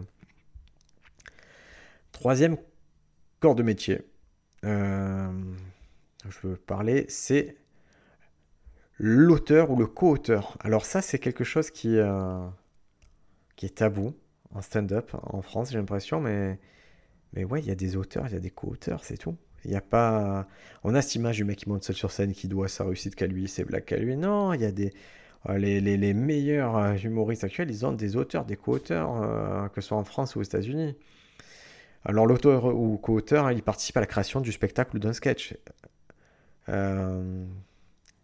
Troisième 2.11 2.57
corps 3.39 3.55
de 3.55 3.63
métier, 3.63 4.01
euh, 4.65 5.31
je 6.29 6.47
veux 6.47 6.55
parler, 6.55 7.05
c'est 7.09 7.55
l'auteur 8.97 9.71
ou 9.71 9.75
le 9.75 9.87
co-auteur. 9.87 10.57
Alors 10.59 10.85
ça, 10.85 11.01
c'est 11.01 11.17
quelque 11.17 11.43
chose 11.43 11.71
qui, 11.71 11.97
euh, 11.97 12.47
qui 13.55 13.65
est 13.65 13.77
tabou 13.77 14.13
en 14.53 14.61
stand-up 14.61 15.11
en 15.23 15.41
France, 15.41 15.71
j'ai 15.71 15.77
l'impression, 15.77 16.19
mais, 16.21 16.59
mais 17.33 17.43
ouais, 17.43 17.61
il 17.61 17.65
y 17.67 17.71
a 17.71 17.75
des 17.75 17.95
auteurs, 17.95 18.27
il 18.27 18.33
y 18.33 18.37
a 18.37 18.39
des 18.39 18.51
co-auteurs, 18.51 19.03
c'est 19.03 19.17
tout. 19.17 19.35
Il 19.65 19.71
y 19.71 19.75
a 19.75 19.81
pas... 19.81 20.47
On 20.83 20.95
a 20.95 21.01
cette 21.01 21.15
image 21.15 21.37
du 21.37 21.43
mec 21.43 21.57
qui 21.59 21.69
monte 21.69 21.83
seul 21.83 21.95
sur 21.95 22.11
scène, 22.11 22.33
qui 22.33 22.47
doit 22.47 22.67
sa 22.67 22.83
réussite 22.83 23.15
qu'à 23.15 23.27
lui, 23.27 23.47
c'est 23.47 23.63
blagues 23.63 23.85
qu'à 23.85 23.97
lui. 23.97 24.15
Non, 24.17 24.53
il 24.53 24.61
y 24.61 24.65
a 24.65 24.71
des... 24.71 24.93
Euh, 25.49 25.57
les, 25.57 25.81
les, 25.81 25.97
les, 25.97 26.13
meilleurs 26.13 27.03
humoristes 27.03 27.43
actuels, 27.43 27.71
ils 27.71 27.85
ont 27.85 27.93
des 27.93 28.15
auteurs, 28.15 28.45
des 28.45 28.55
co-auteurs, 28.55 29.71
que 29.73 29.81
ce 29.81 29.87
soit 29.87 29.97
en 29.97 30.03
France 30.03 30.35
ou 30.35 30.39
aux 30.39 30.43
États-Unis. 30.43 30.95
Alors 32.03 32.25
l'auteur 32.25 32.65
ou 32.65 32.97
co-auteur, 32.97 33.51
il 33.51 33.61
participe 33.61 33.97
à 33.97 33.99
la 33.99 34.07
création 34.07 34.41
du 34.41 34.51
spectacle 34.51 34.95
ou 34.95 34.99
d'un 34.99 35.13
sketch. 35.13 35.55
Euh, 36.69 37.45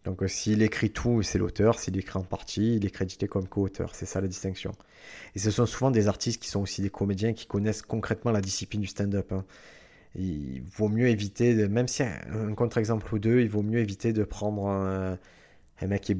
Donc 0.06 0.24
euh, 0.24 0.28
s'il 0.28 0.62
écrit 0.64 0.90
tout, 0.90 1.22
c'est 1.22 1.38
l'auteur. 1.38 1.80
S'il 1.80 1.98
écrit 1.98 2.18
en 2.18 2.24
partie, 2.24 2.78
il 2.78 2.86
est 2.86 2.90
crédité 2.90 3.28
comme 3.28 3.48
co-auteur. 3.48 3.94
C'est 3.94 4.06
ça 4.06 4.22
la 4.22 4.28
distinction. 4.28 4.72
Et 5.36 5.40
ce 5.40 5.52
sont 5.52 5.66
souvent 5.66 5.92
des 5.92 6.08
artistes 6.08 6.42
qui 6.42 6.50
sont 6.50 6.62
aussi 6.62 6.82
des 6.82 6.90
comédiens 6.90 7.34
qui 7.34 7.46
connaissent 7.46 7.84
concrètement 7.84 8.32
la 8.32 8.42
discipline 8.42 8.82
du 8.82 8.88
stand-up. 8.88 9.32
Hein. 9.32 9.46
Il 10.18 10.64
vaut 10.64 10.90
mieux 10.90 11.08
éviter, 11.08 11.56
de, 11.56 11.68
même 11.68 11.88
si 11.88 12.04
un 12.04 12.54
contre-exemple 12.56 13.14
ou 13.14 13.20
deux, 13.20 13.42
il 13.42 13.50
vaut 13.50 13.62
mieux 13.62 13.80
éviter 13.80 14.14
de 14.14 14.24
prendre 14.24 14.68
un, 14.68 15.18
mec 15.88 16.12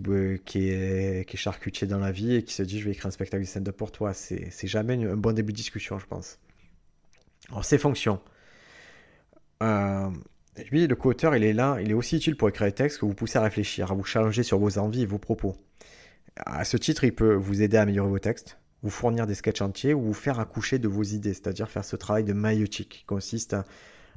qui 0.46 0.70
est, 0.70 1.36
charcutier 1.36 1.88
dans 1.88 2.00
la 2.00 2.12
vie 2.12 2.36
et 2.36 2.44
qui 2.44 2.54
se 2.54 2.64
dit 2.64 2.80
je 2.80 2.86
vais 2.86 2.92
écrire 2.92 3.08
un 3.08 3.12
spectacle 3.12 3.44
de 3.44 3.48
stand-up 3.48 3.76
pour 3.76 3.92
toi. 3.92 4.14
C'est 4.14 4.68
jamais 4.68 5.04
un 5.04 5.18
bon 5.18 5.34
début 5.34 5.52
de 5.52 5.58
discussion, 5.58 5.98
je 6.00 6.06
pense. 6.06 6.40
Alors, 7.50 7.66
ses 7.66 7.78
fonctions. 7.78 8.22
Euh, 9.64 10.10
lui, 10.72 10.88
le 10.88 10.96
co-auteur, 10.96 11.36
il 11.36 11.44
est 11.44 11.54
là, 11.54 11.78
il 11.82 11.92
est 11.92 11.94
aussi 11.94 12.18
utile 12.18 12.36
pour 12.36 12.50
écrire 12.50 12.68
des 12.68 12.74
textes 12.74 13.00
que 13.00 13.06
vous 13.06 13.14
poussez 13.14 13.38
à 13.38 13.42
réfléchir, 13.42 13.92
à 13.92 13.96
vous 13.96 14.04
challenger 14.04 14.44
sur 14.44 14.60
vos 14.60 14.78
envies 14.78 15.04
et 15.04 15.06
vos 15.06 15.20
propos. 15.20 15.56
À 16.36 16.64
ce 16.66 16.78
titre, 16.78 17.04
il 17.04 17.14
peut 17.14 17.34
vous 17.34 17.62
aider 17.62 17.78
à 17.78 17.82
améliorer 17.82 18.10
vos 18.10 18.20
textes, 18.20 18.60
vous 18.88 18.92
fournir 18.92 19.28
des 19.28 19.36
sketchs 19.36 19.62
entiers 19.62 19.94
ou 19.94 20.02
vous 20.02 20.14
faire 20.14 20.40
accoucher 20.40 20.80
de 20.80 20.88
vos 20.88 21.04
idées, 21.04 21.34
c'est-à-dire 21.34 21.70
faire 21.70 21.84
ce 21.84 21.98
travail 21.98 22.24
de 22.24 22.32
maïotique 22.32 22.88
qui 22.90 23.04
consiste 23.04 23.54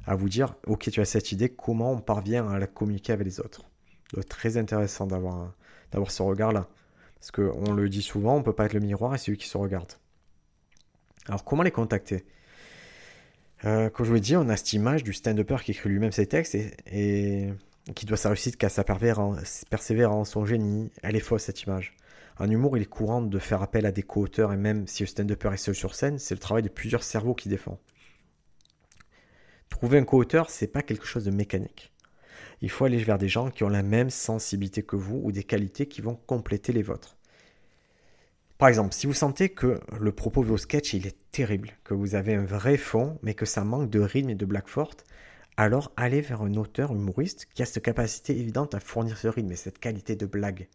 à, 0.05 0.15
vous 0.15 0.29
dire 0.29 0.55
Ok, 0.65 0.89
tu 0.89 1.01
as 1.01 1.05
cette 1.05 1.33
idée, 1.33 1.49
comment 1.49 1.91
on 1.91 1.99
parvient 1.99 2.49
à 2.49 2.57
la 2.57 2.67
communiquer 2.67 3.11
avec 3.11 3.25
les 3.25 3.41
autres? 3.41 3.65
Très 4.29 4.55
intéressant 4.55 5.07
d'avoir, 5.07 5.53
ce 6.07 6.21
regard-là. 6.21 6.69
Parce 7.19 7.31
qu'on 7.31 7.73
le 7.73 7.89
dit 7.89 8.01
souvent, 8.01 8.35
on 8.35 8.39
ne 8.39 8.43
peut 8.43 8.53
pas 8.53 8.65
être 8.65 8.73
le 8.73 8.79
miroir 8.79 9.13
et 9.13 9.17
c'est 9.17 9.29
lui 9.29 9.37
qui 9.37 9.49
se 9.49 9.57
regarde. 9.57 9.91
Alors, 11.27 11.43
comment 11.43 11.63
les 11.63 11.71
contacter? 11.71 12.23
Euh, 13.65 13.89
comme 13.89 14.05
je 14.05 14.09
vous 14.09 14.15
l'ai 14.15 14.21
dit, 14.21 14.37
on 14.37 14.47
a 14.47 14.55
cette 14.55 14.71
image 14.71 15.03
du 15.03 15.11
stand-upper 15.11 15.57
qui 15.65 15.71
écrit 15.71 15.89
lui-même 15.89 16.13
ses 16.13 16.27
textes 16.27 16.55
et, 16.55 17.53
qui 17.93 18.05
doit 18.05 18.15
sa 18.15 18.29
réussite 18.29 18.55
qu'à 18.55 18.69
sa 18.69 18.85
persévérance, 18.85 20.29
son 20.29 20.45
génie. 20.45 20.91
Elle 21.03 21.17
est 21.17 21.19
fausse 21.19 21.43
cette 21.43 21.61
image. 21.63 21.93
En 22.41 22.49
humour, 22.49 22.75
il 22.75 22.81
est 22.81 22.87
courant 22.87 23.21
de 23.21 23.37
faire 23.37 23.61
appel 23.61 23.85
à 23.85 23.91
des 23.91 24.01
co-auteurs 24.01 24.51
et 24.51 24.57
même 24.57 24.87
si 24.87 25.03
le 25.03 25.07
stand-upper 25.07 25.53
est 25.53 25.57
seul 25.57 25.75
sur 25.75 25.93
scène, 25.93 26.17
c'est 26.17 26.33
le 26.33 26.39
travail 26.39 26.63
de 26.63 26.69
plusieurs 26.69 27.03
cerveaux 27.03 27.35
qui 27.35 27.49
défend. 27.49 27.79
Trouver 29.69 29.99
un 29.99 30.05
co-auteur, 30.05 30.49
c'est 30.49 30.65
pas 30.65 30.81
quelque 30.81 31.05
chose 31.05 31.23
de 31.23 31.29
mécanique. 31.29 31.93
Il 32.61 32.71
faut 32.71 32.85
aller 32.85 32.97
vers 32.97 33.19
des 33.19 33.29
gens 33.29 33.51
qui 33.51 33.63
ont 33.63 33.69
la 33.69 33.83
même 33.83 34.09
sensibilité 34.09 34.81
que 34.81 34.95
vous 34.95 35.21
ou 35.23 35.31
des 35.31 35.43
qualités 35.43 35.85
qui 35.85 36.01
vont 36.01 36.15
compléter 36.15 36.73
les 36.73 36.81
vôtres. 36.81 37.15
Par 38.57 38.69
exemple, 38.69 38.95
si 38.95 39.05
vous 39.05 39.13
sentez 39.13 39.49
que 39.49 39.79
le 39.99 40.11
propos 40.11 40.41
de 40.41 40.49
vos 40.49 40.57
sketchs 40.57 40.95
il 40.95 41.05
est 41.05 41.17
terrible, 41.31 41.69
que 41.83 41.93
vous 41.93 42.15
avez 42.15 42.33
un 42.33 42.45
vrai 42.45 42.77
fond, 42.77 43.19
mais 43.21 43.35
que 43.35 43.45
ça 43.45 43.63
manque 43.63 43.91
de 43.91 43.99
rythme 43.99 44.31
et 44.31 44.35
de 44.35 44.45
blague 44.47 44.67
forte, 44.67 45.05
alors 45.57 45.91
allez 45.95 46.21
vers 46.21 46.41
un 46.41 46.55
auteur 46.55 46.91
humoriste 46.91 47.45
qui 47.53 47.61
a 47.61 47.67
cette 47.67 47.83
capacité 47.83 48.35
évidente 48.35 48.73
à 48.73 48.79
fournir 48.79 49.19
ce 49.19 49.27
rythme 49.27 49.51
et 49.51 49.55
cette 49.55 49.77
qualité 49.77 50.15
de 50.15 50.25
blague. 50.25 50.67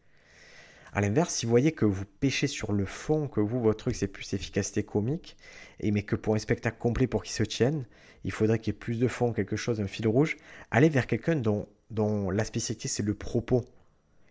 A 0.92 1.00
l'inverse, 1.00 1.34
si 1.34 1.46
vous 1.46 1.50
voyez 1.50 1.72
que 1.72 1.84
vous 1.84 2.04
pêchez 2.04 2.46
sur 2.46 2.72
le 2.72 2.86
fond, 2.86 3.28
que 3.28 3.40
vous, 3.40 3.60
votre 3.60 3.78
truc, 3.78 3.96
c'est 3.96 4.08
plus 4.08 4.32
efficacité 4.32 4.82
comique, 4.82 5.36
et 5.80 5.90
mais 5.90 6.02
que 6.02 6.16
pour 6.16 6.34
un 6.34 6.38
spectacle 6.38 6.78
complet, 6.78 7.06
pour 7.06 7.22
qu'il 7.22 7.34
se 7.34 7.42
tienne, 7.42 7.86
il 8.24 8.32
faudrait 8.32 8.58
qu'il 8.58 8.72
y 8.72 8.76
ait 8.76 8.78
plus 8.78 8.98
de 8.98 9.08
fond, 9.08 9.32
quelque 9.32 9.56
chose, 9.56 9.80
un 9.80 9.86
fil 9.86 10.08
rouge, 10.08 10.36
allez 10.70 10.88
vers 10.88 11.06
quelqu'un 11.06 11.36
dont, 11.36 11.68
dont 11.90 12.30
la 12.30 12.44
spécialité, 12.44 12.88
c'est 12.88 13.02
le 13.02 13.14
propos 13.14 13.64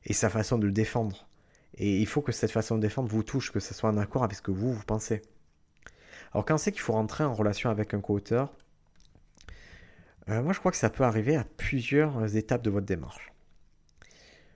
et 0.05 0.13
sa 0.13 0.29
façon 0.29 0.57
de 0.57 0.65
le 0.65 0.71
défendre. 0.71 1.27
Et 1.77 1.99
il 1.99 2.07
faut 2.07 2.21
que 2.21 2.31
cette 2.31 2.51
façon 2.51 2.77
de 2.77 2.81
défendre 2.81 3.09
vous 3.09 3.23
touche, 3.23 3.51
que 3.51 3.59
ce 3.59 3.73
soit 3.73 3.89
en 3.89 3.97
accord 3.97 4.23
avec 4.23 4.37
ce 4.37 4.41
que 4.41 4.51
vous, 4.51 4.73
vous 4.73 4.85
pensez. 4.85 5.21
Alors 6.33 6.45
quand 6.45 6.57
c'est 6.57 6.71
qu'il 6.71 6.81
faut 6.81 6.93
rentrer 6.93 7.23
en 7.23 7.33
relation 7.33 7.69
avec 7.69 7.93
un 7.93 8.01
co-auteur, 8.01 8.51
euh, 10.29 10.41
moi 10.41 10.53
je 10.53 10.59
crois 10.59 10.71
que 10.71 10.77
ça 10.77 10.89
peut 10.89 11.03
arriver 11.03 11.35
à 11.35 11.45
plusieurs 11.57 12.35
étapes 12.35 12.61
de 12.61 12.69
votre 12.69 12.85
démarche. 12.85 13.31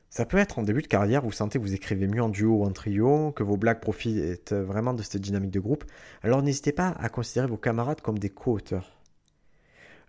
Ça 0.09 0.25
peut 0.25 0.37
être 0.37 0.57
en 0.59 0.63
début 0.63 0.81
de 0.81 0.87
carrière, 0.87 1.21
vous 1.21 1.31
sentez 1.31 1.59
que 1.59 1.63
vous 1.63 1.75
écrivez 1.75 2.07
mieux 2.07 2.23
en 2.23 2.29
duo 2.29 2.57
ou 2.57 2.65
en 2.65 2.71
trio, 2.71 3.31
que 3.31 3.43
vos 3.43 3.57
blagues 3.57 3.79
profitent 3.79 4.53
vraiment 4.53 4.93
de 4.93 5.03
cette 5.03 5.21
dynamique 5.21 5.51
de 5.51 5.59
groupe. 5.59 5.83
Alors 6.23 6.41
n'hésitez 6.41 6.71
pas 6.71 6.95
à 6.99 7.09
considérer 7.09 7.47
vos 7.47 7.57
camarades 7.57 8.01
comme 8.01 8.17
des 8.17 8.29
co-auteurs. 8.29 8.99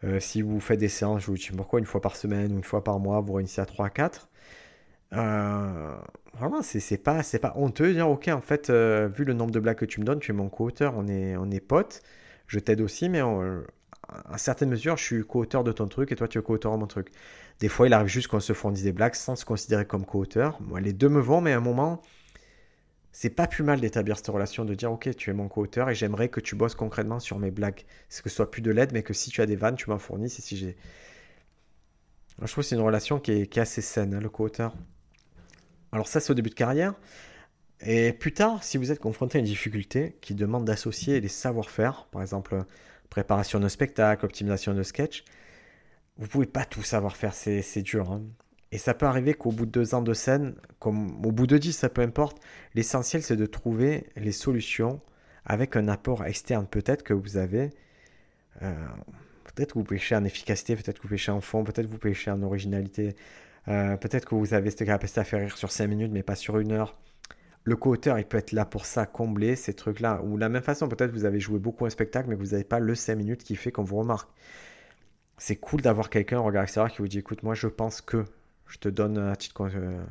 Euh, 0.05 0.19
si 0.21 0.43
vous 0.43 0.61
faites 0.61 0.81
des 0.81 0.89
séances, 0.89 1.23
je 1.23 1.27
vous 1.27 1.37
dis 1.37 1.51
pourquoi 1.55 1.79
une 1.79 1.87
fois 1.87 2.01
par 2.01 2.17
semaine 2.17 2.53
ou 2.53 2.57
une 2.57 2.65
fois 2.65 2.83
par 2.83 2.99
mois, 2.99 3.21
vous 3.21 3.35
réunissez 3.35 3.61
à 3.61 3.67
3 3.67 3.87
à 3.87 3.91
4. 3.91 4.29
Euh, 5.13 5.97
vraiment, 6.35 6.63
c'est 6.63 6.99
pas, 6.99 7.23
pas 7.43 7.53
honteux 7.57 7.89
de 7.89 7.93
dire, 7.95 8.09
ok, 8.09 8.29
en 8.29 8.41
fait, 8.41 8.71
euh, 8.71 9.09
vu 9.09 9.25
le 9.25 9.35
nombre 9.35 9.51
de 9.51 9.61
blagues 9.61 9.77
que 9.77 9.85
tu 9.85 10.01
me 10.01 10.07
donnes, 10.07 10.21
tu 10.21 10.31
es 10.31 10.35
mon 10.35 10.49
co-auteur, 10.49 10.95
on 10.97 11.09
est, 11.09 11.37
on 11.37 11.51
est 11.51 11.61
potes, 11.61 12.03
je 12.47 12.59
t'aide 12.59 12.81
aussi, 12.81 13.09
mais 13.09 13.21
à 13.21 14.39
certaines 14.39 14.71
mesures, 14.71 14.97
je 14.97 15.05
suis 15.05 15.25
co-auteur 15.25 15.65
de 15.65 15.73
ton 15.73 15.89
truc 15.89 16.13
et 16.13 16.17
toi, 16.17 16.29
tu 16.29 16.39
es 16.39 16.43
co-auteur 16.43 16.73
de 16.73 16.79
mon 16.79 16.87
truc. 16.87 17.11
Des 17.61 17.69
fois, 17.69 17.87
il 17.87 17.93
arrive 17.93 18.09
juste 18.09 18.29
qu'on 18.29 18.41
se 18.41 18.55
fournisse 18.55 18.83
des 18.83 18.93
blagues 18.93 19.15
sans 19.15 19.37
se 19.37 19.45
considérer 19.45 19.85
comme 19.85 20.07
co-auteur. 20.07 20.61
Moi, 20.63 20.81
les 20.81 20.95
deux 20.95 21.11
me 21.11 21.21
vont, 21.21 21.43
mais 21.43 21.53
à 21.53 21.59
un 21.59 21.61
moment, 21.61 22.01
c'est 23.13 23.31
pas 23.31 23.47
plus 23.47 23.63
mal 23.63 23.81
d'établir 23.81 24.17
cette 24.17 24.29
relation, 24.29 24.65
de 24.65 24.75
dire, 24.75 24.91
ok, 24.91 25.15
tu 25.15 25.29
es 25.29 25.35
mon 25.35 25.49
co-auteur 25.49 25.91
et 25.91 25.95
j'aimerais 25.95 26.31
que 26.31 26.41
tu 26.41 26.57
bosses 26.57 26.75
concrètement 26.75 27.21
sur 27.21 27.39
mes 27.39 27.51
blagues. 27.51 27.85
C'est 28.09 28.23
que 28.23 28.31
ce 28.31 28.37
soit 28.37 28.51
plus 28.51 28.63
de 28.63 28.71
l'aide, 28.71 28.93
mais 28.93 29.03
que 29.03 29.13
si 29.13 29.29
tu 29.31 29.43
as 29.43 29.47
des 29.47 29.57
vannes, 29.57 29.77
tu 29.77 29.91
m'en 29.91 29.99
fournisses. 29.99 30.43
Je 30.51 30.75
trouve 32.39 32.49
que 32.57 32.63
c'est 32.63 32.77
une 32.77 32.81
relation 32.81 33.21
qui 33.21 33.33
est, 33.33 33.59
assez 33.59 33.83
saine, 33.83 34.15
hein, 34.15 34.21
le 34.21 34.31
co-auteur. 34.31 34.75
Alors 35.93 36.09
ça, 36.09 36.21
c'est 36.21 36.31
au 36.31 36.35
début 36.35 36.51
de 36.51 36.55
carrière. 36.55 36.95
Et 37.83 38.15
plus 38.15 38.33
tard, 38.33 38.65
si 38.65 38.79
vous 38.79 38.91
êtes 38.91 39.01
confronté 39.01 39.37
à 39.37 39.41
une 39.41 39.47
difficulté 39.47 40.17
qui 40.23 40.35
demande 40.35 40.65
d'associer 40.65 41.21
les 41.21 41.29
savoir-faire, 41.29 42.07
par 42.11 42.23
exemple 42.23 42.65
préparation 43.11 43.59
de 43.59 43.69
spectacle, 43.69 44.25
optimisation 44.25 44.73
de 44.73 44.83
sketch, 44.83 45.25
vous 46.21 46.29
pouvez 46.29 46.47
pas 46.47 46.67
tout 46.67 46.83
savoir 46.83 47.17
faire, 47.17 47.33
c'est 47.35 47.83
dur. 47.83 48.13
Hein. 48.13 48.23
Et 48.73 48.79
ça 48.79 48.95
peut 48.95 49.07
arriver 49.07 49.35
qu'au 49.35 49.51
bout 49.51 49.67
de 49.67 49.71
deux 49.71 49.95
ans 49.95 50.03
de 50.03 50.13
scène, 50.13 50.55
comme 50.79 51.25
au 51.25 51.33
bout 51.33 51.47
de 51.47 51.59
dix, 51.59 51.73
ça 51.73 51.89
peu 51.89 52.03
importe, 52.03 52.39
l'essentiel 52.75 53.23
c'est 53.23 53.37
de 53.37 53.47
trouver 53.47 54.07
les 54.17 54.31
solutions 54.31 55.01
avec 55.47 55.77
un 55.77 55.89
apport 55.89 56.25
externe. 56.25 56.67
Peut-être 56.67 57.03
que 57.03 57.15
vous 57.15 57.39
avez... 57.39 57.71
Euh, 58.63 58.75
peut-être 59.45 59.73
que 59.73 59.79
vous 59.79 59.85
pêchez 59.85 60.15
en 60.15 60.25
efficacité, 60.25 60.77
peut-être 60.77 60.99
que 60.99 61.05
vous 61.05 61.09
pêchez 61.09 61.33
en 61.33 61.41
fond, 61.41 61.65
peut-être 61.65 61.87
que 61.87 61.93
vous 61.93 61.99
pêchez 61.99 62.31
en 62.31 62.43
originalité, 62.43 63.17
euh, 63.69 63.97
peut-être 63.97 64.29
que 64.29 64.35
vous 64.35 64.53
avez 64.53 64.71
cette 64.71 64.85
capacité 64.85 65.21
à 65.21 65.25
faire 65.25 65.41
rire 65.41 65.57
sur 65.57 65.73
5 65.73 65.87
minutes, 65.87 66.13
mais 66.13 66.23
pas 66.23 66.37
sur 66.37 66.59
une 66.59 66.73
heure. 66.73 66.97
Le 67.65 67.77
co-auteur, 67.77 68.19
il 68.19 68.27
peut 68.27 68.39
être 68.39 68.53
là 68.53 68.67
pour 68.67 68.85
ça, 68.85 69.07
combler 69.07 69.57
ces 69.57 69.75
trucs-là. 69.75 70.23
Ou 70.23 70.37
de 70.37 70.41
la 70.41 70.49
même 70.51 70.63
façon, 70.63 70.89
peut-être 70.89 71.13
vous 71.13 71.25
avez 71.25 71.41
joué 71.41 71.59
beaucoup 71.59 71.87
un 71.87 71.91
spectacle, 71.91 72.29
mais 72.29 72.35
vous 72.35 72.49
n'avez 72.49 72.65
pas 72.65 72.79
le 72.79 72.95
5 72.95 73.17
minutes 73.17 73.43
qui 73.43 73.57
fait 73.57 73.73
qu'on 73.73 73.85
vous 73.85 73.99
remarque. 73.99 74.31
C'est 75.41 75.57
cool 75.57 75.81
d'avoir 75.81 76.11
quelqu'un, 76.11 76.39
un 76.39 76.43
regard 76.43 76.63
extérieur, 76.63 76.93
qui 76.93 76.99
vous 76.99 77.09
dit 77.09 77.19
écoute, 77.19 77.43
moi 77.43 77.55
je 77.55 77.67
pense 77.67 78.01
que 78.01 78.25
je 78.69 78.79
te 78.79 78.89
donne 78.89 79.19
à 79.19 79.35
titre, 79.37 79.69
euh, 79.75 80.05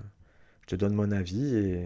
je 0.67 0.75
donne 0.75 0.93
mon 0.93 1.11
avis 1.11 1.85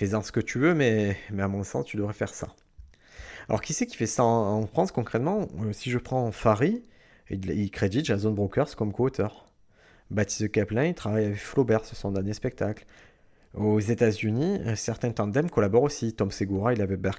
fais-en 0.00 0.22
ce 0.22 0.32
que 0.32 0.40
tu 0.40 0.58
veux, 0.58 0.74
mais, 0.74 1.16
à 1.38 1.48
mon 1.48 1.62
sens, 1.62 1.84
tu 1.84 1.98
devrais 1.98 2.14
faire 2.14 2.32
ça. 2.32 2.48
Alors, 3.48 3.60
qui 3.60 3.74
c'est 3.74 3.86
qui 3.86 3.96
fait 3.96 4.06
ça 4.06 4.24
en, 4.24 4.66
France 4.66 4.92
concrètement? 4.92 5.46
Euh, 5.60 5.72
Si 5.72 5.90
je 5.90 5.98
prends 5.98 6.32
Fari, 6.32 6.82
il, 7.28 7.50
il 7.50 7.70
crédite 7.70 8.06
Jason 8.06 8.32
Brokers 8.32 8.76
comme 8.76 8.92
co-auteur. 8.92 9.46
Baptiste 10.10 10.50
Kaplan, 10.50 10.82
il 10.82 10.94
travaille 10.94 11.26
avec 11.26 11.38
Flaubert 11.38 11.84
sur 11.84 11.96
son 11.96 12.12
dernier 12.12 12.32
spectacle. 12.32 12.86
Aux 13.54 13.80
États-Unis, 13.80 14.60
certains 14.76 15.12
tandems 15.12 15.50
collaborent 15.50 15.82
aussi. 15.84 16.14
Tom 16.14 16.30
Segura, 16.30 16.72
il 16.72 16.80
avait 16.80 16.96
Bert 16.96 17.18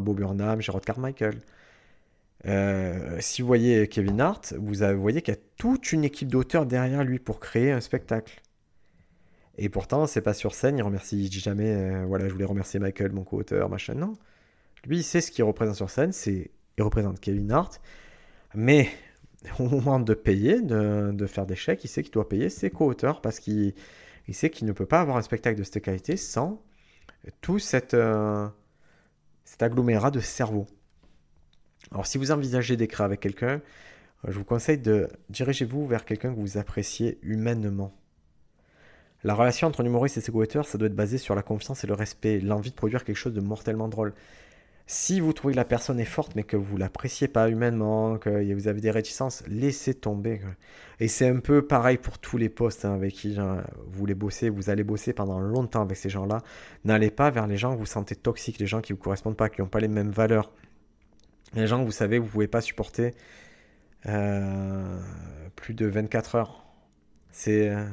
Bob 0.00 0.16
Burnham, 0.16 0.60
Gerard 0.60 0.82
Carmichael. 0.82 1.38
Euh, 2.48 3.18
si 3.20 3.42
vous 3.42 3.48
voyez 3.48 3.88
Kevin 3.88 4.20
Hart, 4.20 4.54
vous 4.58 4.74
voyez 5.00 5.22
qu'il 5.22 5.34
y 5.34 5.36
a 5.36 5.40
toute 5.56 5.92
une 5.92 6.04
équipe 6.04 6.28
d'auteurs 6.28 6.66
derrière 6.66 7.04
lui 7.04 7.18
pour 7.18 7.40
créer 7.40 7.70
un 7.72 7.80
spectacle. 7.80 8.40
Et 9.58 9.68
pourtant, 9.68 10.06
c'est 10.06 10.22
pas 10.22 10.34
sur 10.34 10.54
scène, 10.54 10.78
il 10.78 10.82
remercie, 10.82 11.28
dit 11.28 11.40
jamais, 11.40 11.74
euh, 11.74 12.04
voilà, 12.06 12.28
je 12.28 12.32
voulais 12.32 12.44
remercier 12.44 12.80
Michael, 12.80 13.12
mon 13.12 13.24
co-auteur, 13.24 13.68
machin. 13.68 13.94
Non. 13.94 14.16
Lui, 14.86 14.98
il 14.98 15.02
sait 15.02 15.20
ce 15.20 15.30
qu'il 15.32 15.44
représente 15.44 15.74
sur 15.76 15.90
scène, 15.90 16.12
c'est, 16.12 16.50
il 16.78 16.82
représente 16.82 17.20
Kevin 17.20 17.50
Hart. 17.50 17.80
Mais 18.54 18.88
au 19.58 19.68
moment 19.68 20.00
de 20.00 20.14
payer, 20.14 20.60
de, 20.62 21.26
faire 21.26 21.46
des 21.46 21.56
chèques, 21.56 21.84
il 21.84 21.88
sait 21.88 22.02
qu'il 22.02 22.12
doit 22.12 22.28
payer 22.28 22.48
ses 22.50 22.70
co-auteurs 22.70 23.20
parce 23.20 23.40
qu'il 23.40 23.74
sait 24.30 24.50
qu'il 24.50 24.66
ne 24.66 24.72
peut 24.72 24.86
pas 24.86 25.00
avoir 25.00 25.16
un 25.16 25.22
spectacle 25.22 25.58
de 25.58 25.64
cette 25.64 25.82
qualité 25.82 26.16
sans 26.16 26.62
tout 27.40 27.58
euh, 27.94 28.48
cet 29.44 29.62
agglomérat 29.62 30.10
de 30.10 30.20
cerveau. 30.20 30.66
Alors 31.98 32.06
si 32.06 32.16
vous 32.16 32.30
envisagez 32.30 32.76
d'écrire 32.76 33.06
avec 33.06 33.18
quelqu'un, 33.18 33.60
je 34.22 34.38
vous 34.38 34.44
conseille 34.44 34.78
de 34.78 35.08
dirigez-vous 35.30 35.84
vers 35.88 36.04
quelqu'un 36.04 36.32
que 36.32 36.38
vous 36.38 36.56
appréciez 36.56 37.18
humainement. 37.22 37.92
La 39.24 39.34
relation 39.34 39.66
entre 39.66 39.84
humoriste 39.84 40.16
et 40.16 40.20
ses 40.20 40.30
ça 40.62 40.78
doit 40.78 40.86
être 40.86 40.94
basé 40.94 41.18
sur 41.18 41.34
la 41.34 41.42
confiance 41.42 41.82
et 41.82 41.88
le 41.88 41.94
respect, 41.94 42.38
l'envie 42.38 42.70
de 42.70 42.76
produire 42.76 43.02
quelque 43.02 43.16
chose 43.16 43.32
de 43.32 43.40
mortellement 43.40 43.88
drôle. 43.88 44.14
Si 44.86 45.18
vous 45.18 45.32
trouvez 45.32 45.54
que 45.54 45.56
la 45.56 45.64
personne 45.64 45.98
est 45.98 46.04
forte 46.04 46.36
mais 46.36 46.44
que 46.44 46.56
vous 46.56 46.76
l'appréciez 46.76 47.26
pas 47.26 47.50
humainement, 47.50 48.16
que 48.16 48.54
vous 48.54 48.68
avez 48.68 48.80
des 48.80 48.92
réticences, 48.92 49.42
laissez 49.48 49.92
tomber. 49.92 50.40
Et 51.00 51.08
c'est 51.08 51.26
un 51.26 51.40
peu 51.40 51.66
pareil 51.66 51.98
pour 51.98 52.20
tous 52.20 52.36
les 52.36 52.48
postes 52.48 52.84
hein, 52.84 52.94
avec 52.94 53.12
qui 53.12 53.34
vous 53.34 53.42
voulez 53.90 54.14
bosser, 54.14 54.50
vous 54.50 54.70
allez 54.70 54.84
bosser 54.84 55.12
pendant 55.12 55.40
longtemps 55.40 55.82
avec 55.82 55.96
ces 55.96 56.10
gens-là. 56.10 56.42
N'allez 56.84 57.10
pas 57.10 57.30
vers 57.30 57.48
les 57.48 57.56
gens 57.56 57.74
que 57.74 57.80
vous 57.80 57.86
sentez 57.86 58.14
toxiques, 58.14 58.60
les 58.60 58.68
gens 58.68 58.80
qui 58.80 58.92
ne 58.92 58.98
vous 58.98 59.02
correspondent 59.02 59.36
pas, 59.36 59.48
qui 59.48 59.62
n'ont 59.62 59.66
pas 59.66 59.80
les 59.80 59.88
mêmes 59.88 60.12
valeurs. 60.12 60.52
Les 61.54 61.66
gens 61.66 61.82
vous 61.84 61.90
savez 61.90 62.18
vous 62.18 62.26
ne 62.26 62.30
pouvez 62.30 62.48
pas 62.48 62.60
supporter 62.60 63.14
euh, 64.06 65.00
plus 65.56 65.74
de 65.74 65.86
24 65.86 66.34
heures. 66.36 66.64
C'est... 67.30 67.70
Euh, 67.70 67.84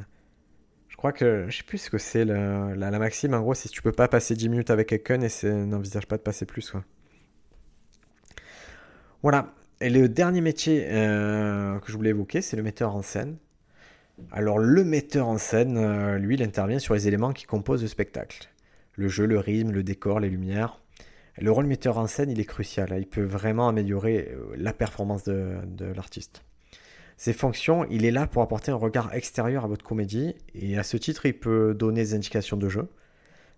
Je 0.89 0.97
crois 0.97 1.12
que 1.12 1.45
je 1.49 1.58
sais 1.58 1.64
plus 1.64 1.78
ce 1.78 1.89
que 1.89 1.97
c'est 1.97 2.26
la, 2.26 2.99
maxime. 2.99 3.34
En 3.34 3.41
gros, 3.41 3.53
si 3.53 3.70
tu 3.70 3.82
peux 3.82 3.91
pas 3.91 4.08
passer 4.08 4.36
10 4.36 4.49
minutes 4.49 4.70
avec 4.70 4.88
quelqu'un 4.88 5.22
et 5.22 5.30
n'envisage 5.66 6.08
pas 6.08 6.18
de 6.18 6.22
passer 6.22 6.45
plus. 6.45 6.74
Voilà. 9.22 9.53
Et 9.82 9.89
le 9.89 10.08
dernier 10.08 10.39
métier 10.39 10.88
euh, 10.89 11.80
que 11.80 11.91
je 11.91 11.97
voulais 11.97 12.12
évoquer, 12.12 12.41
c'est 12.41 12.56
le 12.56 12.64
metteur 12.64 12.95
en 12.95 13.01
scène. 13.01 13.38
Alors 14.32 14.58
le 14.58 14.86
metteur 14.86 15.28
en 15.28 15.38
scène, 15.38 16.16
lui, 16.16 16.36
il 16.36 16.43
intervient 16.43 16.80
sur 16.80 16.93
les 16.93 17.08
éléments 17.10 17.34
qui 17.34 17.45
composent 17.45 17.82
le 17.82 17.89
spectacle. 17.89 18.47
Le 18.93 19.10
jeu, 19.10 19.26
le 19.26 19.38
rythme, 19.38 19.72
le 19.72 19.84
décor, 19.84 20.22
les 20.22 20.30
lumières. 20.30 20.80
Le 21.38 21.52
rôle 21.52 21.66
metteur 21.66 21.98
en 21.98 22.08
scène, 22.08 22.30
il 22.30 22.40
est 22.40 22.46
crucial. 22.46 22.96
Il 22.98 23.08
peut 23.08 23.24
vraiment 23.24 23.68
améliorer 23.68 24.32
euh, 24.32 24.56
la 24.58 24.74
performance 24.74 25.24
de, 25.24 25.58
de 25.66 25.86
l'artiste. 25.86 26.44
Ses 27.18 27.34
fonctions, 27.34 27.86
il 27.90 28.06
est 28.06 28.12
là 28.12 28.28
pour 28.28 28.42
apporter 28.42 28.72
un 28.72 28.76
regard 28.76 29.14
extérieur 29.14 29.64
à 29.64 29.68
votre 29.68 29.86
comédie 29.86 30.36
et 30.54 30.78
à 30.78 30.84
ce 30.84 30.98
titre, 30.98 31.26
il 31.26 31.38
peut 31.38 31.74
donner 31.74 32.02
des 32.02 32.14
indications 32.14 32.58
de 32.58 32.68
jeu, 32.68 32.90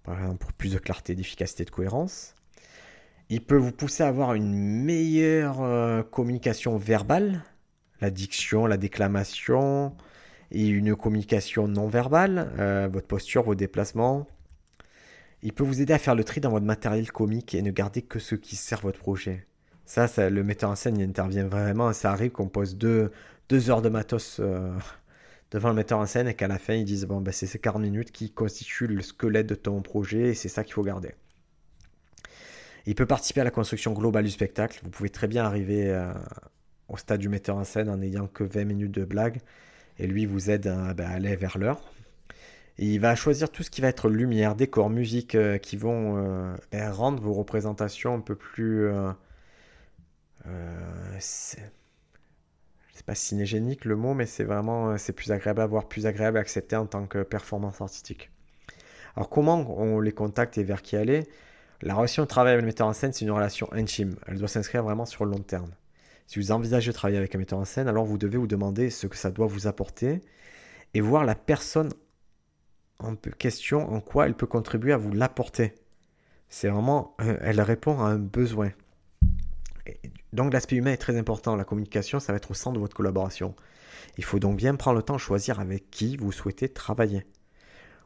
par 0.03 0.17
exemple 0.19 0.37
pour 0.37 0.53
plus 0.53 0.73
de 0.73 0.77
clarté, 0.77 1.15
d'efficacité, 1.15 1.65
de 1.65 1.71
cohérence. 1.71 2.35
Il 3.29 3.41
peut 3.41 3.57
vous 3.57 3.71
pousser 3.71 4.03
à 4.03 4.07
avoir 4.07 4.35
une 4.35 4.53
meilleure 4.53 5.61
euh, 5.61 6.03
communication 6.03 6.77
verbale, 6.77 7.41
la 7.99 8.11
diction, 8.11 8.67
la 8.67 8.77
déclamation 8.77 9.95
et 10.51 10.67
une 10.67 10.95
communication 10.95 11.67
non 11.67 11.87
verbale, 11.87 12.53
euh, 12.59 12.87
votre 12.91 13.07
posture, 13.07 13.43
vos 13.43 13.55
déplacements. 13.55 14.27
Il 15.43 15.53
peut 15.53 15.63
vous 15.63 15.81
aider 15.81 15.93
à 15.93 15.99
faire 15.99 16.15
le 16.15 16.23
tri 16.23 16.41
dans 16.41 16.49
votre 16.49 16.65
matériel 16.65 17.11
comique 17.11 17.53
et 17.53 17.61
ne 17.61 17.71
garder 17.71 18.01
que 18.01 18.19
ce 18.19 18.35
qui 18.35 18.55
sert 18.55 18.81
votre 18.81 18.99
projet. 18.99 19.45
Ça, 19.85 20.07
le 20.29 20.43
metteur 20.43 20.69
en 20.69 20.75
scène 20.75 21.01
intervient 21.01 21.47
vraiment. 21.47 21.93
Ça 21.93 22.11
arrive 22.11 22.31
qu'on 22.31 22.49
pose 22.49 22.75
deux, 22.75 23.11
deux 23.47 23.69
heures 23.69 23.81
de 23.81 23.89
matos 23.89 24.39
euh, 24.39 24.77
devant 25.51 25.69
le 25.69 25.75
metteur 25.75 25.99
en 25.99 26.05
scène 26.05 26.27
et 26.27 26.33
qu'à 26.33 26.47
la 26.47 26.59
fin 26.59 26.73
ils 26.73 26.85
disent 26.85 27.05
bon 27.05 27.21
ben 27.21 27.31
c'est 27.31 27.47
ces 27.47 27.59
40 27.59 27.81
minutes 27.81 28.11
qui 28.11 28.31
constituent 28.31 28.87
le 28.87 29.01
squelette 29.01 29.47
de 29.47 29.55
ton 29.55 29.81
projet 29.81 30.29
et 30.29 30.33
c'est 30.33 30.49
ça 30.49 30.63
qu'il 30.63 30.73
faut 30.73 30.83
garder. 30.83 31.13
Il 32.85 32.95
peut 32.95 33.05
participer 33.05 33.41
à 33.41 33.43
la 33.43 33.51
construction 33.51 33.93
globale 33.93 34.25
du 34.25 34.31
spectacle. 34.31 34.79
Vous 34.83 34.89
pouvez 34.89 35.09
très 35.09 35.27
bien 35.27 35.45
arriver 35.45 35.89
euh, 35.89 36.13
au 36.87 36.97
stade 36.97 37.19
du 37.19 37.29
metteur 37.29 37.57
en 37.57 37.63
scène 37.63 37.89
en 37.89 37.97
n'ayant 37.97 38.27
que 38.27 38.43
20 38.43 38.65
minutes 38.65 38.93
de 38.93 39.05
blague 39.05 39.39
et 39.99 40.07
lui 40.07 40.25
vous 40.25 40.49
aide 40.49 40.67
à, 40.67 40.93
ben, 40.93 41.09
aller 41.09 41.35
vers 41.35 41.57
l'heure. 41.57 41.81
Il 42.79 42.99
va 42.99 43.15
choisir 43.15 43.49
tout 43.49 43.63
ce 43.63 43.69
qui 43.69 43.81
va 43.81 43.87
être 43.87 44.09
lumière, 44.09 44.55
décor, 44.55 44.89
musique 44.89 45.35
euh, 45.35 45.57
qui 45.57 45.77
vont 45.77 46.55
ben, 46.71 46.91
rendre 46.91 47.21
vos 47.21 47.33
représentations 47.33 48.13
un 48.13 48.21
peu 48.21 48.35
plus 48.35 48.89
c'est 52.97 53.05
pas 53.05 53.15
cinégénique 53.15 53.85
le 53.85 53.95
mot, 53.95 54.13
mais 54.13 54.25
c'est 54.25 54.43
vraiment 54.43 54.91
euh, 54.91 54.97
c'est 54.97 55.13
plus 55.13 55.31
agréable 55.31 55.61
à 55.61 55.67
voir, 55.67 55.87
plus 55.87 56.05
agréable 56.05 56.37
à 56.37 56.41
accepter 56.41 56.75
en 56.75 56.85
tant 56.85 57.05
que 57.05 57.23
performance 57.23 57.81
artistique. 57.81 58.31
Alors 59.15 59.29
comment 59.29 59.79
on 59.79 59.99
les 59.99 60.11
contacte 60.11 60.57
et 60.57 60.63
vers 60.63 60.81
qui 60.81 60.95
aller? 60.95 61.27
La 61.81 61.93
relation 61.93 62.23
de 62.23 62.27
travail 62.27 62.53
avec 62.53 62.63
le 62.63 62.67
metteur 62.67 62.87
en 62.87 62.93
scène, 62.93 63.13
c'est 63.13 63.23
une 63.25 63.31
relation 63.31 63.71
intime. 63.71 64.15
Elle 64.27 64.37
doit 64.39 64.47
s'inscrire 64.47 64.83
vraiment 64.83 65.05
sur 65.05 65.25
le 65.25 65.31
long 65.31 65.41
terme. 65.41 65.71
Si 66.25 66.39
vous 66.39 66.51
envisagez 66.51 66.91
de 66.91 66.95
travailler 66.95 67.19
avec 67.19 67.35
un 67.35 67.37
metteur 67.37 67.59
en 67.59 67.65
scène, 67.65 67.87
alors 67.87 68.05
vous 68.05 68.17
devez 68.17 68.37
vous 68.37 68.47
demander 68.47 68.89
ce 68.89 69.05
que 69.07 69.15
ça 69.15 69.29
doit 69.29 69.47
vous 69.47 69.67
apporter 69.67 70.21
et 70.93 71.01
voir 71.01 71.23
la 71.23 71.35
personne 71.35 71.91
en 72.99 73.15
question 73.15 73.93
en 73.93 74.01
quoi 74.01 74.25
elle 74.25 74.35
peut 74.35 74.47
contribuer 74.47 74.93
à 74.93 74.97
vous 74.97 75.11
l'apporter. 75.11 75.75
C'est 76.49 76.69
vraiment, 76.69 77.15
euh, 77.21 77.37
elle 77.41 77.61
répond 77.61 77.99
à 77.99 78.05
un 78.05 78.17
besoin. 78.17 78.71
Donc 80.33 80.53
l'aspect 80.53 80.75
humain 80.75 80.91
est 80.91 80.97
très 80.97 81.17
important. 81.17 81.55
La 81.55 81.63
communication, 81.63 82.19
ça 82.19 82.33
va 82.33 82.37
être 82.37 82.51
au 82.51 82.53
centre 82.53 82.75
de 82.75 82.79
votre 82.79 82.95
collaboration. 82.95 83.55
Il 84.17 84.23
faut 84.23 84.39
donc 84.39 84.57
bien 84.57 84.75
prendre 84.75 84.97
le 84.97 85.03
temps 85.03 85.15
de 85.15 85.19
choisir 85.19 85.59
avec 85.59 85.89
qui 85.91 86.17
vous 86.17 86.31
souhaitez 86.31 86.69
travailler. 86.69 87.25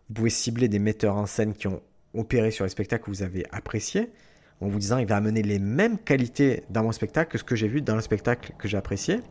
Vous 0.10 0.16
pouvez 0.16 0.30
cibler 0.30 0.68
des 0.68 0.80
metteurs 0.80 1.16
en 1.16 1.26
scène 1.26 1.54
qui 1.54 1.68
ont 1.68 1.82
opéré 2.14 2.52
sur 2.52 2.66
les 2.66 2.70
spectacles 2.70 3.06
que 3.06 3.12
vous 3.12 3.24
avez 3.24 3.46
appréciés, 3.52 4.12
en 4.60 4.68
vous 4.68 4.80
disant 4.80 4.98
il 4.98 5.08
va 5.08 5.16
amener 5.16 5.42
les 5.42 5.60
mêmes 5.60 5.98
qualités 5.98 6.64
dans 6.70 6.84
mon 6.84 6.92
spectacle 6.92 7.32
que 7.32 7.38
ce 7.38 7.44
que 7.44 7.56
j'ai 7.56 7.68
vu 7.68 7.82
dans 7.82 7.96
le 7.96 8.02
spectacle 8.02 8.54
que 8.58 8.68
j'ai 8.68 8.78
apprécié. 8.78 9.22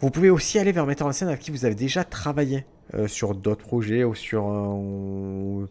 Vous 0.00 0.10
pouvez 0.10 0.30
aussi 0.30 0.58
aller 0.58 0.72
vers 0.72 0.84
un 0.84 0.86
metteur 0.86 1.06
en 1.06 1.12
scène 1.12 1.28
avec 1.28 1.40
qui 1.40 1.50
vous 1.50 1.66
avez 1.66 1.74
déjà 1.74 2.04
travaillé 2.04 2.64
euh, 2.94 3.06
sur 3.06 3.34
d'autres 3.34 3.66
projets 3.66 4.02
ou 4.02 4.14
sur, 4.14 4.44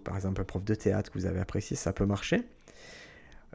par 0.03 0.15
exemple, 0.15 0.41
un 0.41 0.43
prof 0.43 0.63
de 0.63 0.75
théâtre 0.75 1.11
que 1.11 1.17
vous 1.17 1.25
avez 1.25 1.39
apprécié, 1.39 1.75
ça 1.75 1.93
peut 1.93 2.05
marcher. 2.05 2.43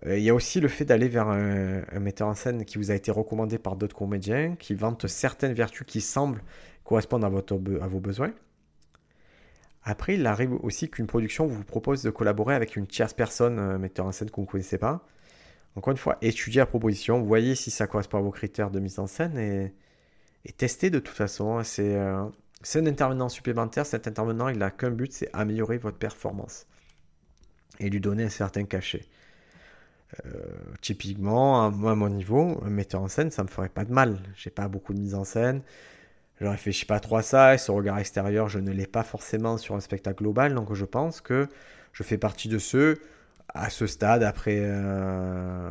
Euh, 0.04 0.18
il 0.18 0.24
y 0.24 0.30
a 0.30 0.34
aussi 0.34 0.60
le 0.60 0.66
fait 0.66 0.84
d'aller 0.84 1.06
vers 1.06 1.28
un, 1.28 2.00
metteur 2.00 2.26
en 2.26 2.34
scène 2.34 2.64
qui 2.64 2.78
vous 2.78 2.90
a 2.90 2.94
été 2.94 3.12
recommandé 3.12 3.56
par 3.56 3.76
d'autres 3.76 3.94
comédiens, 3.94 4.56
qui 4.56 4.74
vante 4.74 5.06
certaines 5.06 5.52
vertus 5.52 5.86
qui 5.86 6.00
semblent 6.00 6.42
correspondre 6.82 7.24
à, 7.24 7.30
votre, 7.30 7.54
à 7.80 7.86
vos 7.86 8.00
besoins. 8.00 8.32
Après, 9.84 10.14
il 10.14 10.26
arrive 10.26 10.54
aussi 10.64 10.90
qu'une 10.90 11.06
production 11.06 11.46
vous 11.46 11.62
propose 11.62 12.02
de 12.02 12.10
collaborer 12.10 12.56
avec 12.56 12.74
une 12.74 12.88
tierce 12.88 13.14
personne, 13.14 13.60
un 13.60 13.78
metteur 13.78 14.06
en 14.06 14.12
scène 14.12 14.28
que 14.28 14.36
vous 14.36 14.42
ne 14.42 14.46
connaissez 14.46 14.78
pas. 14.78 15.06
Encore 15.76 15.92
une 15.92 15.98
fois, 15.98 16.18
étudiez 16.20 16.58
la 16.58 16.66
proposition, 16.66 17.22
voyez 17.22 17.54
si 17.54 17.70
ça 17.70 17.86
correspond 17.86 18.18
à 18.18 18.22
vos 18.22 18.32
critères 18.32 18.72
de 18.72 18.80
mise 18.80 18.98
en 18.98 19.06
scène 19.06 19.38
et, 19.38 19.72
testez 20.52 20.90
de 20.90 20.98
toute 20.98 21.14
façon. 21.14 21.62
Euh, 21.78 22.24
c'est 22.62 22.78
un 22.78 22.86
intervenant 22.86 23.28
supplémentaire. 23.28 23.86
Cet 23.86 24.06
intervenant, 24.06 24.48
il 24.48 24.58
n'a 24.58 24.70
qu'un 24.70 24.90
but, 24.90 25.12
c'est 25.12 25.30
améliorer 25.32 25.78
votre 25.78 25.98
performance 25.98 26.66
et 27.80 27.90
lui 27.90 28.00
donner 28.00 28.24
un 28.24 28.30
certain 28.30 28.64
cachet. 28.64 29.04
Euh, 30.26 30.30
typiquement, 30.80 31.64
à, 31.66 31.70
mon 31.70 32.08
niveau, 32.08 32.60
un 32.64 32.70
metteur 32.70 33.02
en 33.02 33.08
scène, 33.08 33.30
ça 33.30 33.42
me 33.42 33.48
ferait 33.48 33.68
pas 33.68 33.84
de 33.84 33.92
mal. 33.92 34.18
J'ai 34.36 34.50
pas 34.50 34.68
beaucoup 34.68 34.94
de 34.94 35.00
mise 35.00 35.14
en 35.14 35.24
scène. 35.24 35.62
Je 36.40 36.46
réfléchis 36.46 36.86
pas 36.86 37.00
trop 37.00 37.16
à 37.16 37.22
ça. 37.22 37.54
Et 37.54 37.58
ce 37.58 37.72
regard 37.72 37.98
extérieur, 37.98 38.48
je 38.48 38.58
ne 38.58 38.70
l'ai 38.70 38.86
pas 38.86 39.02
forcément 39.02 39.58
sur 39.58 39.74
un 39.74 39.80
spectacle 39.80 40.22
global. 40.22 40.54
Donc 40.54 40.72
je 40.74 40.84
pense 40.84 41.20
que 41.20 41.48
je 41.92 42.02
fais 42.02 42.18
partie 42.18 42.48
de 42.48 42.58
ceux, 42.58 43.00
à 43.48 43.70
ce 43.70 43.86
stade, 43.86 44.22
après 44.22 44.58
euh, 44.60 45.70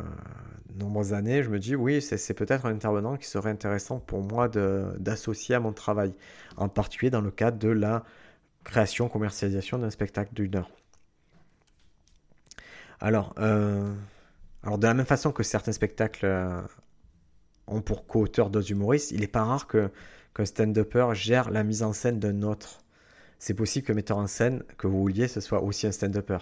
nombreuses 0.76 1.12
années, 1.12 1.42
je 1.42 1.50
me 1.50 1.58
dis 1.58 1.74
oui, 1.76 2.02
c'est 2.02 2.34
peut-être 2.34 2.66
un 2.66 2.70
intervenant 2.70 3.16
qui 3.16 3.26
serait 3.26 3.50
intéressant 3.50 4.00
pour 4.00 4.22
moi 4.22 4.48
d'associer 4.48 5.54
à 5.54 5.60
mon 5.60 5.72
travail. 5.72 6.14
En 6.56 6.68
particulier 6.68 7.10
dans 7.10 7.20
le 7.20 7.30
cadre 7.30 7.58
de 7.58 7.68
la 7.68 8.04
création, 8.64 9.08
commercialisation 9.08 9.78
d'un 9.78 9.90
spectacle 9.90 10.34
d'une 10.34 10.56
heure. 10.56 10.70
Alors, 13.00 13.34
euh, 13.38 13.92
alors 14.62 14.78
de 14.78 14.86
la 14.86 14.94
même 14.94 15.06
façon 15.06 15.32
que 15.32 15.42
certains 15.42 15.72
spectacles 15.72 16.26
euh, 16.26 16.62
ont 17.66 17.82
pour 17.82 18.06
co-auteur 18.06 18.50
d'autres 18.50 18.70
humoristes, 18.70 19.10
il 19.10 19.20
n'est 19.20 19.26
pas 19.26 19.44
rare 19.44 19.66
que 19.66 19.90
qu'un 20.34 20.44
stand-upper 20.44 21.10
gère 21.14 21.50
la 21.50 21.62
mise 21.62 21.82
en 21.82 21.92
scène 21.92 22.18
d'un 22.18 22.42
autre. 22.42 22.83
C'est 23.38 23.54
possible 23.54 23.86
que 23.86 23.92
le 23.92 23.96
metteur 23.96 24.18
en 24.18 24.26
scène 24.26 24.62
que 24.78 24.86
vous 24.86 25.00
vouliez, 25.00 25.28
ce 25.28 25.40
soit 25.40 25.62
aussi 25.62 25.86
un 25.86 25.92
stand-upper. 25.92 26.38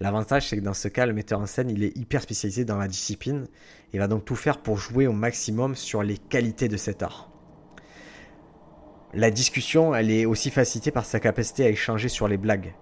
L'avantage, 0.00 0.48
c'est 0.48 0.56
que 0.56 0.62
dans 0.62 0.74
ce 0.74 0.88
cas, 0.88 1.06
le 1.06 1.12
metteur 1.12 1.40
en 1.40 1.46
scène, 1.46 1.70
il 1.70 1.82
est 1.84 1.96
hyper 1.96 2.22
spécialisé 2.22 2.64
dans 2.64 2.76
la 2.76 2.88
discipline. 2.88 3.46
Il 3.92 4.00
va 4.00 4.08
donc 4.08 4.24
tout 4.24 4.36
faire 4.36 4.58
pour 4.58 4.76
jouer 4.76 5.06
au 5.06 5.12
maximum 5.12 5.74
sur 5.74 6.02
les 6.02 6.18
qualités 6.18 6.68
de 6.68 6.76
cet 6.76 7.02
art. 7.02 7.30
La 9.14 9.30
discussion, 9.30 9.94
elle 9.94 10.10
est 10.10 10.24
aussi 10.24 10.50
facilitée 10.50 10.90
par 10.90 11.04
sa 11.04 11.20
capacité 11.20 11.64
à 11.64 11.68
échanger 11.68 12.08
sur 12.08 12.28
les 12.28 12.38
blagues. 12.38 12.74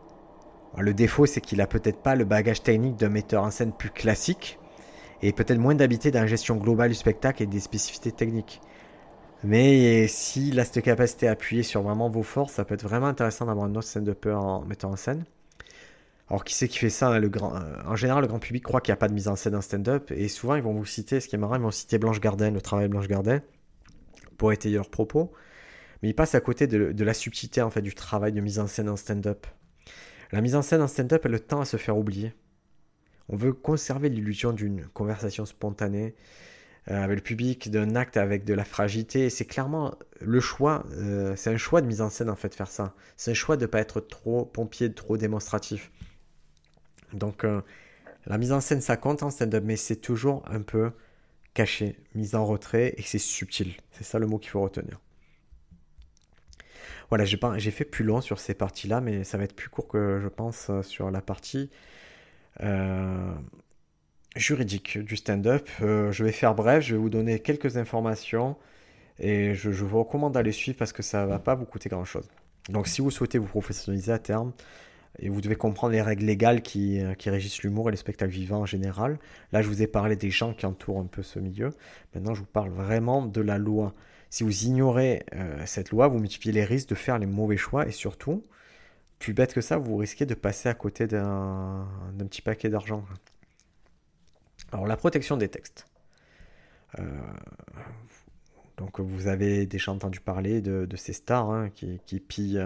le 0.78 0.94
défaut, 0.94 1.26
c'est 1.26 1.40
qu'il 1.40 1.60
a 1.60 1.66
peut-être 1.66 2.02
pas 2.02 2.14
le 2.14 2.24
bagage 2.24 2.62
technique 2.62 2.96
d'un 2.96 3.08
metteur 3.08 3.42
en 3.42 3.50
scène 3.50 3.72
plus 3.72 3.90
classique, 3.90 4.60
et 5.22 5.32
peut-être 5.32 5.58
moins 5.58 5.74
d'habiter 5.74 6.10
dans 6.10 6.20
la 6.20 6.26
gestion 6.26 6.56
globale 6.56 6.90
du 6.90 6.94
spectacle 6.94 7.42
et 7.42 7.46
des 7.46 7.60
spécificités 7.60 8.12
techniques. 8.12 8.60
Mais 9.42 10.06
s'il 10.06 10.60
a 10.60 10.64
cette 10.64 10.84
capacité 10.84 11.26
à 11.26 11.32
appuyer 11.32 11.62
sur 11.62 11.82
vraiment 11.82 12.10
vos 12.10 12.22
forces, 12.22 12.52
ça 12.52 12.64
peut 12.64 12.74
être 12.74 12.82
vraiment 12.82 13.06
intéressant 13.06 13.46
d'avoir 13.46 13.66
une 13.66 13.76
autre 13.76 13.86
scène 13.86 14.04
de 14.04 14.12
peur 14.12 14.42
en 14.42 14.64
mettant 14.64 14.90
en 14.90 14.96
scène. 14.96 15.24
Alors 16.28 16.44
qui 16.44 16.54
c'est 16.54 16.68
qui 16.68 16.78
fait 16.78 16.90
ça 16.90 17.18
le 17.18 17.28
grand... 17.28 17.54
En 17.86 17.96
général, 17.96 18.22
le 18.22 18.28
grand 18.28 18.38
public 18.38 18.62
croit 18.62 18.80
qu'il 18.80 18.92
n'y 18.92 18.94
a 18.94 18.98
pas 18.98 19.08
de 19.08 19.14
mise 19.14 19.28
en 19.28 19.36
scène 19.36 19.56
en 19.56 19.62
stand-up, 19.62 20.10
et 20.12 20.28
souvent 20.28 20.54
ils 20.56 20.62
vont 20.62 20.74
vous 20.74 20.84
citer, 20.84 21.20
ce 21.20 21.28
qui 21.28 21.36
est 21.36 21.38
marrant, 21.38 21.56
ils 21.56 21.62
vont 21.62 21.70
citer 21.70 21.98
Blanche 21.98 22.20
Gardin, 22.20 22.50
le 22.50 22.60
travail 22.60 22.86
de 22.86 22.90
Blanche 22.90 23.08
Gardin, 23.08 23.40
pour 24.36 24.52
étayer 24.52 24.76
leurs 24.76 24.90
propos. 24.90 25.32
Mais 26.02 26.10
ils 26.10 26.14
passent 26.14 26.34
à 26.34 26.40
côté 26.40 26.66
de, 26.66 27.04
la 27.04 27.14
subtilité 27.14 27.62
en 27.62 27.70
fait 27.70 27.82
du 27.82 27.94
travail 27.94 28.32
de 28.32 28.40
mise 28.40 28.58
en 28.58 28.66
scène 28.66 28.88
en 28.88 28.96
stand-up. 28.96 29.46
La 30.32 30.40
mise 30.40 30.54
en 30.54 30.62
scène 30.62 30.82
en 30.82 30.86
stand-up, 30.86 31.22
elle 31.24 31.32
le 31.32 31.40
temps 31.40 31.60
à 31.60 31.64
se 31.64 31.76
faire 31.78 31.96
oublier. 31.98 32.34
On 33.28 33.36
veut 33.36 33.52
conserver 33.52 34.08
l'illusion 34.08 34.52
d'une 34.52 34.86
conversation 34.88 35.46
spontanée 35.46 36.14
euh, 36.14 36.49
avec 36.96 37.16
le 37.16 37.22
public, 37.22 37.70
d'un 37.70 37.94
acte 37.94 38.16
avec 38.16 38.44
de 38.44 38.54
la 38.54 38.64
fragilité. 38.64 39.30
C'est 39.30 39.44
clairement 39.44 39.94
le 40.20 40.40
choix, 40.40 40.84
euh, 40.92 41.34
c'est 41.36 41.50
un 41.50 41.56
choix 41.56 41.80
de 41.80 41.86
mise 41.86 42.00
en 42.00 42.10
scène 42.10 42.30
en 42.30 42.36
fait, 42.36 42.54
faire 42.54 42.68
ça. 42.68 42.94
C'est 43.16 43.30
un 43.30 43.34
choix 43.34 43.56
de 43.56 43.62
ne 43.62 43.66
pas 43.66 43.80
être 43.80 44.00
trop 44.00 44.44
pompier, 44.44 44.92
trop 44.92 45.16
démonstratif. 45.16 45.90
Donc 47.12 47.44
euh, 47.44 47.60
la 48.26 48.38
mise 48.38 48.52
en 48.52 48.60
scène 48.60 48.80
ça 48.80 48.96
compte 48.96 49.22
en 49.22 49.30
stand-up, 49.30 49.62
mais 49.66 49.76
c'est 49.76 49.96
toujours 49.96 50.42
un 50.48 50.62
peu 50.62 50.92
caché, 51.54 51.96
mise 52.14 52.34
en 52.34 52.46
retrait 52.46 52.94
et 52.96 53.02
c'est 53.02 53.18
subtil. 53.18 53.74
C'est 53.92 54.04
ça 54.04 54.18
le 54.18 54.26
mot 54.26 54.38
qu'il 54.38 54.50
faut 54.50 54.60
retenir. 54.60 55.00
Voilà, 57.08 57.24
j'ai 57.24 57.70
fait 57.72 57.84
plus 57.84 58.04
long 58.04 58.20
sur 58.20 58.38
ces 58.38 58.54
parties-là, 58.54 59.00
mais 59.00 59.24
ça 59.24 59.36
va 59.36 59.42
être 59.42 59.56
plus 59.56 59.68
court 59.68 59.88
que 59.88 60.20
je 60.22 60.28
pense 60.28 60.70
sur 60.82 61.10
la 61.10 61.20
partie 61.20 61.68
euh, 62.62 63.34
juridique 64.36 64.98
du 64.98 65.16
stand-up. 65.16 65.68
Euh, 65.82 66.12
je 66.12 66.24
vais 66.24 66.32
faire 66.32 66.54
bref, 66.54 66.84
je 66.84 66.94
vais 66.94 67.00
vous 67.00 67.10
donner 67.10 67.40
quelques 67.40 67.76
informations 67.76 68.56
et 69.18 69.54
je, 69.54 69.70
vous 69.70 69.98
recommande 69.98 70.34
d'aller 70.34 70.52
suivre 70.52 70.78
parce 70.78 70.92
que 70.92 71.02
ça 71.02 71.26
va 71.26 71.38
pas 71.38 71.54
vous 71.54 71.66
coûter 71.66 71.88
grand-chose. 71.88 72.28
Donc 72.68 72.86
si 72.86 73.00
vous 73.00 73.10
souhaitez 73.10 73.38
vous 73.38 73.46
professionnaliser 73.46 74.12
à 74.12 74.18
terme, 74.18 74.52
et 75.18 75.28
vous 75.28 75.40
devez 75.40 75.56
comprendre 75.56 75.92
les 75.92 76.02
règles 76.02 76.24
légales 76.24 76.62
qui, 76.62 77.00
euh, 77.00 77.14
qui 77.14 77.30
régissent 77.30 77.62
l'humour 77.62 77.88
et 77.88 77.90
le 77.90 77.96
spectacle 77.96 78.32
vivant 78.32 78.60
en 78.60 78.66
général. 78.66 79.18
Là, 79.52 79.60
je 79.60 79.68
vous 79.68 79.82
ai 79.82 79.86
parlé 79.86 80.16
des 80.16 80.30
gens 80.30 80.54
qui 80.54 80.66
entourent 80.66 81.00
un 81.00 81.06
peu 81.06 81.22
ce 81.22 81.38
milieu. 81.40 81.70
Maintenant, 82.14 82.32
je 82.32 82.40
vous 82.40 82.46
parle 82.46 82.70
vraiment 82.70 83.26
de 83.26 83.40
la 83.40 83.58
loi. 83.58 83.92
Si 84.30 84.44
vous 84.44 84.64
ignorez 84.64 85.24
euh, 85.34 85.62
cette 85.66 85.90
loi, 85.90 86.06
vous 86.06 86.20
multipliez 86.20 86.52
les 86.52 86.64
risques 86.64 86.90
de 86.90 86.94
faire 86.94 87.18
les 87.18 87.26
mauvais 87.26 87.56
choix 87.56 87.86
et 87.88 87.90
surtout, 87.90 88.44
plus 89.18 89.34
bête 89.34 89.52
que 89.52 89.60
ça, 89.60 89.76
vous 89.76 89.96
risquez 89.96 90.26
de 90.26 90.34
passer 90.34 90.68
à 90.68 90.74
côté 90.74 91.06
d'un 91.06 91.86
petit 92.18 92.40
paquet 92.40 92.68
d'argent. 92.70 93.04
Alors, 94.72 94.86
la 94.86 94.96
protection 94.96 95.36
des 95.36 95.48
textes. 95.48 95.86
Euh, 96.98 97.02
donc, 98.76 99.00
vous 99.00 99.26
avez 99.26 99.66
déjà 99.66 99.92
entendu 99.92 100.20
parler 100.20 100.60
de, 100.60 100.96
ces 100.96 101.12
stars 101.12 101.50
hein, 101.50 101.70
qui, 101.70 102.20
pillent 102.20 102.64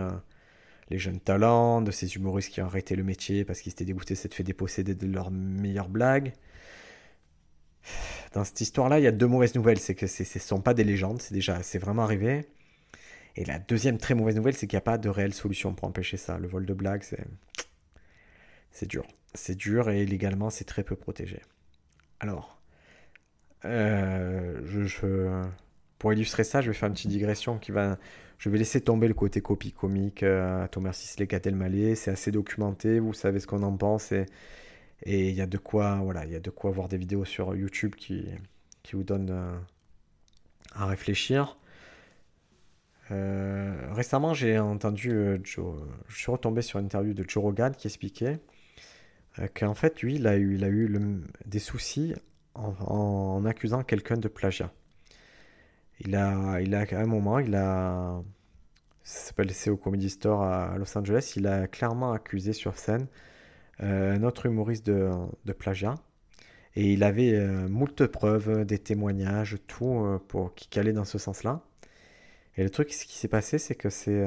les 0.90 0.98
jeunes 0.98 1.20
talents, 1.20 1.82
de 1.82 1.90
ces 1.90 2.14
humoristes 2.14 2.50
qui 2.50 2.60
ont 2.60 2.66
arrêté 2.66 2.94
le 2.94 3.02
métier 3.02 3.44
parce 3.44 3.60
qu'ils 3.60 3.72
étaient 3.72 3.84
dégoûtés, 3.84 4.14
s'être 4.14 4.34
fait 4.34 4.44
déposséder 4.44 4.94
de 4.94 5.06
leurs 5.06 5.30
meilleures 5.30 5.88
blagues. 5.88 6.32
Dans 8.32 8.44
cette 8.44 8.60
histoire-là, 8.60 8.98
il 8.98 9.02
y 9.02 9.06
a 9.06 9.12
deux 9.12 9.26
mauvaises 9.26 9.54
nouvelles. 9.54 9.78
C'est 9.78 9.94
que 9.94 10.06
ce 10.06 10.22
ne 10.22 10.40
sont 10.40 10.60
pas 10.60 10.74
des 10.74 10.84
légendes, 10.84 11.22
c'est 11.22 11.34
déjà, 11.34 11.62
c'est 11.62 11.78
vraiment 11.78 12.02
arrivé. 12.02 12.46
Et 13.36 13.44
la 13.44 13.58
deuxième 13.58 13.98
très 13.98 14.14
mauvaise 14.14 14.36
nouvelle, 14.36 14.54
c'est 14.54 14.66
qu'il 14.66 14.76
n'y 14.76 14.82
a 14.82 14.82
pas 14.82 14.98
de 14.98 15.08
réelle 15.08 15.34
solution 15.34 15.74
pour 15.74 15.88
empêcher 15.88 16.16
ça. 16.16 16.38
Le 16.38 16.46
vol 16.46 16.66
de 16.66 16.74
blagues, 16.74 17.02
c'est, 17.02 17.24
c'est 18.70 18.86
dur. 18.86 19.04
C'est 19.34 19.56
dur 19.56 19.90
et 19.90 20.04
légalement, 20.06 20.50
c'est 20.50 20.64
très 20.64 20.84
peu 20.84 20.94
protégé. 20.94 21.40
Alors, 22.24 22.58
euh, 23.66 25.44
pour 25.98 26.14
illustrer 26.14 26.42
ça, 26.42 26.62
je 26.62 26.68
vais 26.68 26.74
faire 26.74 26.88
une 26.88 26.94
petite 26.94 27.10
digression 27.10 27.58
qui 27.58 27.70
va 27.70 27.98
je 28.38 28.48
vais 28.48 28.56
laisser 28.56 28.80
tomber 28.80 29.08
le 29.08 29.14
côté 29.14 29.42
copie 29.42 29.72
comique 29.72 30.22
euh, 30.22 30.66
Thomas 30.68 30.94
Sisley, 30.94 31.26
Catel 31.26 31.54
Malé. 31.54 31.94
C'est 31.94 32.10
assez 32.10 32.30
documenté, 32.30 32.98
vous 32.98 33.12
savez 33.12 33.40
ce 33.40 33.46
qu'on 33.46 33.62
en 33.62 33.76
pense. 33.76 34.12
Et 34.12 34.24
il 35.04 35.34
y 35.34 35.42
a 35.42 35.46
de 35.46 35.58
quoi, 35.58 36.00
voir 36.70 36.88
des 36.88 36.96
vidéos 36.96 37.26
sur 37.26 37.54
YouTube 37.54 37.94
qui, 37.94 38.26
vous 38.94 39.04
donnent 39.04 39.28
euh, 39.30 39.58
à 40.74 40.86
réfléchir. 40.86 41.58
Récemment, 43.10 44.32
j'ai 44.32 44.58
entendu, 44.58 45.38
Joe, 45.44 45.76
je 46.08 46.16
suis 46.16 46.32
retombé 46.32 46.62
sur 46.62 46.78
une 46.78 46.86
interview 46.86 47.12
de 47.12 47.22
Joe 47.28 47.42
Rogan 47.44 47.74
qui 47.76 47.86
expliquait 47.86 48.40
qu'en 49.54 49.74
fait, 49.74 50.02
lui, 50.02 50.16
il 50.16 50.26
a 50.26 50.36
eu, 50.36 50.58
des 51.46 51.58
soucis 51.58 52.14
en, 52.54 53.44
accusant 53.44 53.82
quelqu'un 53.82 54.16
de 54.16 54.28
plagiat. 54.28 54.72
Il 56.00 56.14
a, 56.16 56.52
à 56.52 57.00
un 57.00 57.06
moment, 57.06 57.38
il 57.38 57.54
a, 57.54 58.22
ça 59.02 59.28
s'appelle 59.28 59.52
CO 59.52 59.76
Comedy 59.76 60.10
Store 60.10 60.42
à 60.42 60.76
Los 60.78 60.96
Angeles, 60.96 61.34
il 61.36 61.46
a 61.46 61.66
clairement 61.68 62.12
accusé 62.12 62.52
sur 62.52 62.78
scène 62.78 63.06
euh, 63.82 64.14
un 64.14 64.22
autre 64.22 64.46
humoriste 64.46 64.86
de, 64.86 65.52
plagiat. 65.52 65.96
Et 66.76 66.92
il 66.92 67.04
avait 67.04 67.34
euh, 67.34 67.68
moult 67.68 68.06
preuves, 68.06 68.64
des 68.64 68.78
témoignages, 68.78 69.58
tout 69.66 70.04
euh, 70.04 70.18
pour 70.28 70.54
qui 70.54 70.78
allait 70.78 70.92
dans 70.92 71.04
ce 71.04 71.18
sens-là. 71.18 71.62
Et 72.56 72.62
le 72.62 72.70
truc, 72.70 72.92
ce 72.92 73.04
qui 73.04 73.14
s'est 73.14 73.28
passé, 73.28 73.58
c'est 73.58 73.74
que 73.74 73.90
c'est 73.90 74.24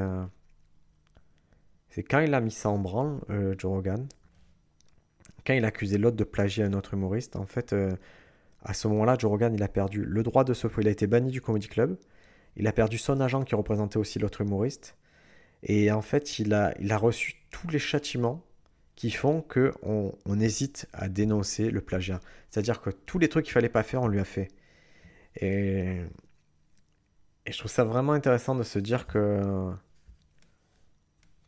c'est 1.89 2.03
quand 2.03 2.19
il 2.19 2.33
a 2.33 2.41
mis 2.41 2.51
ça 2.51 2.69
en 2.69 2.77
branle, 2.77 3.21
Joe 3.57 3.71
Rogan, 3.71 4.07
quand 5.47 5.53
il 5.53 5.63
a 5.63 5.69
accusé 5.69 5.97
l'autre 5.97 6.17
de 6.17 6.25
plagier 6.25 6.63
un 6.65 6.73
autre 6.73 6.93
humoriste, 6.93 7.37
en 7.37 7.45
fait, 7.45 7.73
à 8.63 8.73
ce 8.73 8.87
moment-là, 8.89 9.15
Joe 9.17 9.31
Rogan, 9.31 9.53
il 9.53 9.63
a 9.63 9.69
perdu 9.69 10.03
le 10.03 10.23
droit 10.23 10.43
de 10.43 10.53
se... 10.53 10.67
Il 10.79 10.87
a 10.87 10.91
été 10.91 11.07
banni 11.07 11.31
du 11.31 11.39
Comedy 11.41 11.67
Club. 11.67 11.97
Il 12.57 12.67
a 12.67 12.73
perdu 12.73 12.97
son 12.97 13.21
agent 13.21 13.43
qui 13.43 13.55
représentait 13.55 13.97
aussi 13.97 14.19
l'autre 14.19 14.41
humoriste. 14.41 14.97
Et 15.63 15.91
en 15.91 16.01
fait, 16.01 16.39
il 16.39 16.53
a, 16.53 16.73
il 16.79 16.91
a 16.91 16.97
reçu 16.97 17.35
tous 17.49 17.69
les 17.69 17.79
châtiments 17.79 18.43
qui 18.95 19.09
font 19.11 19.41
qu'on 19.41 20.13
on 20.25 20.39
hésite 20.39 20.87
à 20.91 21.07
dénoncer 21.07 21.69
le 21.69 21.81
plagiat. 21.81 22.19
C'est-à-dire 22.49 22.81
que 22.81 22.89
tous 22.89 23.19
les 23.19 23.29
trucs 23.29 23.45
qu'il 23.45 23.53
fallait 23.53 23.69
pas 23.69 23.83
faire, 23.83 24.01
on 24.01 24.07
lui 24.07 24.19
a 24.19 24.25
fait. 24.25 24.49
Et, 25.39 26.01
et 27.45 27.51
je 27.51 27.57
trouve 27.57 27.71
ça 27.71 27.85
vraiment 27.85 28.13
intéressant 28.13 28.55
de 28.55 28.63
se 28.63 28.79
dire 28.79 29.07
que, 29.07 29.71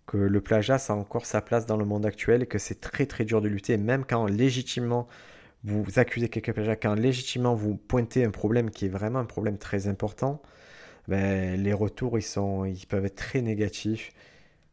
que 0.09 0.17
le 0.17 0.41
plagiat, 0.41 0.79
ça 0.79 0.93
a 0.93 0.95
encore 0.95 1.27
sa 1.27 1.39
place 1.39 1.67
dans 1.67 1.77
le 1.77 1.85
monde 1.85 2.03
actuel 2.03 2.41
et 2.41 2.47
que 2.47 2.57
c'est 2.57 2.81
très 2.81 3.05
très 3.05 3.25
dur 3.25 3.41
de 3.41 3.47
lutter. 3.47 3.77
même 3.77 4.05
quand 4.05 4.25
légitimement 4.25 5.07
vous 5.63 5.85
accusez 5.97 6.29
quelqu'un 6.29 6.53
de 6.53 6.73
quand 6.73 6.95
légitimement 6.95 7.53
vous 7.53 7.75
pointez 7.75 8.25
un 8.25 8.31
problème 8.31 8.71
qui 8.71 8.85
est 8.85 8.89
vraiment 8.89 9.19
un 9.19 9.25
problème 9.25 9.57
très 9.59 9.87
important, 9.87 10.41
ben, 11.07 11.61
les 11.61 11.73
retours 11.73 12.17
ils, 12.17 12.23
sont, 12.23 12.65
ils 12.65 12.87
peuvent 12.87 13.05
être 13.05 13.15
très 13.15 13.41
négatifs. 13.41 14.11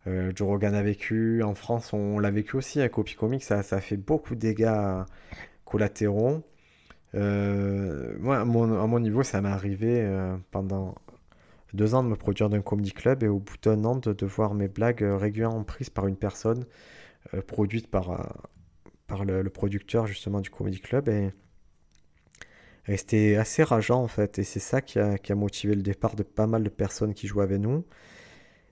Euh, 0.06 0.32
Joe 0.34 0.48
Rogan 0.48 0.74
a 0.74 0.82
vécu, 0.82 1.42
en 1.42 1.54
France 1.54 1.92
on 1.92 2.18
l'a 2.18 2.30
vécu 2.30 2.56
aussi 2.56 2.80
avec 2.80 2.92
Copy 2.92 3.14
Comics, 3.14 3.42
ça, 3.42 3.62
ça 3.62 3.80
fait 3.80 3.98
beaucoup 3.98 4.34
de 4.36 4.40
dégâts 4.40 5.04
collatéraux. 5.66 6.42
Euh, 7.14 8.14
moi, 8.20 8.38
à 8.40 8.44
mon, 8.44 9.00
niveau, 9.00 9.22
ça 9.22 9.40
m'est 9.40 9.48
arrivé 9.48 10.00
euh, 10.00 10.36
pendant 10.50 10.94
deux 11.76 11.94
ans 11.94 12.02
de 12.02 12.08
me 12.08 12.16
produire 12.16 12.50
d'un 12.50 12.62
comedy 12.62 12.92
club 12.92 13.22
et 13.22 13.28
au 13.28 13.38
bout 13.38 13.56
d'un 13.62 13.84
an 13.84 13.96
de, 13.96 14.26
voir 14.26 14.54
mes 14.54 14.68
blagues 14.68 15.02
régulièrement 15.02 15.62
prises 15.64 15.90
par 15.90 16.06
une 16.06 16.16
personne 16.16 16.64
produite 17.46 17.88
par 17.88 18.46
par 19.06 19.24
le, 19.24 19.48
producteur 19.50 20.06
justement 20.06 20.40
du 20.40 20.50
Comedy 20.50 20.80
Club. 20.80 21.08
Et, 21.08 21.32
c'était 22.96 23.34
assez 23.34 23.64
rageant 23.64 24.00
en 24.02 24.08
fait. 24.08 24.38
Et 24.38 24.44
c'est 24.44 24.60
ça 24.60 24.80
qui 24.80 24.98
a, 25.00 25.18
qui 25.18 25.32
a, 25.32 25.34
motivé 25.34 25.74
le 25.74 25.82
départ 25.82 26.14
de 26.14 26.22
pas 26.22 26.46
mal 26.46 26.62
de 26.62 26.68
personnes 26.68 27.14
qui 27.14 27.26
jouaient 27.26 27.42
avec 27.42 27.58
nous. 27.60 27.84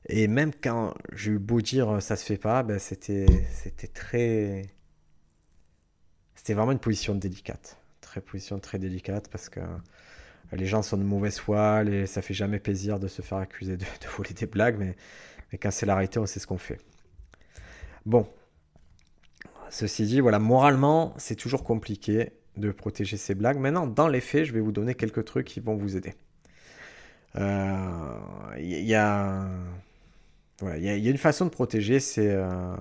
Et 0.09 0.29
même 0.29 0.53
quand 0.55 0.95
j'ai 1.13 1.33
eu 1.33 1.39
beau 1.39 1.61
dire 1.61 2.01
ça 2.03 2.15
se 2.15 2.25
fait 2.25 2.37
pas 2.37 2.63
ben 2.63 2.79
c'était 2.79 3.27
c'était 3.51 3.87
très 3.87 4.63
c'était 6.35 6.55
vraiment 6.55 6.73
une 6.73 6.79
position 6.79 7.15
délicate. 7.17 7.79
Très 8.01 8.21
position 8.21 8.61
très 8.61 8.79
délicate 8.79 9.29
parce 9.29 9.49
que 9.49 9.61
les 10.57 10.67
gens 10.67 10.83
sont 10.83 10.97
de 10.97 11.03
mauvaise 11.03 11.39
foi 11.39 11.85
et 11.85 12.07
ça 12.07 12.23
fait 12.23 12.35
jamais 12.35 12.59
plaisir 12.59 12.99
de 12.99 13.09
se 13.09 13.23
faire 13.23 13.39
accuser 13.39 13.77
de, 13.77 13.85
voler 14.17 14.33
des 14.33 14.47
blagues 14.47 14.77
mais, 14.79 14.97
quand 15.59 15.71
c'est 15.71 15.87
la 15.87 15.95
réalité 15.95 16.19
on 16.19 16.27
sait 16.27 16.41
ce 16.41 16.47
qu'on 16.47 16.59
fait 16.59 16.81
bon 18.07 18.27
Ceci 19.75 20.05
dit, 20.05 20.21
voilà, 20.21 20.39
moralement, 20.39 21.15
c'est 21.17 21.35
toujours 21.35 21.65
compliqué 21.65 22.31
de 22.57 22.71
protéger 22.71 23.17
ces 23.17 23.35
blagues. 23.35 23.59
Maintenant, 23.59 23.89
dans 23.89 24.07
les 24.07 24.21
faits, 24.21 24.45
je 24.45 24.53
vais 24.53 24.61
vous 24.61 24.71
donner 24.71 24.95
quelques 24.95 25.25
trucs 25.25 25.49
qui 25.49 25.59
vont 25.59 25.75
vous 25.75 25.97
aider. 25.97 26.15
Il 27.35 27.41
euh, 27.43 28.17
y, 28.59 28.95
a, 28.95 29.49
y, 30.63 30.89
a, 30.89 30.95
une 31.11 31.19
façon 31.19 31.47
de 31.47 31.51
protéger, 31.51 31.99
c'est 31.99 32.31
euh, 32.31 32.77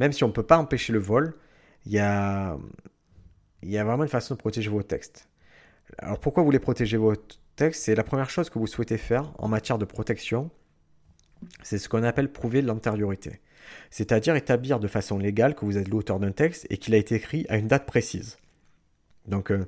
même 0.00 0.12
si 0.12 0.24
on 0.24 0.26
ne 0.26 0.32
peut 0.32 0.42
pas 0.42 0.58
empêcher 0.58 0.92
le 0.92 0.98
vol, 0.98 1.36
il 1.86 1.92
y 1.92 2.00
a, 2.00 2.56
y 3.62 3.78
a 3.78 3.84
vraiment 3.84 4.02
une 4.02 4.08
façon 4.08 4.34
de 4.34 4.40
protéger 4.40 4.70
vos 4.70 4.82
textes. 4.82 5.28
Alors 5.98 6.18
pourquoi 6.18 6.42
vous 6.42 6.48
voulez 6.48 6.58
protéger 6.58 6.96
vos 6.96 7.14
textes? 7.56 7.84
C'est 7.84 7.94
la 7.94 8.04
première 8.04 8.30
chose 8.30 8.50
que 8.50 8.58
vous 8.58 8.66
souhaitez 8.66 8.98
faire 8.98 9.32
en 9.38 9.48
matière 9.48 9.78
de 9.78 9.84
protection. 9.84 10.50
C'est 11.62 11.78
ce 11.78 11.88
qu'on 11.88 12.02
appelle 12.02 12.32
prouver 12.32 12.62
l'antériorité 12.62 13.40
c'est-à-dire 13.90 14.36
établir 14.36 14.80
de 14.80 14.88
façon 14.88 15.18
légale 15.18 15.54
que 15.54 15.64
vous 15.64 15.78
êtes 15.78 15.88
l'auteur 15.88 16.20
d'un 16.20 16.32
texte 16.32 16.66
et 16.70 16.78
qu'il 16.78 16.94
a 16.94 16.98
été 16.98 17.14
écrit 17.14 17.46
à 17.48 17.56
une 17.56 17.68
date 17.68 17.86
précise. 17.86 18.38
Donc, 19.26 19.50
euh, 19.50 19.64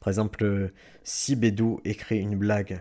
par 0.00 0.08
exemple, 0.08 0.44
euh, 0.44 0.72
si 1.02 1.36
Bédou 1.36 1.80
écrit 1.84 2.18
une 2.18 2.36
blague 2.36 2.80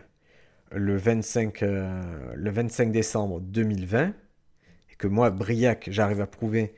le 0.71 0.97
25, 0.97 1.63
euh, 1.63 2.33
le 2.35 2.51
25 2.51 2.91
décembre 2.91 3.41
2020, 3.41 4.13
et 4.91 4.95
que 4.97 5.07
moi, 5.07 5.31
Briac, 5.31 5.89
j'arrive 5.91 6.21
à 6.21 6.27
prouver 6.27 6.73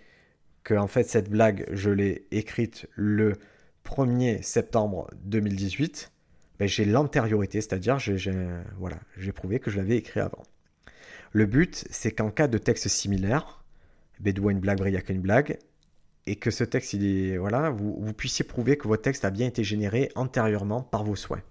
que 0.64 0.76
en 0.76 0.88
fait 0.88 1.04
cette 1.04 1.30
blague, 1.30 1.66
je 1.72 1.90
l'ai 1.90 2.28
écrite 2.32 2.88
le 2.96 3.34
1er 3.86 4.42
septembre 4.42 5.10
2018, 5.24 6.12
ben, 6.60 6.68
j'ai 6.68 6.86
l'antériorité, 6.86 7.62
c'est-à-dire 7.62 8.00
j'ai 8.00 8.34
voilà, 8.78 8.98
prouvé 9.34 9.60
que 9.60 9.72
je 9.72 9.78
l'avais 9.78 9.98
écrit 9.98 10.20
avant. 10.20 10.44
Le 11.32 11.46
but, 11.46 11.86
c'est 11.90 12.12
qu'en 12.12 12.30
cas 12.30 12.48
de 12.48 12.58
texte 12.58 12.88
similaire, 12.88 13.64
Bédouin 14.20 14.52
une 14.52 14.60
blague, 14.60 14.78
Briac 14.78 15.10
une 15.10 15.22
blague, 15.22 15.58
et 16.28 16.36
que 16.36 16.52
ce 16.52 16.64
texte, 16.64 16.94
il 16.94 17.38
voilà, 17.40 17.72
vous, 17.72 18.14
puissiez 18.14 18.46
prouver 18.46 18.78
que 18.78 18.88
votre 18.88 19.02
texte 19.02 19.26
a 19.26 19.32
bien 19.32 19.48
été 19.48 19.64
généré 19.64 20.12
antérieurement 20.16 20.82
par 20.82 21.04
vos 21.04 21.16
souhaits. 21.16 21.44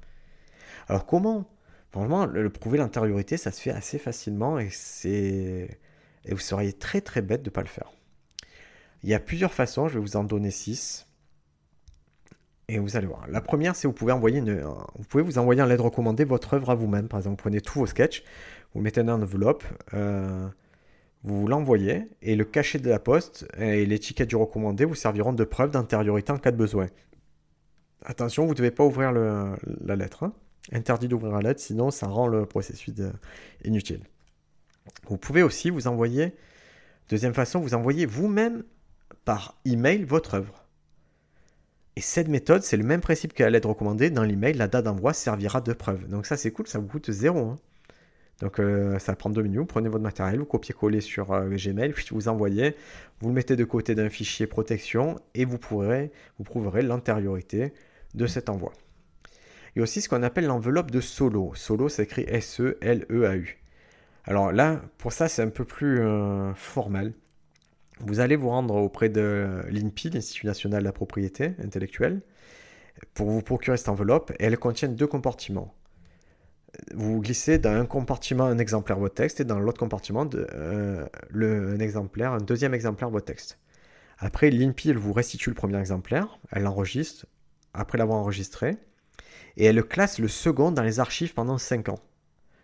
Alors 0.88 1.06
comment 1.06 1.48
Franchement, 1.90 2.24
le, 2.24 2.48
prouver 2.50 2.78
l'antériorité, 2.78 3.36
ça 3.36 3.50
se 3.50 3.60
fait 3.60 3.72
assez 3.72 3.98
facilement 3.98 4.60
et 4.60 4.68
et 6.24 6.32
vous 6.34 6.40
seriez 6.40 6.72
très 6.72 7.00
très 7.00 7.22
bête 7.22 7.42
de 7.42 7.48
ne 7.48 7.54
pas 7.54 7.62
le 7.62 7.68
faire. 7.68 7.90
Il 9.02 9.08
y 9.08 9.14
a 9.14 9.20
plusieurs 9.20 9.52
façons, 9.52 9.88
je 9.88 9.94
vais 9.94 10.00
vous 10.00 10.16
en 10.16 10.24
donner 10.24 10.50
six. 10.50 11.06
Et 12.70 12.78
vous 12.78 12.96
allez 12.96 13.08
voir. 13.08 13.26
La 13.28 13.40
première, 13.40 13.74
c'est 13.74 13.88
vous 13.88 13.92
pouvez 13.92 14.12
envoyer 14.12 14.40
vous 14.40 15.04
pouvez 15.08 15.24
vous 15.24 15.38
envoyer 15.38 15.60
en 15.60 15.66
lettre 15.66 15.82
recommandée 15.82 16.22
votre 16.22 16.54
œuvre 16.54 16.70
à 16.70 16.76
vous-même. 16.76 17.08
Par 17.08 17.18
exemple, 17.18 17.32
vous 17.32 17.42
prenez 17.42 17.60
tous 17.60 17.80
vos 17.80 17.86
sketchs, 17.86 18.22
vous 18.74 18.80
mettez 18.80 19.00
une 19.00 19.10
enveloppe, 19.10 19.64
euh, 19.92 20.46
vous 21.24 21.48
l'envoyez, 21.48 22.04
et 22.22 22.36
le 22.36 22.44
cachet 22.44 22.78
de 22.78 22.88
la 22.88 23.00
poste 23.00 23.48
et 23.58 23.84
l'étiquette 23.86 24.28
du 24.28 24.36
recommandé 24.36 24.84
vous 24.84 24.94
serviront 24.94 25.32
de 25.32 25.42
preuve 25.42 25.72
d'antériorité 25.72 26.30
en 26.30 26.38
cas 26.38 26.52
de 26.52 26.56
besoin. 26.56 26.86
Attention, 28.04 28.44
vous 28.44 28.52
ne 28.52 28.56
devez 28.56 28.70
pas 28.70 28.84
ouvrir 28.84 29.10
la 29.10 29.96
lettre. 29.96 30.22
Hein. 30.22 30.32
Interdit 30.72 31.08
d'ouvrir 31.08 31.32
la 31.32 31.40
lettre, 31.40 31.60
sinon 31.60 31.90
ça 31.90 32.06
rend 32.06 32.28
le 32.28 32.46
processus 32.46 32.94
inutile. 33.64 34.04
Vous 35.08 35.16
pouvez 35.16 35.42
aussi 35.42 35.70
vous 35.70 35.88
envoyer, 35.88 36.36
deuxième 37.08 37.34
façon, 37.34 37.58
vous 37.58 37.74
envoyez 37.74 38.06
vous-même 38.06 38.62
par 39.24 39.58
email 39.64 40.04
votre 40.04 40.34
œuvre. 40.34 40.59
Et 42.00 42.02
cette 42.02 42.28
méthode, 42.28 42.62
c'est 42.62 42.78
le 42.78 42.82
même 42.82 43.02
principe 43.02 43.34
qu'à 43.34 43.50
l'aide 43.50 43.66
recommandée. 43.66 44.08
Dans 44.08 44.22
l'email, 44.22 44.54
la 44.54 44.68
date 44.68 44.86
d'envoi 44.86 45.12
servira 45.12 45.60
de 45.60 45.74
preuve. 45.74 46.08
Donc 46.08 46.24
ça, 46.24 46.38
c'est 46.38 46.50
cool, 46.50 46.66
ça 46.66 46.78
vous 46.78 46.86
coûte 46.86 47.10
zéro. 47.10 47.40
Hein. 47.40 47.56
Donc 48.40 48.58
euh, 48.58 48.98
ça 48.98 49.14
prend 49.14 49.28
deux 49.28 49.42
minutes, 49.42 49.58
vous 49.58 49.66
prenez 49.66 49.90
votre 49.90 50.02
matériel, 50.02 50.38
vous 50.38 50.46
copiez-coller 50.46 51.02
sur 51.02 51.30
euh, 51.30 51.50
Gmail, 51.50 51.92
puis 51.92 52.06
vous 52.12 52.28
envoyez, 52.28 52.74
vous 53.20 53.28
le 53.28 53.34
mettez 53.34 53.54
de 53.54 53.64
côté 53.64 53.94
d'un 53.94 54.08
fichier 54.08 54.46
protection 54.46 55.20
et 55.34 55.44
vous 55.44 55.58
prouverez 55.58 56.10
l'antériorité 56.80 57.74
de 58.14 58.26
cet 58.26 58.48
envoi. 58.48 58.72
Il 59.76 59.80
y 59.80 59.80
a 59.80 59.82
aussi 59.82 60.00
ce 60.00 60.08
qu'on 60.08 60.22
appelle 60.22 60.46
l'enveloppe 60.46 60.90
de 60.90 61.02
solo. 61.02 61.52
Solo, 61.54 61.90
c'est 61.90 62.04
écrit 62.04 62.24
S-E-L-E-A-U. 62.26 63.58
Alors 64.24 64.52
là, 64.52 64.80
pour 64.96 65.12
ça, 65.12 65.28
c'est 65.28 65.42
un 65.42 65.50
peu 65.50 65.66
plus 65.66 66.00
euh, 66.00 66.54
formel. 66.54 67.12
Vous 68.00 68.20
allez 68.20 68.36
vous 68.36 68.48
rendre 68.48 68.74
auprès 68.76 69.08
de 69.08 69.62
l'INPI, 69.68 70.10
l'Institut 70.10 70.46
national 70.46 70.80
de 70.80 70.84
la 70.84 70.92
propriété 70.92 71.54
intellectuelle, 71.62 72.22
pour 73.14 73.30
vous 73.30 73.42
procurer 73.42 73.76
cette 73.76 73.88
enveloppe 73.88 74.32
elle 74.38 74.58
contient 74.58 74.88
deux 74.88 75.06
compartiments 75.06 75.74
vous 76.94 77.20
glissez 77.20 77.58
dans 77.58 77.70
un 77.70 77.86
compartiment 77.86 78.44
un 78.44 78.58
exemplaire 78.58 78.96
de 78.96 79.02
votre 79.02 79.14
texte 79.14 79.40
et 79.40 79.44
dans 79.44 79.58
l'autre 79.58 79.78
compartiment 79.78 80.28
euh, 80.34 81.06
un 81.34 81.78
exemplaire, 81.78 82.32
un 82.32 82.38
deuxième 82.38 82.74
exemplaire 82.74 83.08
de 83.08 83.14
votre 83.14 83.26
texte. 83.26 83.58
Après, 84.18 84.50
l'INPI 84.50 84.92
vous 84.92 85.12
restitue 85.12 85.50
le 85.50 85.54
premier 85.54 85.78
exemplaire, 85.78 86.38
elle 86.50 86.64
l'enregistre, 86.64 87.26
après 87.72 87.98
l'avoir 87.98 88.18
enregistré, 88.18 88.76
et 89.56 89.64
elle 89.64 89.82
classe 89.82 90.18
le 90.18 90.28
second 90.28 90.72
dans 90.72 90.82
les 90.82 91.00
archives 91.00 91.34
pendant 91.34 91.58
5 91.58 91.88
ans. 91.88 91.98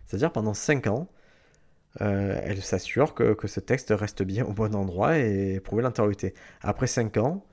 C'est-à-dire 0.05 0.31
pendant 0.31 0.53
5 0.53 0.87
ans, 0.87 1.09
euh, 2.01 2.39
elle 2.43 2.61
s'assure 2.61 3.13
que, 3.13 3.35
ce 3.47 3.59
texte 3.59 3.93
reste 3.95 4.23
bien 4.23 4.45
au 4.45 4.53
bon 4.53 4.75
endroit 4.75 5.17
et 5.17 5.59
prouver 5.59 5.83
l'antériorité. 5.83 6.33
Après 6.61 6.87
5 6.87 7.17
ans, 7.17 7.45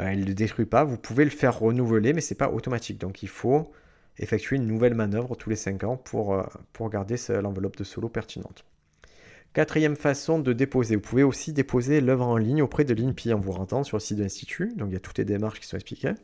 euh, 0.00 0.06
elle 0.08 0.20
ne 0.20 0.24
le 0.26 0.34
détruit 0.34 0.66
pas, 0.66 0.84
vous 0.84 0.96
pouvez 0.96 1.24
le 1.24 1.30
faire 1.30 1.58
renouveler, 1.58 2.12
mais 2.12 2.20
ce 2.20 2.32
n'est 2.32 2.38
pas 2.38 2.50
automatique. 2.50 2.98
Donc 2.98 3.22
il 3.22 3.28
faut 3.28 3.72
effectuer 4.18 4.56
une 4.56 4.66
nouvelle 4.66 4.94
manœuvre 4.94 5.36
tous 5.36 5.50
les 5.50 5.56
5 5.56 5.84
ans 5.84 5.96
pour, 5.96 6.34
euh, 6.34 6.44
garder 6.88 7.16
l'enveloppe 7.42 7.76
de 7.76 7.84
solo 7.84 8.08
pertinente. 8.08 8.64
Quatrième 9.52 9.96
façon 9.96 10.38
de 10.38 10.54
déposer. 10.54 10.96
Vous 10.96 11.02
pouvez 11.02 11.22
aussi 11.22 11.52
déposer 11.52 12.00
l'œuvre 12.00 12.26
en 12.26 12.38
ligne 12.38 12.62
auprès 12.62 12.84
de 12.84 12.94
l'INPI 12.94 13.34
en 13.34 13.40
vous 13.40 13.52
rendant 13.52 13.84
sur 13.84 13.98
le 13.98 14.00
site 14.00 14.16
de 14.16 14.22
l'Institut. 14.22 14.72
Donc 14.76 14.88
il 14.88 14.94
y 14.94 14.96
a 14.96 15.00
toutes 15.00 15.18
les 15.18 15.26
démarches 15.26 15.60
qui 15.60 15.66
sont 15.66 15.76
expliquées. 15.76 16.14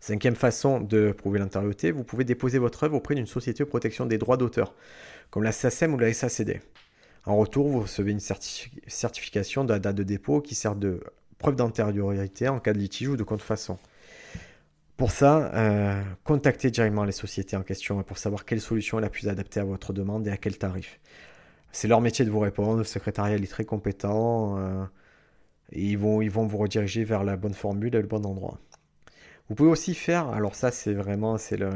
Cinquième 0.00 0.34
façon 0.34 0.80
de 0.80 1.12
prouver 1.12 1.38
l'antériorité, 1.38 1.90
vous 1.90 2.04
pouvez 2.04 2.24
déposer 2.24 2.58
votre 2.58 2.84
œuvre 2.84 2.96
auprès 2.96 3.14
d'une 3.14 3.26
société 3.26 3.64
de 3.64 3.68
protection 3.68 4.06
des 4.06 4.16
droits 4.16 4.38
d'auteur, 4.38 4.74
comme 5.30 5.42
la 5.42 5.52
SACEM 5.52 5.94
ou 5.94 5.98
la 5.98 6.12
SACD. 6.12 6.60
En 7.26 7.36
retour, 7.36 7.68
vous 7.68 7.80
recevez 7.80 8.12
une 8.12 8.20
certification 8.20 9.64
de 9.64 9.72
la 9.72 9.78
date 9.78 9.96
de 9.96 10.02
dépôt 10.02 10.40
qui 10.40 10.54
sert 10.54 10.74
de 10.74 11.02
preuve 11.38 11.56
d'antériorité 11.56 12.48
en 12.48 12.60
cas 12.60 12.72
de 12.72 12.78
litige 12.78 13.08
ou 13.08 13.16
de 13.16 13.22
contrefaçon. 13.22 13.78
Pour 14.96 15.12
ça, 15.12 15.50
euh, 15.54 16.02
contactez 16.24 16.70
directement 16.70 17.04
les 17.04 17.12
sociétés 17.12 17.56
en 17.56 17.62
question 17.62 18.02
pour 18.02 18.18
savoir 18.18 18.44
quelle 18.44 18.60
solution 18.60 18.98
est 18.98 19.02
la 19.02 19.08
plus 19.08 19.28
adaptée 19.28 19.60
à 19.60 19.64
votre 19.64 19.94
demande 19.94 20.26
et 20.26 20.30
à 20.30 20.36
quel 20.36 20.58
tarif. 20.58 21.00
C'est 21.72 21.88
leur 21.88 22.00
métier 22.00 22.24
de 22.24 22.30
vous 22.30 22.40
répondre, 22.40 22.78
le 22.78 22.84
secrétariat 22.84 23.36
est 23.36 23.50
très 23.50 23.64
compétent, 23.64 24.58
euh, 24.58 24.84
et 25.72 25.82
ils 25.82 25.96
vont, 25.96 26.20
ils 26.20 26.30
vont 26.30 26.46
vous 26.46 26.58
rediriger 26.58 27.04
vers 27.04 27.24
la 27.24 27.36
bonne 27.36 27.54
formule 27.54 27.94
et 27.94 28.00
le 28.02 28.06
bon 28.08 28.26
endroit. 28.26 28.58
Vous 29.48 29.54
pouvez 29.54 29.70
aussi 29.70 29.94
faire, 29.94 30.28
alors 30.28 30.54
ça 30.54 30.70
c'est 30.70 30.92
vraiment, 30.92 31.38
c'est 31.38 31.56
le, 31.56 31.70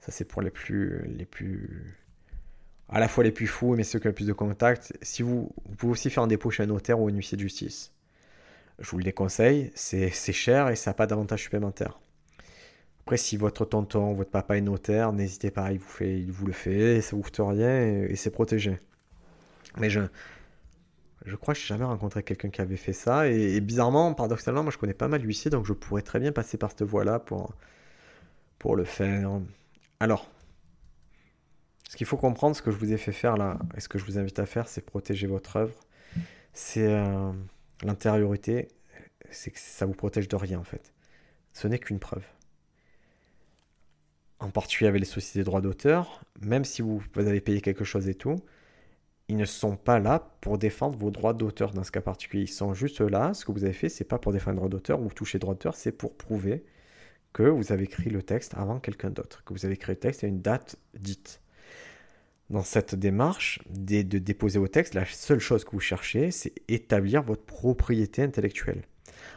ça 0.00 0.12
c'est 0.12 0.24
pour 0.24 0.42
les 0.42 0.50
plus, 0.50 1.02
les 1.06 1.24
plus, 1.24 1.96
à 2.88 3.00
la 3.00 3.08
fois 3.08 3.24
les 3.24 3.32
plus 3.32 3.46
fous 3.46 3.74
mais 3.74 3.84
ceux 3.84 3.98
qui 3.98 4.06
ont 4.06 4.10
le 4.10 4.14
plus 4.14 4.26
de 4.26 4.32
contacts. 4.32 4.92
Si 5.02 5.22
vous, 5.22 5.50
vous 5.64 5.74
pouvez 5.76 5.92
aussi 5.92 6.10
faire 6.10 6.22
un 6.22 6.28
dépôt 6.28 6.50
chez 6.50 6.62
un 6.62 6.66
notaire 6.66 7.00
ou 7.00 7.08
un 7.08 7.12
huissier 7.12 7.36
de 7.36 7.42
justice 7.42 7.92
je 8.78 8.90
vous 8.90 8.98
le 8.98 9.04
déconseille, 9.04 9.70
c'est 9.74 10.10
cher 10.10 10.68
et 10.68 10.76
ça 10.76 10.90
n'a 10.90 10.94
pas 10.94 11.06
d'avantage 11.06 11.42
supplémentaire. 11.42 11.98
Après, 13.00 13.16
si 13.16 13.36
votre 13.36 13.64
tonton, 13.64 14.12
votre 14.12 14.30
papa 14.30 14.56
est 14.56 14.60
notaire, 14.60 15.12
n'hésitez 15.12 15.50
pas, 15.50 15.72
il 15.72 15.78
vous, 15.78 15.88
fait, 15.88 16.18
il 16.18 16.32
vous 16.32 16.46
le 16.46 16.52
fait, 16.52 17.00
ça 17.00 17.14
vous 17.14 17.22
coûte 17.22 17.40
rien 17.40 17.80
et, 17.80 18.16
c'est 18.16 18.30
protégé. 18.30 18.78
Mais 19.78 19.90
je, 19.90 20.00
je 21.24 21.36
crois 21.36 21.54
que 21.54 21.60
j'ai 21.60 21.66
jamais 21.66 21.84
rencontré 21.84 22.22
quelqu'un 22.22 22.50
qui 22.50 22.60
avait 22.60 22.76
fait 22.76 22.92
ça. 22.92 23.28
Et, 23.28 23.60
bizarrement, 23.60 24.12
paradoxalement, 24.12 24.62
moi 24.62 24.72
je 24.72 24.78
connais 24.78 24.94
pas 24.94 25.08
mal 25.08 25.22
l'huissier, 25.22 25.50
donc 25.50 25.64
je 25.66 25.72
pourrais 25.72 26.02
très 26.02 26.18
bien 26.18 26.32
passer 26.32 26.58
par 26.58 26.70
cette 26.70 26.82
voie-là 26.82 27.20
pour, 27.20 27.54
pour 28.58 28.76
le 28.76 28.84
faire. 28.84 29.40
Alors, 30.00 30.28
ce 31.88 31.96
qu'il 31.96 32.06
faut 32.06 32.16
comprendre, 32.16 32.56
ce 32.56 32.62
que 32.62 32.70
je 32.70 32.76
vous 32.76 32.92
ai 32.92 32.98
fait 32.98 33.12
faire 33.12 33.36
là, 33.36 33.58
et 33.76 33.80
ce 33.80 33.88
que 33.88 33.98
je 33.98 34.04
vous 34.04 34.18
invite 34.18 34.38
à 34.38 34.46
faire, 34.46 34.68
c'est 34.68 34.84
protéger 34.84 35.26
votre 35.26 35.56
œuvre. 35.56 35.78
C'est. 36.52 36.86
Euh, 36.86 37.32
L'intériorité, 37.84 38.68
c'est 39.30 39.50
que 39.50 39.58
ça 39.58 39.84
vous 39.84 39.92
protège 39.92 40.28
de 40.28 40.36
rien 40.36 40.58
en 40.58 40.64
fait. 40.64 40.94
Ce 41.52 41.68
n'est 41.68 41.78
qu'une 41.78 41.98
preuve. 41.98 42.24
En 44.38 44.50
particulier 44.50 44.88
avec 44.88 45.00
les 45.00 45.06
sociétés 45.06 45.40
de 45.40 45.44
droits 45.44 45.60
d'auteur, 45.60 46.22
même 46.40 46.64
si 46.64 46.82
vous, 46.82 47.02
avez 47.16 47.40
payé 47.40 47.60
quelque 47.60 47.84
chose 47.84 48.08
et 48.08 48.14
tout, 48.14 48.36
ils 49.28 49.36
ne 49.36 49.44
sont 49.44 49.76
pas 49.76 49.98
là 49.98 50.36
pour 50.40 50.58
défendre 50.58 50.96
vos 50.98 51.10
droits 51.10 51.34
d'auteur 51.34 51.72
dans 51.72 51.82
ce 51.84 51.90
cas 51.90 52.00
particulier. 52.00 52.44
Ils 52.44 52.48
sont 52.48 52.74
juste 52.74 53.00
là. 53.00 53.34
Ce 53.34 53.44
que 53.44 53.52
vous 53.52 53.64
avez 53.64 53.72
fait, 53.72 53.88
c'est 53.88 54.04
pas 54.04 54.18
pour 54.18 54.32
défendre 54.32 54.56
droit 54.56 54.68
d'auteur 54.68 55.00
ou 55.00 55.08
toucher 55.08 55.38
droit 55.38 55.54
d'auteur, 55.54 55.74
c'est 55.74 55.92
pour 55.92 56.16
prouver 56.16 56.64
que 57.32 57.42
vous 57.42 57.72
avez 57.72 57.84
écrit 57.84 58.08
le 58.08 58.22
texte 58.22 58.54
avant 58.54 58.80
quelqu'un 58.80 59.10
d'autre, 59.10 59.44
que 59.44 59.52
vous 59.52 59.66
avez 59.66 59.74
écrit 59.74 59.92
le 59.92 59.98
texte 59.98 60.24
à 60.24 60.26
une 60.26 60.40
date 60.40 60.76
dite 60.98 61.40
dans 62.50 62.62
cette 62.62 62.94
démarche 62.94 63.60
de, 63.70 64.02
déposer 64.02 64.58
vos 64.58 64.68
textes, 64.68 64.94
la 64.94 65.04
seule 65.04 65.40
chose 65.40 65.64
que 65.64 65.72
vous 65.72 65.80
cherchez, 65.80 66.30
c'est 66.30 66.52
établir 66.68 67.22
votre 67.22 67.42
propriété 67.42 68.22
intellectuelle. 68.22 68.82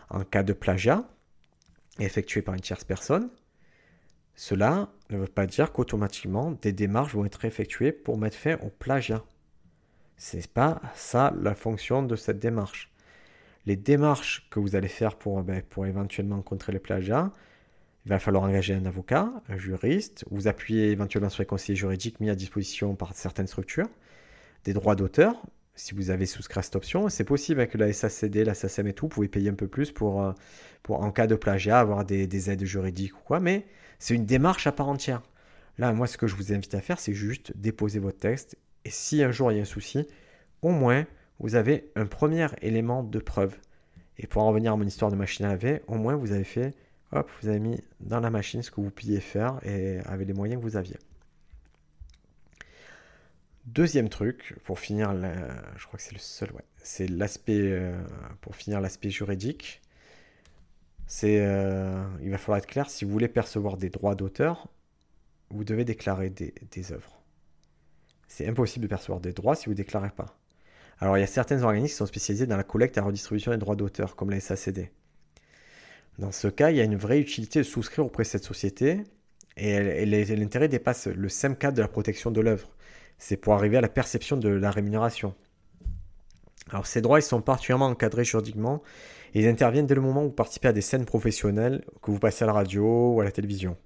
En 0.10 0.24
cas 0.24 0.43
de 0.43 0.53
plagiat, 0.53 1.07
effectué 1.99 2.41
par 2.41 2.53
une 2.53 2.62
tierce 2.62 2.84
personne, 2.84 3.30
cela 4.36 4.89
ne 5.10 5.18
veut 5.18 5.28
pas 5.28 5.47
dire 5.47 5.72
qu'automatiquement 5.72 6.51
des 6.51 6.72
démarches 6.72 7.14
vont 7.14 7.26
être 7.26 7.43
effectuées 7.45 7.91
pour 7.91 8.18
mettre 8.18 8.38
fin 8.38 8.57
au 8.62 8.70
plagiat. 8.70 9.24
Ce 10.18 10.38
n'est 10.38 10.43
pas 10.43 10.82
ça 10.95 11.34
la 11.41 11.55
fonction 11.55 12.03
de 12.03 12.16
cette 12.16 12.39
démarche. 12.39 12.91
Les 13.66 13.76
démarches 13.76 14.47
que 14.49 14.60
vous 14.60 14.76
allez 14.76 14.88
faire 14.88 15.18
pour, 15.18 15.41
ben, 15.43 15.62
pour 15.62 15.86
éventuellement 15.86 16.41
contrer 16.41 16.72
les 16.72 16.80
plagiats, 16.80 17.32
il 18.10 18.14
va 18.14 18.18
falloir 18.18 18.41
engager 18.41 18.74
un 18.74 18.88
avocat, 18.88 19.32
un 19.49 19.57
juriste, 19.60 20.26
vous 20.32 20.47
appuyer 20.47 20.89
éventuellement 20.89 21.30
sur 21.30 21.43
les 21.43 21.45
conseillers 21.45 21.76
juridiques 21.76 22.20
mis 22.20 22.32
à 22.32 22.36
disposition 22.36 22.95
par 22.95 23.14
certaines 23.14 23.45
structures, 23.45 23.88
des 24.64 24.74
droits 24.74 24.95
d'auteur, 24.95 25.45
si 25.76 25.93
vous 25.93 26.10
avez 26.10 26.26
souscrit 26.26 26.57
à 26.57 26.64
cette 26.64 26.76
option. 26.76 27.07
C'est 27.10 27.24
possible 27.24 27.62
avec 27.62 27.76
la 27.76 27.93
SACD, 27.93 28.43
la 28.43 28.55
SACM 28.55 28.88
et 28.88 28.93
tout, 28.93 29.05
vous 29.05 29.10
pouvez 29.10 29.28
payer 29.28 29.51
un 29.51 29.53
peu 29.53 29.68
plus 29.68 29.91
pour, 29.91 30.24
euh, 30.24 30.32
pour 30.82 31.03
en 31.03 31.12
cas 31.12 31.28
de 31.28 31.36
plagiat, 31.36 31.80
avoir 31.80 32.03
des, 32.03 32.49
aides 32.49 32.66
juridiques 32.66 33.16
ou 33.16 33.22
quoi, 33.24 33.39
mais 33.39 33.68
c'est 33.99 34.16
une 34.16 34.26
démarche 34.26 34.66
à 34.66 34.72
part 34.72 34.89
entière. 34.89 35.22
Là, 35.78 35.93
moi, 35.93 36.07
ce 36.07 36.18
que 36.18 36.26
je 36.26 36.36
vous 36.36 36.51
invite 36.51 36.74
à 36.74 36.82
faire, 36.82 36.99
c'est 36.99 37.14
juste 37.14 37.55
déposer 37.57 37.99
votre 37.99 38.18
texte, 38.18 38.57
et 38.86 38.89
si 38.89 39.22
un 39.22 39.30
jour 39.30 39.51
il 39.51 39.57
y 39.57 39.60
a 39.60 39.62
un 39.62 39.66
souci, 39.66 40.07
au 40.64 40.72
moins, 40.72 41.05
vous 41.38 41.53
avez 41.53 41.91
un 41.95 42.07
premier 42.07 42.47
élément 42.64 43.03
de 43.03 43.20
preuve. 43.20 43.55
Et 44.18 44.26
pour 44.26 44.41
en 44.41 44.47
revenir 44.47 44.74
à 44.74 44.78
mon 44.78 44.88
histoire 44.88 45.12
de 45.12 45.16
machine 45.16 45.45
à 45.45 45.49
laver, 45.49 45.84
au 45.88 45.95
moins 45.95 46.16
vous 46.16 46.32
avez 46.32 46.43
fait 46.43 46.74
hop, 47.12 47.30
vous 47.41 47.47
avez 47.47 47.60
mis 47.60 47.82
dans 47.99 48.20
la 48.20 48.30
machine 48.30 48.62
ce 48.62 48.72
que 48.72 48.82
vous 48.82 48.91
pouviez 48.91 49.20
faire 49.20 49.60
et 49.64 49.99
avec 50.05 50.28
les 50.28 50.34
moyens 50.34 50.62
que 50.62 50.68
vous 50.68 50.78
aviez. 50.78 50.97
Deuxième 53.66 54.10
truc, 54.10 54.55
pour 54.64 54.80
finir, 54.80 55.14
je 55.14 55.86
crois 55.86 55.97
que 55.97 56.03
c'est 56.03 56.14
le 56.14 56.20
seul, 56.20 56.49
c'est 56.78 57.07
l'aspect, 57.07 57.72
euh, 57.72 58.01
pour 58.41 58.55
finir 58.55 58.82
l'aspect 58.82 59.12
juridique. 59.12 59.82
C'est, 61.05 61.39
euh, 61.39 62.03
il 62.22 62.32
va 62.32 62.38
falloir 62.38 62.57
être 62.57 62.68
clair, 62.68 62.89
si 62.89 63.05
vous 63.05 63.12
voulez 63.12 63.28
percevoir 63.28 63.78
des 63.78 63.89
droits 63.89 64.16
d'auteur, 64.16 64.68
vous 65.49 65.64
devez 65.64 65.86
déclarer 65.86 66.30
des, 66.30 66.53
des 66.72 66.91
œuvres. 66.91 67.22
C'est 68.28 68.47
impossible 68.47 68.84
de 68.84 68.89
percevoir 68.89 69.20
des 69.20 69.34
droits 69.34 69.55
si 69.55 69.66
vous 69.66 69.72
ne 69.72 69.78
déclarez 69.78 70.12
pas. 70.12 70.38
Alors 70.99 71.18
il 71.18 71.22
y 71.22 71.24
a 71.24 71.28
certains 71.28 71.64
organismes 71.64 71.91
qui 71.91 71.97
sont 71.97 72.05
spécialisés 72.05 72.47
dans 72.47 72.57
la 72.57 72.64
collecte 72.64 72.97
et 72.97 73.01
la 73.01 73.05
redistribution 73.05 73.51
des 73.51 73.57
droits 73.57 73.76
d'auteur, 73.76 74.16
comme 74.16 74.30
la 74.30 74.39
SACD. 74.39 74.91
Dans 76.20 76.34
ce 76.34 76.49
cas, 76.49 76.70
il 76.70 76.76
y 76.76 76.82
a 76.82 76.84
une 76.84 76.97
vraie 76.97 77.22
utilité 77.22 77.59
de 77.59 77.63
souscrire 77.63 78.05
auprès 78.05 78.24
de 78.24 78.28
cette 78.28 78.43
société 78.43 79.05
et 79.55 80.05
l'intérêt 80.05 80.67
dépasse 80.67 81.07
le 81.07 81.30
simple 81.30 81.57
cadre 81.57 81.78
de 81.78 81.82
la 81.82 81.88
protection 81.88 82.30
de 82.30 82.41
l'œuvre. 82.41 82.70
C'est 83.17 83.38
pour 83.38 83.53
arriver 83.53 83.78
à 83.78 83.82
la 83.82 83.88
perception 83.88 84.36
de 84.36 84.49
la 84.49 84.70
rémunération. 84.70 85.34
Alors 86.72 86.88
ces 86.88 86.99
droits 86.99 87.20
ils 87.20 87.24
sont 87.24 87.41
particulièrement 87.41 87.88
encadrés 87.88 88.26
juridiquement 88.26 88.84
et 89.34 89.43
ils 89.43 89.47
interviennent 89.47 89.88
dès 89.88 89.95
le 89.95 90.01
moment 90.01 90.24
où 90.24 90.28
vous 90.28 90.34
participez 90.34 90.67
à 90.67 90.74
des 90.74 90.82
scènes 90.82 91.05
professionnelles, 91.05 91.86
que 92.01 92.11
vous 92.11 92.20
passez 92.20 92.43
à 92.43 92.47
la 92.47 92.53
radio 92.53 93.13
ou 93.13 93.22
à 93.22 93.24
la 93.24 93.32
télévision. 93.32 93.78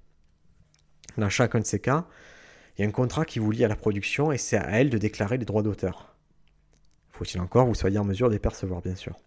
Dans 1.20 1.30
chacun 1.30 1.60
de 1.60 1.66
ces 1.66 1.80
cas, 1.80 2.08
il 2.76 2.82
y 2.82 2.84
a 2.84 2.88
un 2.88 2.92
contrat 2.92 3.26
qui 3.26 3.38
vous 3.38 3.52
lie 3.52 3.64
à 3.64 3.68
la 3.68 3.76
production 3.76 4.32
et 4.32 4.40
c'est 4.40 4.58
à 4.58 4.72
elle 4.72 4.90
de 4.90 4.98
déclarer 4.98 5.38
les 5.38 5.46
droits 5.46 5.62
d'auteur. 5.62 6.16
Faut-il 7.12 7.40
encore 7.40 7.66
que 7.66 7.70
vous 7.70 7.76
soyez 7.76 8.00
en 8.00 8.06
mesure 8.06 8.30
de 8.30 8.34
les 8.34 8.40
percevoir, 8.40 8.82
bien 8.82 8.96
sûr. 8.96 9.20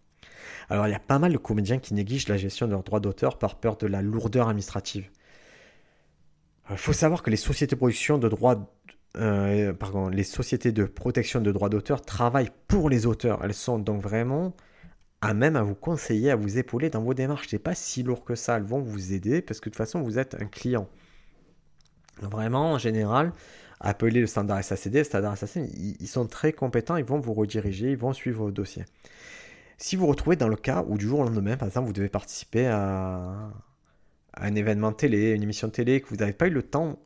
Alors 0.70 0.86
il 0.86 0.90
y 0.90 0.94
a 0.94 1.00
pas 1.00 1.18
mal 1.18 1.32
de 1.32 1.38
comédiens 1.38 1.78
qui 1.78 1.94
négligent 1.94 2.28
la 2.28 2.36
gestion 2.36 2.66
de 2.66 2.72
leurs 2.72 2.82
droits 2.82 3.00
d'auteur 3.00 3.38
par 3.38 3.56
peur 3.56 3.76
de 3.76 3.86
la 3.86 4.02
lourdeur 4.02 4.48
administrative. 4.48 5.08
Il 6.70 6.76
faut 6.76 6.92
savoir 6.92 7.22
que 7.22 7.30
euh, 9.18 9.72
les 10.10 10.24
sociétés 10.24 10.72
de 10.72 10.84
protection 10.84 11.40
de 11.40 11.52
droits 11.52 11.68
d'auteur 11.68 12.02
travaillent 12.02 12.50
pour 12.66 12.90
les 12.90 13.06
auteurs. 13.06 13.44
Elles 13.44 13.54
sont 13.54 13.78
donc 13.78 14.02
vraiment 14.02 14.54
à 15.20 15.34
même 15.34 15.56
à 15.56 15.62
vous 15.62 15.74
conseiller, 15.74 16.30
à 16.30 16.36
vous 16.36 16.58
épauler 16.58 16.90
dans 16.90 17.02
vos 17.02 17.14
démarches. 17.14 17.48
C'est 17.48 17.58
pas 17.58 17.74
si 17.74 18.02
lourd 18.02 18.24
que 18.24 18.34
ça. 18.34 18.56
Elles 18.56 18.64
vont 18.64 18.80
vous 18.80 19.12
aider 19.12 19.42
parce 19.42 19.60
que 19.60 19.68
de 19.68 19.74
toute 19.74 19.78
façon, 19.78 20.02
vous 20.02 20.18
êtes 20.18 20.34
un 20.40 20.46
client. 20.46 20.88
Vraiment, 22.20 22.72
en 22.72 22.78
général, 22.78 23.32
appelez 23.80 24.20
le 24.20 24.26
standard 24.26 24.62
SACD. 24.62 24.98
Le 24.98 25.04
standard 25.04 25.36
SACD, 25.36 25.70
ils, 26.00 26.06
sont 26.06 26.26
très 26.26 26.52
compétents. 26.52 26.96
Ils 26.96 27.04
vont 27.04 27.18
vous 27.18 27.34
rediriger, 27.34 27.92
ils 27.92 27.96
vont 27.96 28.12
suivre 28.12 28.44
vos 28.44 28.50
dossiers. 28.50 28.84
Si 29.78 29.96
vous 29.96 30.02
vous 30.02 30.08
retrouvez 30.08 30.36
dans 30.36 30.48
le 30.48 30.56
cas 30.56 30.84
où 30.88 30.96
du 30.96 31.06
jour 31.06 31.20
au 31.20 31.24
lendemain, 31.24 31.56
par 31.56 31.68
exemple, 31.68 31.86
vous 31.86 31.92
devez 31.92 32.08
participer 32.08 32.66
à, 32.66 33.52
un 34.34 34.54
événement 34.54 34.92
télé, 34.92 35.32
une 35.32 35.42
émission 35.42 35.68
télé, 35.68 36.00
que 36.00 36.08
vous 36.08 36.16
n'avez 36.16 36.32
pas 36.32 36.46
eu 36.46 36.50
le 36.50 36.62
temps 36.62 36.98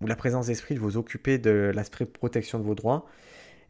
ou 0.00 0.06
la 0.06 0.16
présence 0.16 0.46
d'esprit 0.46 0.74
de 0.74 0.80
vous 0.80 0.96
occuper 0.96 1.38
de 1.38 1.72
l'aspect 1.74 2.06
protection 2.06 2.58
de 2.60 2.64
vos 2.64 2.76
droits, 2.76 3.06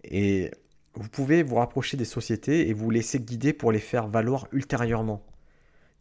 et 0.05 0.51
vous 0.95 1.09
pouvez 1.09 1.43
vous 1.43 1.57
rapprocher 1.57 1.97
des 1.97 2.05
sociétés 2.05 2.69
et 2.69 2.75
vous 2.75 2.91
laisser 2.91 3.19
guider 3.21 3.53
pour 3.53 3.73
les 3.73 3.79
faire 3.79 4.09
valoir 4.09 4.47
ultérieurement. 4.53 5.25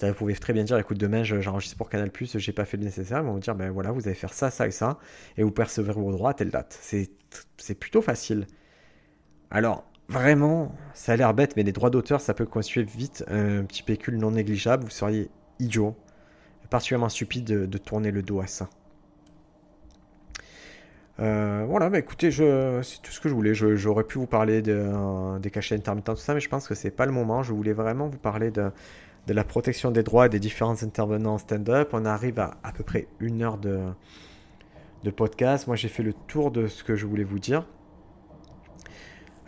Vous 0.01 0.13
pouvez 0.13 0.35
très 0.35 0.53
bien 0.53 0.63
dire, 0.63 0.77
écoute, 0.77 0.97
demain 0.99 1.23
j'enregistre 1.23 1.77
pour 1.77 1.89
Canal+, 1.89 2.11
j'ai 2.13 2.51
pas 2.51 2.65
fait 2.65 2.77
le 2.77 2.83
nécessaire, 2.83 3.19
ils 3.19 3.25
vont 3.25 3.33
vous 3.33 3.39
dire, 3.39 3.55
ben 3.55 3.71
voilà, 3.71 3.91
vous 3.91 4.07
allez 4.07 4.15
faire 4.15 4.33
ça, 4.33 4.51
ça 4.51 4.67
et 4.67 4.71
ça, 4.71 4.99
et 5.37 5.43
vous 5.43 5.51
percevrez 5.51 5.93
vos 5.93 6.11
droits 6.11 6.31
à 6.31 6.33
telle 6.33 6.51
date. 6.51 6.77
C'est 6.81 7.79
plutôt 7.79 8.01
facile. 8.01 8.45
Alors, 9.49 9.89
vraiment, 10.09 10.75
ça 10.93 11.13
a 11.13 11.15
l'air 11.15 11.33
bête, 11.33 11.55
mais 11.55 11.63
les 11.63 11.71
droits 11.71 11.89
d'auteur, 11.89 12.21
ça 12.21 12.33
peut 12.33 12.45
constituer 12.45 12.83
vite 12.83 13.23
un 13.27 13.63
petit 13.63 13.83
pécule 13.83 14.17
non 14.17 14.31
négligeable, 14.31 14.83
vous 14.83 14.89
seriez 14.89 15.29
idiot, 15.59 15.95
particulièrement 16.69 17.09
stupide 17.09 17.45
de 17.45 17.77
tourner 17.77 18.11
le 18.11 18.21
dos 18.21 18.39
à 18.41 18.47
ça. 18.47 18.69
Euh, 21.19 21.65
voilà, 21.67 21.89
bah 21.89 21.97
écoutez, 21.97 22.29
c'est 22.31 23.01
tout 23.01 23.11
ce 23.11 23.19
que 23.19 23.29
je 23.29 23.33
voulais. 23.33 23.53
J'aurais 23.53 24.03
pu 24.03 24.19
vous 24.19 24.27
parler 24.27 24.61
de, 24.61 25.39
des 25.39 25.49
cachets 25.49 25.75
intermittents, 25.75 26.13
tout 26.13 26.21
ça, 26.21 26.33
mais 26.33 26.39
je 26.39 26.49
pense 26.49 26.67
que 26.67 26.75
c'est 26.75 26.91
pas 26.91 27.05
le 27.05 27.11
moment. 27.11 27.43
Je 27.43 27.53
voulais 27.53 27.73
vraiment 27.73 28.07
vous 28.07 28.19
parler 28.19 28.51
de, 28.51 28.71
de 29.25 29.33
la 29.33 29.43
protection 29.43 29.91
des 29.91 30.03
droits 30.03 30.29
des 30.29 30.39
différents 30.39 30.83
intervenants 30.83 31.35
en 31.35 31.37
stand-up. 31.37 31.89
On 31.93 32.05
arrive 32.05 32.39
à 32.39 32.57
à 32.63 32.71
peu 32.71 32.83
près 32.83 33.07
une 33.19 33.41
heure 33.41 33.57
de, 33.57 33.79
de 35.03 35.09
podcast. 35.11 35.67
Moi, 35.67 35.75
j'ai 35.75 35.89
fait 35.89 36.03
le 36.03 36.13
tour 36.13 36.51
de 36.51 36.67
ce 36.67 36.83
que 36.83 36.95
je 36.95 37.07
voulais 37.07 37.23
vous 37.23 37.39
dire. 37.39 37.65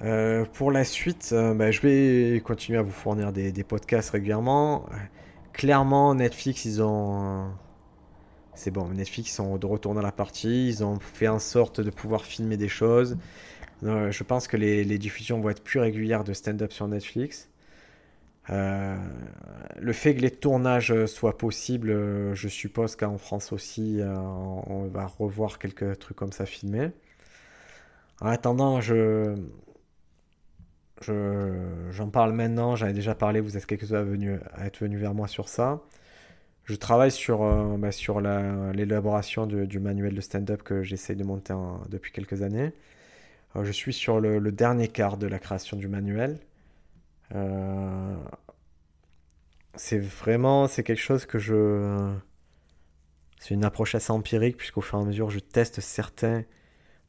Euh, 0.02 0.46
pour 0.54 0.72
la 0.72 0.86
suite, 0.86 1.32
euh, 1.34 1.54
bah, 1.54 1.72
je 1.72 1.82
vais 1.82 2.40
continuer 2.42 2.80
à 2.80 2.82
vous 2.82 2.92
fournir 2.92 3.34
des, 3.34 3.52
podcasts 3.64 4.12
régulièrement. 4.12 4.86
Clairement, 5.54 6.16
Netflix, 6.16 6.66
ils 6.66 6.82
ont 6.82 7.52
c'est 8.56 8.72
bon, 8.72 8.90
Netflix 8.90 9.34
sont 9.34 9.58
de 9.58 9.66
retour 9.66 9.94
dans 9.94 10.02
la 10.02 10.12
partie, 10.12 10.68
ils 10.68 10.84
ont 10.84 11.00
fait 11.00 11.30
en 11.30 11.40
sorte 11.40 11.80
de 11.82 11.90
pouvoir 11.90 12.26
filmer 12.26 12.58
des 12.58 12.68
choses. 12.68 13.18
Euh, 13.84 14.12
je 14.12 14.24
pense 14.24 14.48
que 14.48 14.58
les, 14.58 14.98
diffusions 14.98 15.40
vont 15.40 15.50
être 15.50 15.64
plus 15.64 15.80
régulières 15.80 16.24
de 16.26 16.34
stand-up 16.34 16.72
sur 16.74 16.88
Netflix. 16.88 17.50
Le 18.50 19.94
fait 19.94 20.16
que 20.16 20.22
les 20.22 20.32
tournages 20.32 21.06
soient 21.06 21.38
possibles, 21.38 22.34
je 22.34 22.48
suppose 22.48 22.96
qu'en 22.96 23.18
France 23.18 23.54
aussi, 23.54 24.02
on 24.04 24.88
va 24.92 25.06
revoir 25.06 25.60
quelques 25.60 26.00
trucs 26.00 26.18
comme 26.18 26.32
ça 26.32 26.46
filmés. 26.46 26.92
En 28.22 28.28
attendant, 28.28 28.82
je, 28.82 29.36
j'en 31.02 32.10
parle 32.10 32.34
maintenant, 32.34 32.76
j'en 32.76 32.88
ai 32.88 32.94
déjà 32.94 33.16
parlé, 33.16 33.40
vous 33.40 33.58
êtes 33.58 33.66
quelques-uns 33.66 34.06
à, 34.06 34.62
à 34.62 34.66
être 34.66 34.80
venus 34.80 35.00
vers 35.00 35.14
moi 35.14 35.28
sur 35.28 35.50
ça. 35.50 35.82
Je 36.70 36.76
travaille 36.76 37.12
sur, 37.12 37.42
euh, 37.42 37.78
bah, 37.78 37.90
l'élaboration 38.74 39.48
du, 39.48 39.80
manuel 39.80 40.14
de 40.14 40.22
stand-up 40.22 40.62
que 40.62 40.84
j'essaye 40.84 41.16
de 41.16 41.24
monter 41.24 41.56
depuis 41.90 42.12
quelques 42.12 42.44
années. 42.44 42.74
Euh, 43.56 43.66
je 43.66 43.72
suis 43.72 43.92
sur 43.92 44.20
le, 44.20 44.40
dernier 44.52 44.88
quart 44.88 45.18
de 45.18 45.26
la 45.26 45.40
création 45.40 45.78
du 45.78 45.88
manuel. 45.88 46.38
Euh, 47.34 48.16
c'est 49.76 49.98
vraiment 49.98 50.68
c'est 50.68 50.84
quelque 50.84 51.02
chose 51.02 51.26
que 51.26 51.40
je 51.40 52.14
c'est 53.40 53.54
une 53.56 53.66
approche 53.66 53.96
assez 53.96 54.12
empirique 54.12 54.58
puisqu'au 54.58 54.82
fur 54.82 55.00
et 55.00 55.02
à 55.02 55.06
mesure 55.06 55.30
je 55.30 55.40
teste 55.40 55.80
certains 55.80 56.44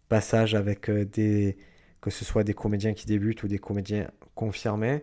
passages 0.08 0.54
avec 0.54 0.90
des 0.90 1.56
que 2.00 2.10
ce 2.10 2.24
soit 2.24 2.44
des 2.44 2.54
comédiens 2.54 2.94
qui 2.94 3.06
débutent 3.06 3.42
ou 3.42 3.48
des 3.48 3.58
comédiens 3.58 4.10
confirmés 4.34 5.02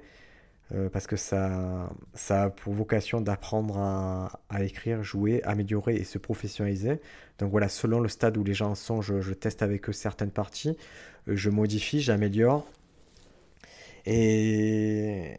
euh, 0.73 0.89
parce 0.89 1.07
que 1.07 1.15
ça, 1.15 1.89
ça 2.13 2.43
a 2.43 2.49
pour 2.49 2.73
vocation 2.73 3.21
d'apprendre 3.21 3.77
à, 3.77 4.63
écrire, 4.63 5.01
jouer, 5.01 5.41
améliorer 5.43 5.95
et 5.95 6.03
se 6.03 6.17
professionnaliser. 6.17 6.99
Donc 7.39 7.51
voilà, 7.51 7.69
selon 7.69 8.01
le 8.01 8.09
stade 8.09 8.37
où 8.37 8.43
les 8.43 8.53
gens 8.53 8.75
sont, 8.75 9.01
je, 9.01 9.33
teste 9.33 9.61
avec 9.61 9.87
eux 9.89 9.93
certaines 9.93 10.31
parties, 10.31 10.77
euh, 11.29 11.35
je 11.35 11.49
modifie, 11.49 12.01
j'améliore. 12.01 12.67
Et, 14.05 15.37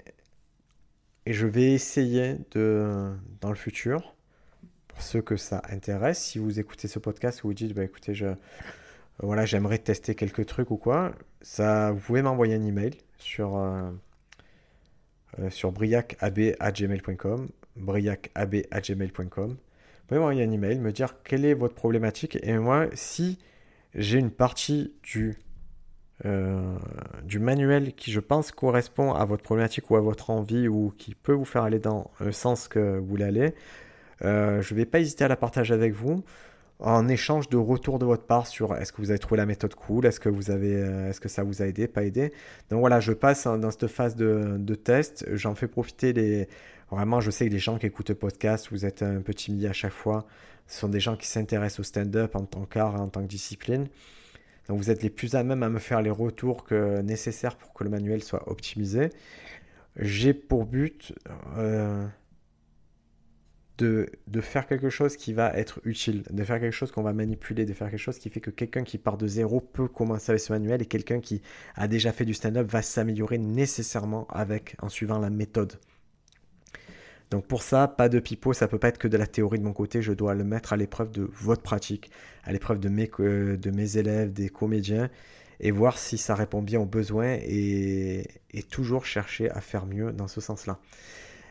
et 1.26 1.32
je 1.32 1.46
vais 1.46 1.72
essayer 1.72 2.36
de, 2.52 3.12
dans 3.40 3.50
le 3.50 3.56
futur, 3.56 4.14
pour 4.88 5.02
ceux 5.02 5.20
que 5.20 5.36
ça 5.36 5.62
intéresse, 5.68 6.18
si 6.22 6.38
vous 6.38 6.58
écoutez 6.58 6.88
ce 6.88 6.98
podcast 6.98 7.40
et 7.40 7.42
vous 7.42 7.54
dites, 7.54 7.74
bah, 7.74 7.84
écoutez, 7.84 8.14
je, 8.14 8.28
voilà, 9.20 9.44
j'aimerais 9.44 9.78
tester 9.78 10.14
quelques 10.14 10.46
trucs 10.46 10.70
ou 10.70 10.76
quoi, 10.76 11.12
ça, 11.40 11.92
vous 11.92 12.00
pouvez 12.00 12.22
m'envoyer 12.22 12.54
un 12.54 12.64
email 12.64 12.92
sur... 13.18 13.56
Euh, 13.56 13.90
euh, 15.40 15.50
sur 15.50 15.72
briacab.gmail.com 15.72 17.48
briacab.gmail.com 17.76 19.50
Vous 19.50 19.56
pouvez 20.06 20.18
m'envoyer 20.18 20.42
un 20.42 20.50
email, 20.50 20.78
me 20.78 20.90
dire 20.90 21.22
quelle 21.22 21.44
est 21.44 21.54
votre 21.54 21.74
problématique 21.74 22.38
et 22.42 22.56
moi, 22.58 22.86
si 22.94 23.38
j'ai 23.94 24.18
une 24.18 24.30
partie 24.30 24.94
du, 25.02 25.36
euh, 26.24 26.76
du 27.24 27.38
manuel 27.38 27.92
qui, 27.94 28.10
je 28.10 28.20
pense, 28.20 28.52
correspond 28.52 29.12
à 29.12 29.24
votre 29.26 29.42
problématique 29.42 29.90
ou 29.90 29.96
à 29.96 30.00
votre 30.00 30.30
envie 30.30 30.66
ou 30.66 30.94
qui 30.96 31.14
peut 31.14 31.34
vous 31.34 31.44
faire 31.44 31.62
aller 31.62 31.78
dans 31.78 32.10
le 32.20 32.32
sens 32.32 32.66
que 32.66 32.98
vous 32.98 33.06
voulez 33.06 33.24
aller, 33.24 33.54
euh, 34.22 34.62
je 34.62 34.74
ne 34.74 34.78
vais 34.78 34.86
pas 34.86 34.98
hésiter 34.98 35.24
à 35.24 35.28
la 35.28 35.36
partager 35.36 35.74
avec 35.74 35.92
vous 35.92 36.24
en 36.80 37.08
échange 37.08 37.48
de 37.48 37.56
retour 37.56 37.98
de 37.98 38.04
votre 38.04 38.24
part 38.24 38.46
sur 38.46 38.76
est-ce 38.76 38.92
que 38.92 39.02
vous 39.02 39.10
avez 39.10 39.18
trouvé 39.18 39.38
la 39.38 39.46
méthode 39.46 39.74
cool, 39.74 40.06
est-ce 40.06 40.20
que 40.20 40.28
vous 40.28 40.50
avez, 40.50 40.76
euh, 40.76 41.10
est-ce 41.10 41.20
que 41.20 41.28
ça 41.28 41.42
vous 41.42 41.60
a 41.60 41.66
aidé, 41.66 41.88
pas 41.88 42.04
aidé. 42.04 42.32
Donc 42.70 42.80
voilà, 42.80 43.00
je 43.00 43.12
passe 43.12 43.44
dans 43.44 43.70
cette 43.70 43.88
phase 43.88 44.14
de, 44.14 44.74
test, 44.74 45.26
j'en 45.32 45.54
fais 45.54 45.68
profiter 45.68 46.12
les. 46.12 46.48
Vraiment, 46.90 47.20
je 47.20 47.30
sais 47.30 47.46
que 47.46 47.52
les 47.52 47.58
gens 47.58 47.78
qui 47.78 47.84
écoutent 47.86 48.08
le 48.08 48.14
podcast, 48.14 48.68
vous 48.70 48.86
êtes 48.86 49.02
un 49.02 49.20
peu 49.20 49.34
timide 49.34 49.66
à 49.66 49.74
chaque 49.74 49.92
fois. 49.92 50.26
Ce 50.66 50.80
sont 50.80 50.88
des 50.88 51.00
gens 51.00 51.16
qui 51.16 51.26
s'intéressent 51.26 51.80
au 51.80 51.82
stand-up 51.82 52.34
en 52.34 52.44
tant 52.44 52.64
qu'art, 52.64 52.98
en 52.98 53.08
tant 53.08 53.22
que 53.22 53.26
discipline. 53.26 53.88
Donc 54.68 54.78
vous 54.78 54.90
êtes 54.90 55.02
les 55.02 55.10
plus 55.10 55.34
à 55.34 55.42
même 55.42 55.62
à 55.62 55.68
me 55.68 55.78
faire 55.78 56.00
les 56.00 56.10
retours 56.10 56.64
que 56.64 57.00
nécessaires 57.00 57.56
pour 57.56 57.74
que 57.74 57.84
le 57.84 57.90
manuel 57.90 58.22
soit 58.22 58.48
optimisé. 58.48 59.10
J'ai 59.96 60.32
pour 60.32 60.64
but 60.64 61.12
euh, 61.56 62.06
de, 63.78 64.40
faire 64.40 64.66
quelque 64.66 64.90
chose 64.90 65.16
qui 65.16 65.32
va 65.32 65.52
être 65.54 65.80
utile, 65.84 66.22
de 66.30 66.44
faire 66.44 66.60
quelque 66.60 66.72
chose 66.72 66.90
qu'on 66.90 67.02
va 67.02 67.12
manipuler, 67.12 67.64
de 67.64 67.72
faire 67.72 67.90
quelque 67.90 68.00
chose 68.00 68.18
qui 68.18 68.28
fait 68.28 68.40
que 68.40 68.50
quelqu'un 68.50 68.82
qui 68.82 68.98
part 68.98 69.16
de 69.16 69.26
zéro 69.26 69.60
peut 69.60 69.88
commencer 69.88 70.30
avec 70.32 70.40
ce 70.40 70.52
manuel 70.52 70.82
et 70.82 70.86
quelqu'un 70.86 71.20
qui 71.20 71.42
a 71.76 71.86
déjà 71.88 72.12
fait 72.12 72.24
du 72.24 72.34
stand-up 72.34 72.68
va 72.68 72.82
s'améliorer 72.82 73.38
nécessairement 73.38 74.26
avec 74.28 74.76
en 74.82 74.88
suivant 74.88 75.18
la 75.18 75.30
méthode. 75.30 75.74
Donc 77.30 77.46
pour 77.46 77.62
ça, 77.62 77.86
pas 77.88 78.08
de 78.08 78.20
pipeau, 78.20 78.52
ça 78.52 78.68
peut 78.68 78.78
pas 78.78 78.88
être 78.88 78.98
que 78.98 79.08
de 79.08 79.16
la 79.16 79.26
théorie 79.26 79.58
de 79.58 79.64
mon 79.64 79.74
côté, 79.74 80.02
je 80.02 80.12
dois 80.12 80.34
le 80.34 80.44
mettre 80.44 80.72
à 80.72 80.76
l'épreuve 80.76 81.10
de 81.10 81.30
votre 81.34 81.62
pratique, 81.62 82.10
à 82.44 82.52
l'épreuve 82.52 82.80
de 82.80 82.88
mes, 82.88 83.06
de 83.06 83.70
mes 83.70 83.96
élèves, 83.98 84.32
des 84.32 84.48
comédiens, 84.48 85.10
et 85.60 85.70
voir 85.70 85.98
si 85.98 86.16
ça 86.16 86.34
répond 86.34 86.62
bien 86.62 86.80
aux 86.80 86.86
besoins 86.86 87.36
et 87.42 88.24
toujours 88.70 89.04
chercher 89.04 89.50
à 89.50 89.60
faire 89.60 89.86
mieux 89.86 90.12
dans 90.12 90.28
ce 90.28 90.40
sens-là. 90.40 90.78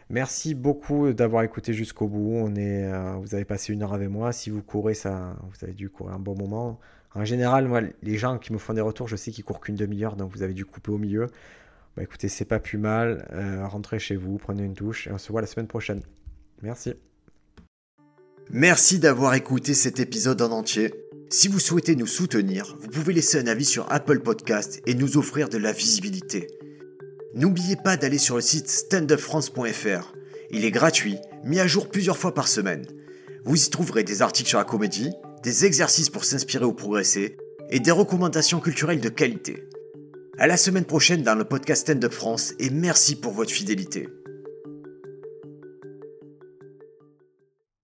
Merci 0.09 0.55
beaucoup 0.55 1.11
d'avoir 1.11 1.43
écouté 1.43 1.73
jusqu'au 1.73 2.07
bout. 2.07 2.33
On 2.35 2.55
euh, 2.55 3.15
vous 3.21 3.35
avez 3.35 3.43
passé 3.43 3.73
une 3.73 3.83
heure 3.83 3.93
avec 3.93 4.09
moi. 4.09 4.31
Si 4.31 4.49
vous 4.49 4.61
courez, 4.61 4.93
ça, 4.93 5.35
vous 5.41 5.63
avez 5.63 5.73
dû 5.73 5.89
courir 5.89 6.15
un 6.15 6.19
bon 6.19 6.35
moment. 6.35 6.79
En 7.13 7.25
général, 7.25 7.67
moi, 7.67 7.81
les 8.03 8.17
gens 8.17 8.37
qui 8.37 8.53
me 8.53 8.57
font 8.57 8.73
des 8.73 8.81
retours, 8.81 9.07
je 9.07 9.15
sais 9.15 9.31
qu'ils 9.31 9.43
courent 9.43 9.59
qu'une 9.59 9.75
demi-heure, 9.75 10.15
donc 10.15 10.31
vous 10.31 10.43
avez 10.43 10.53
dû 10.53 10.65
couper 10.65 10.91
au 10.91 10.97
milieu. 10.97 11.27
Bah 11.95 12.03
écoutez, 12.03 12.29
c'est 12.29 12.45
pas 12.45 12.59
plus 12.59 12.77
mal. 12.77 13.27
Euh, 13.33 13.67
rentrez 13.67 13.99
chez 13.99 14.15
vous, 14.15 14.37
prenez 14.37 14.63
une 14.63 14.73
douche 14.73 15.07
et 15.07 15.11
on 15.11 15.17
se 15.17 15.31
voit 15.31 15.41
la 15.41 15.47
semaine 15.47 15.67
prochaine. 15.67 16.01
Merci. 16.61 16.93
Merci 18.49 18.99
d'avoir 18.99 19.33
écouté 19.33 19.73
cet 19.73 19.99
épisode 19.99 20.41
en 20.41 20.51
entier. 20.51 20.93
Si 21.29 21.49
vous 21.49 21.59
souhaitez 21.59 21.95
nous 21.97 22.07
soutenir, 22.07 22.77
vous 22.79 22.87
pouvez 22.87 23.13
laisser 23.13 23.39
un 23.39 23.47
avis 23.47 23.65
sur 23.65 23.91
Apple 23.91 24.19
Podcast 24.19 24.81
et 24.85 24.93
nous 24.93 25.17
offrir 25.17 25.49
de 25.49 25.57
la 25.57 25.73
visibilité. 25.73 26.47
N'oubliez 27.33 27.75
pas 27.75 27.97
d'aller 27.97 28.17
sur 28.17 28.35
le 28.35 28.41
site 28.41 28.69
standupfrance.fr. 28.69 30.13
Il 30.51 30.65
est 30.65 30.71
gratuit, 30.71 31.17
mis 31.43 31.59
à 31.59 31.67
jour 31.67 31.89
plusieurs 31.89 32.17
fois 32.17 32.33
par 32.33 32.47
semaine. 32.47 32.85
Vous 33.43 33.65
y 33.65 33.69
trouverez 33.69 34.03
des 34.03 34.21
articles 34.21 34.49
sur 34.49 34.57
la 34.57 34.65
comédie, 34.65 35.11
des 35.43 35.65
exercices 35.65 36.09
pour 36.09 36.25
s'inspirer 36.25 36.65
ou 36.65 36.73
progresser, 36.73 37.37
et 37.69 37.79
des 37.79 37.91
recommandations 37.91 38.59
culturelles 38.59 39.01
de 39.01 39.09
qualité. 39.09 39.63
À 40.37 40.47
la 40.47 40.57
semaine 40.57 40.85
prochaine 40.85 41.23
dans 41.23 41.35
le 41.35 41.43
podcast 41.43 41.81
Stand 41.81 42.05
Up 42.05 42.13
France 42.13 42.53
et 42.59 42.69
merci 42.69 43.15
pour 43.15 43.33
votre 43.33 43.51
fidélité. 43.51 44.07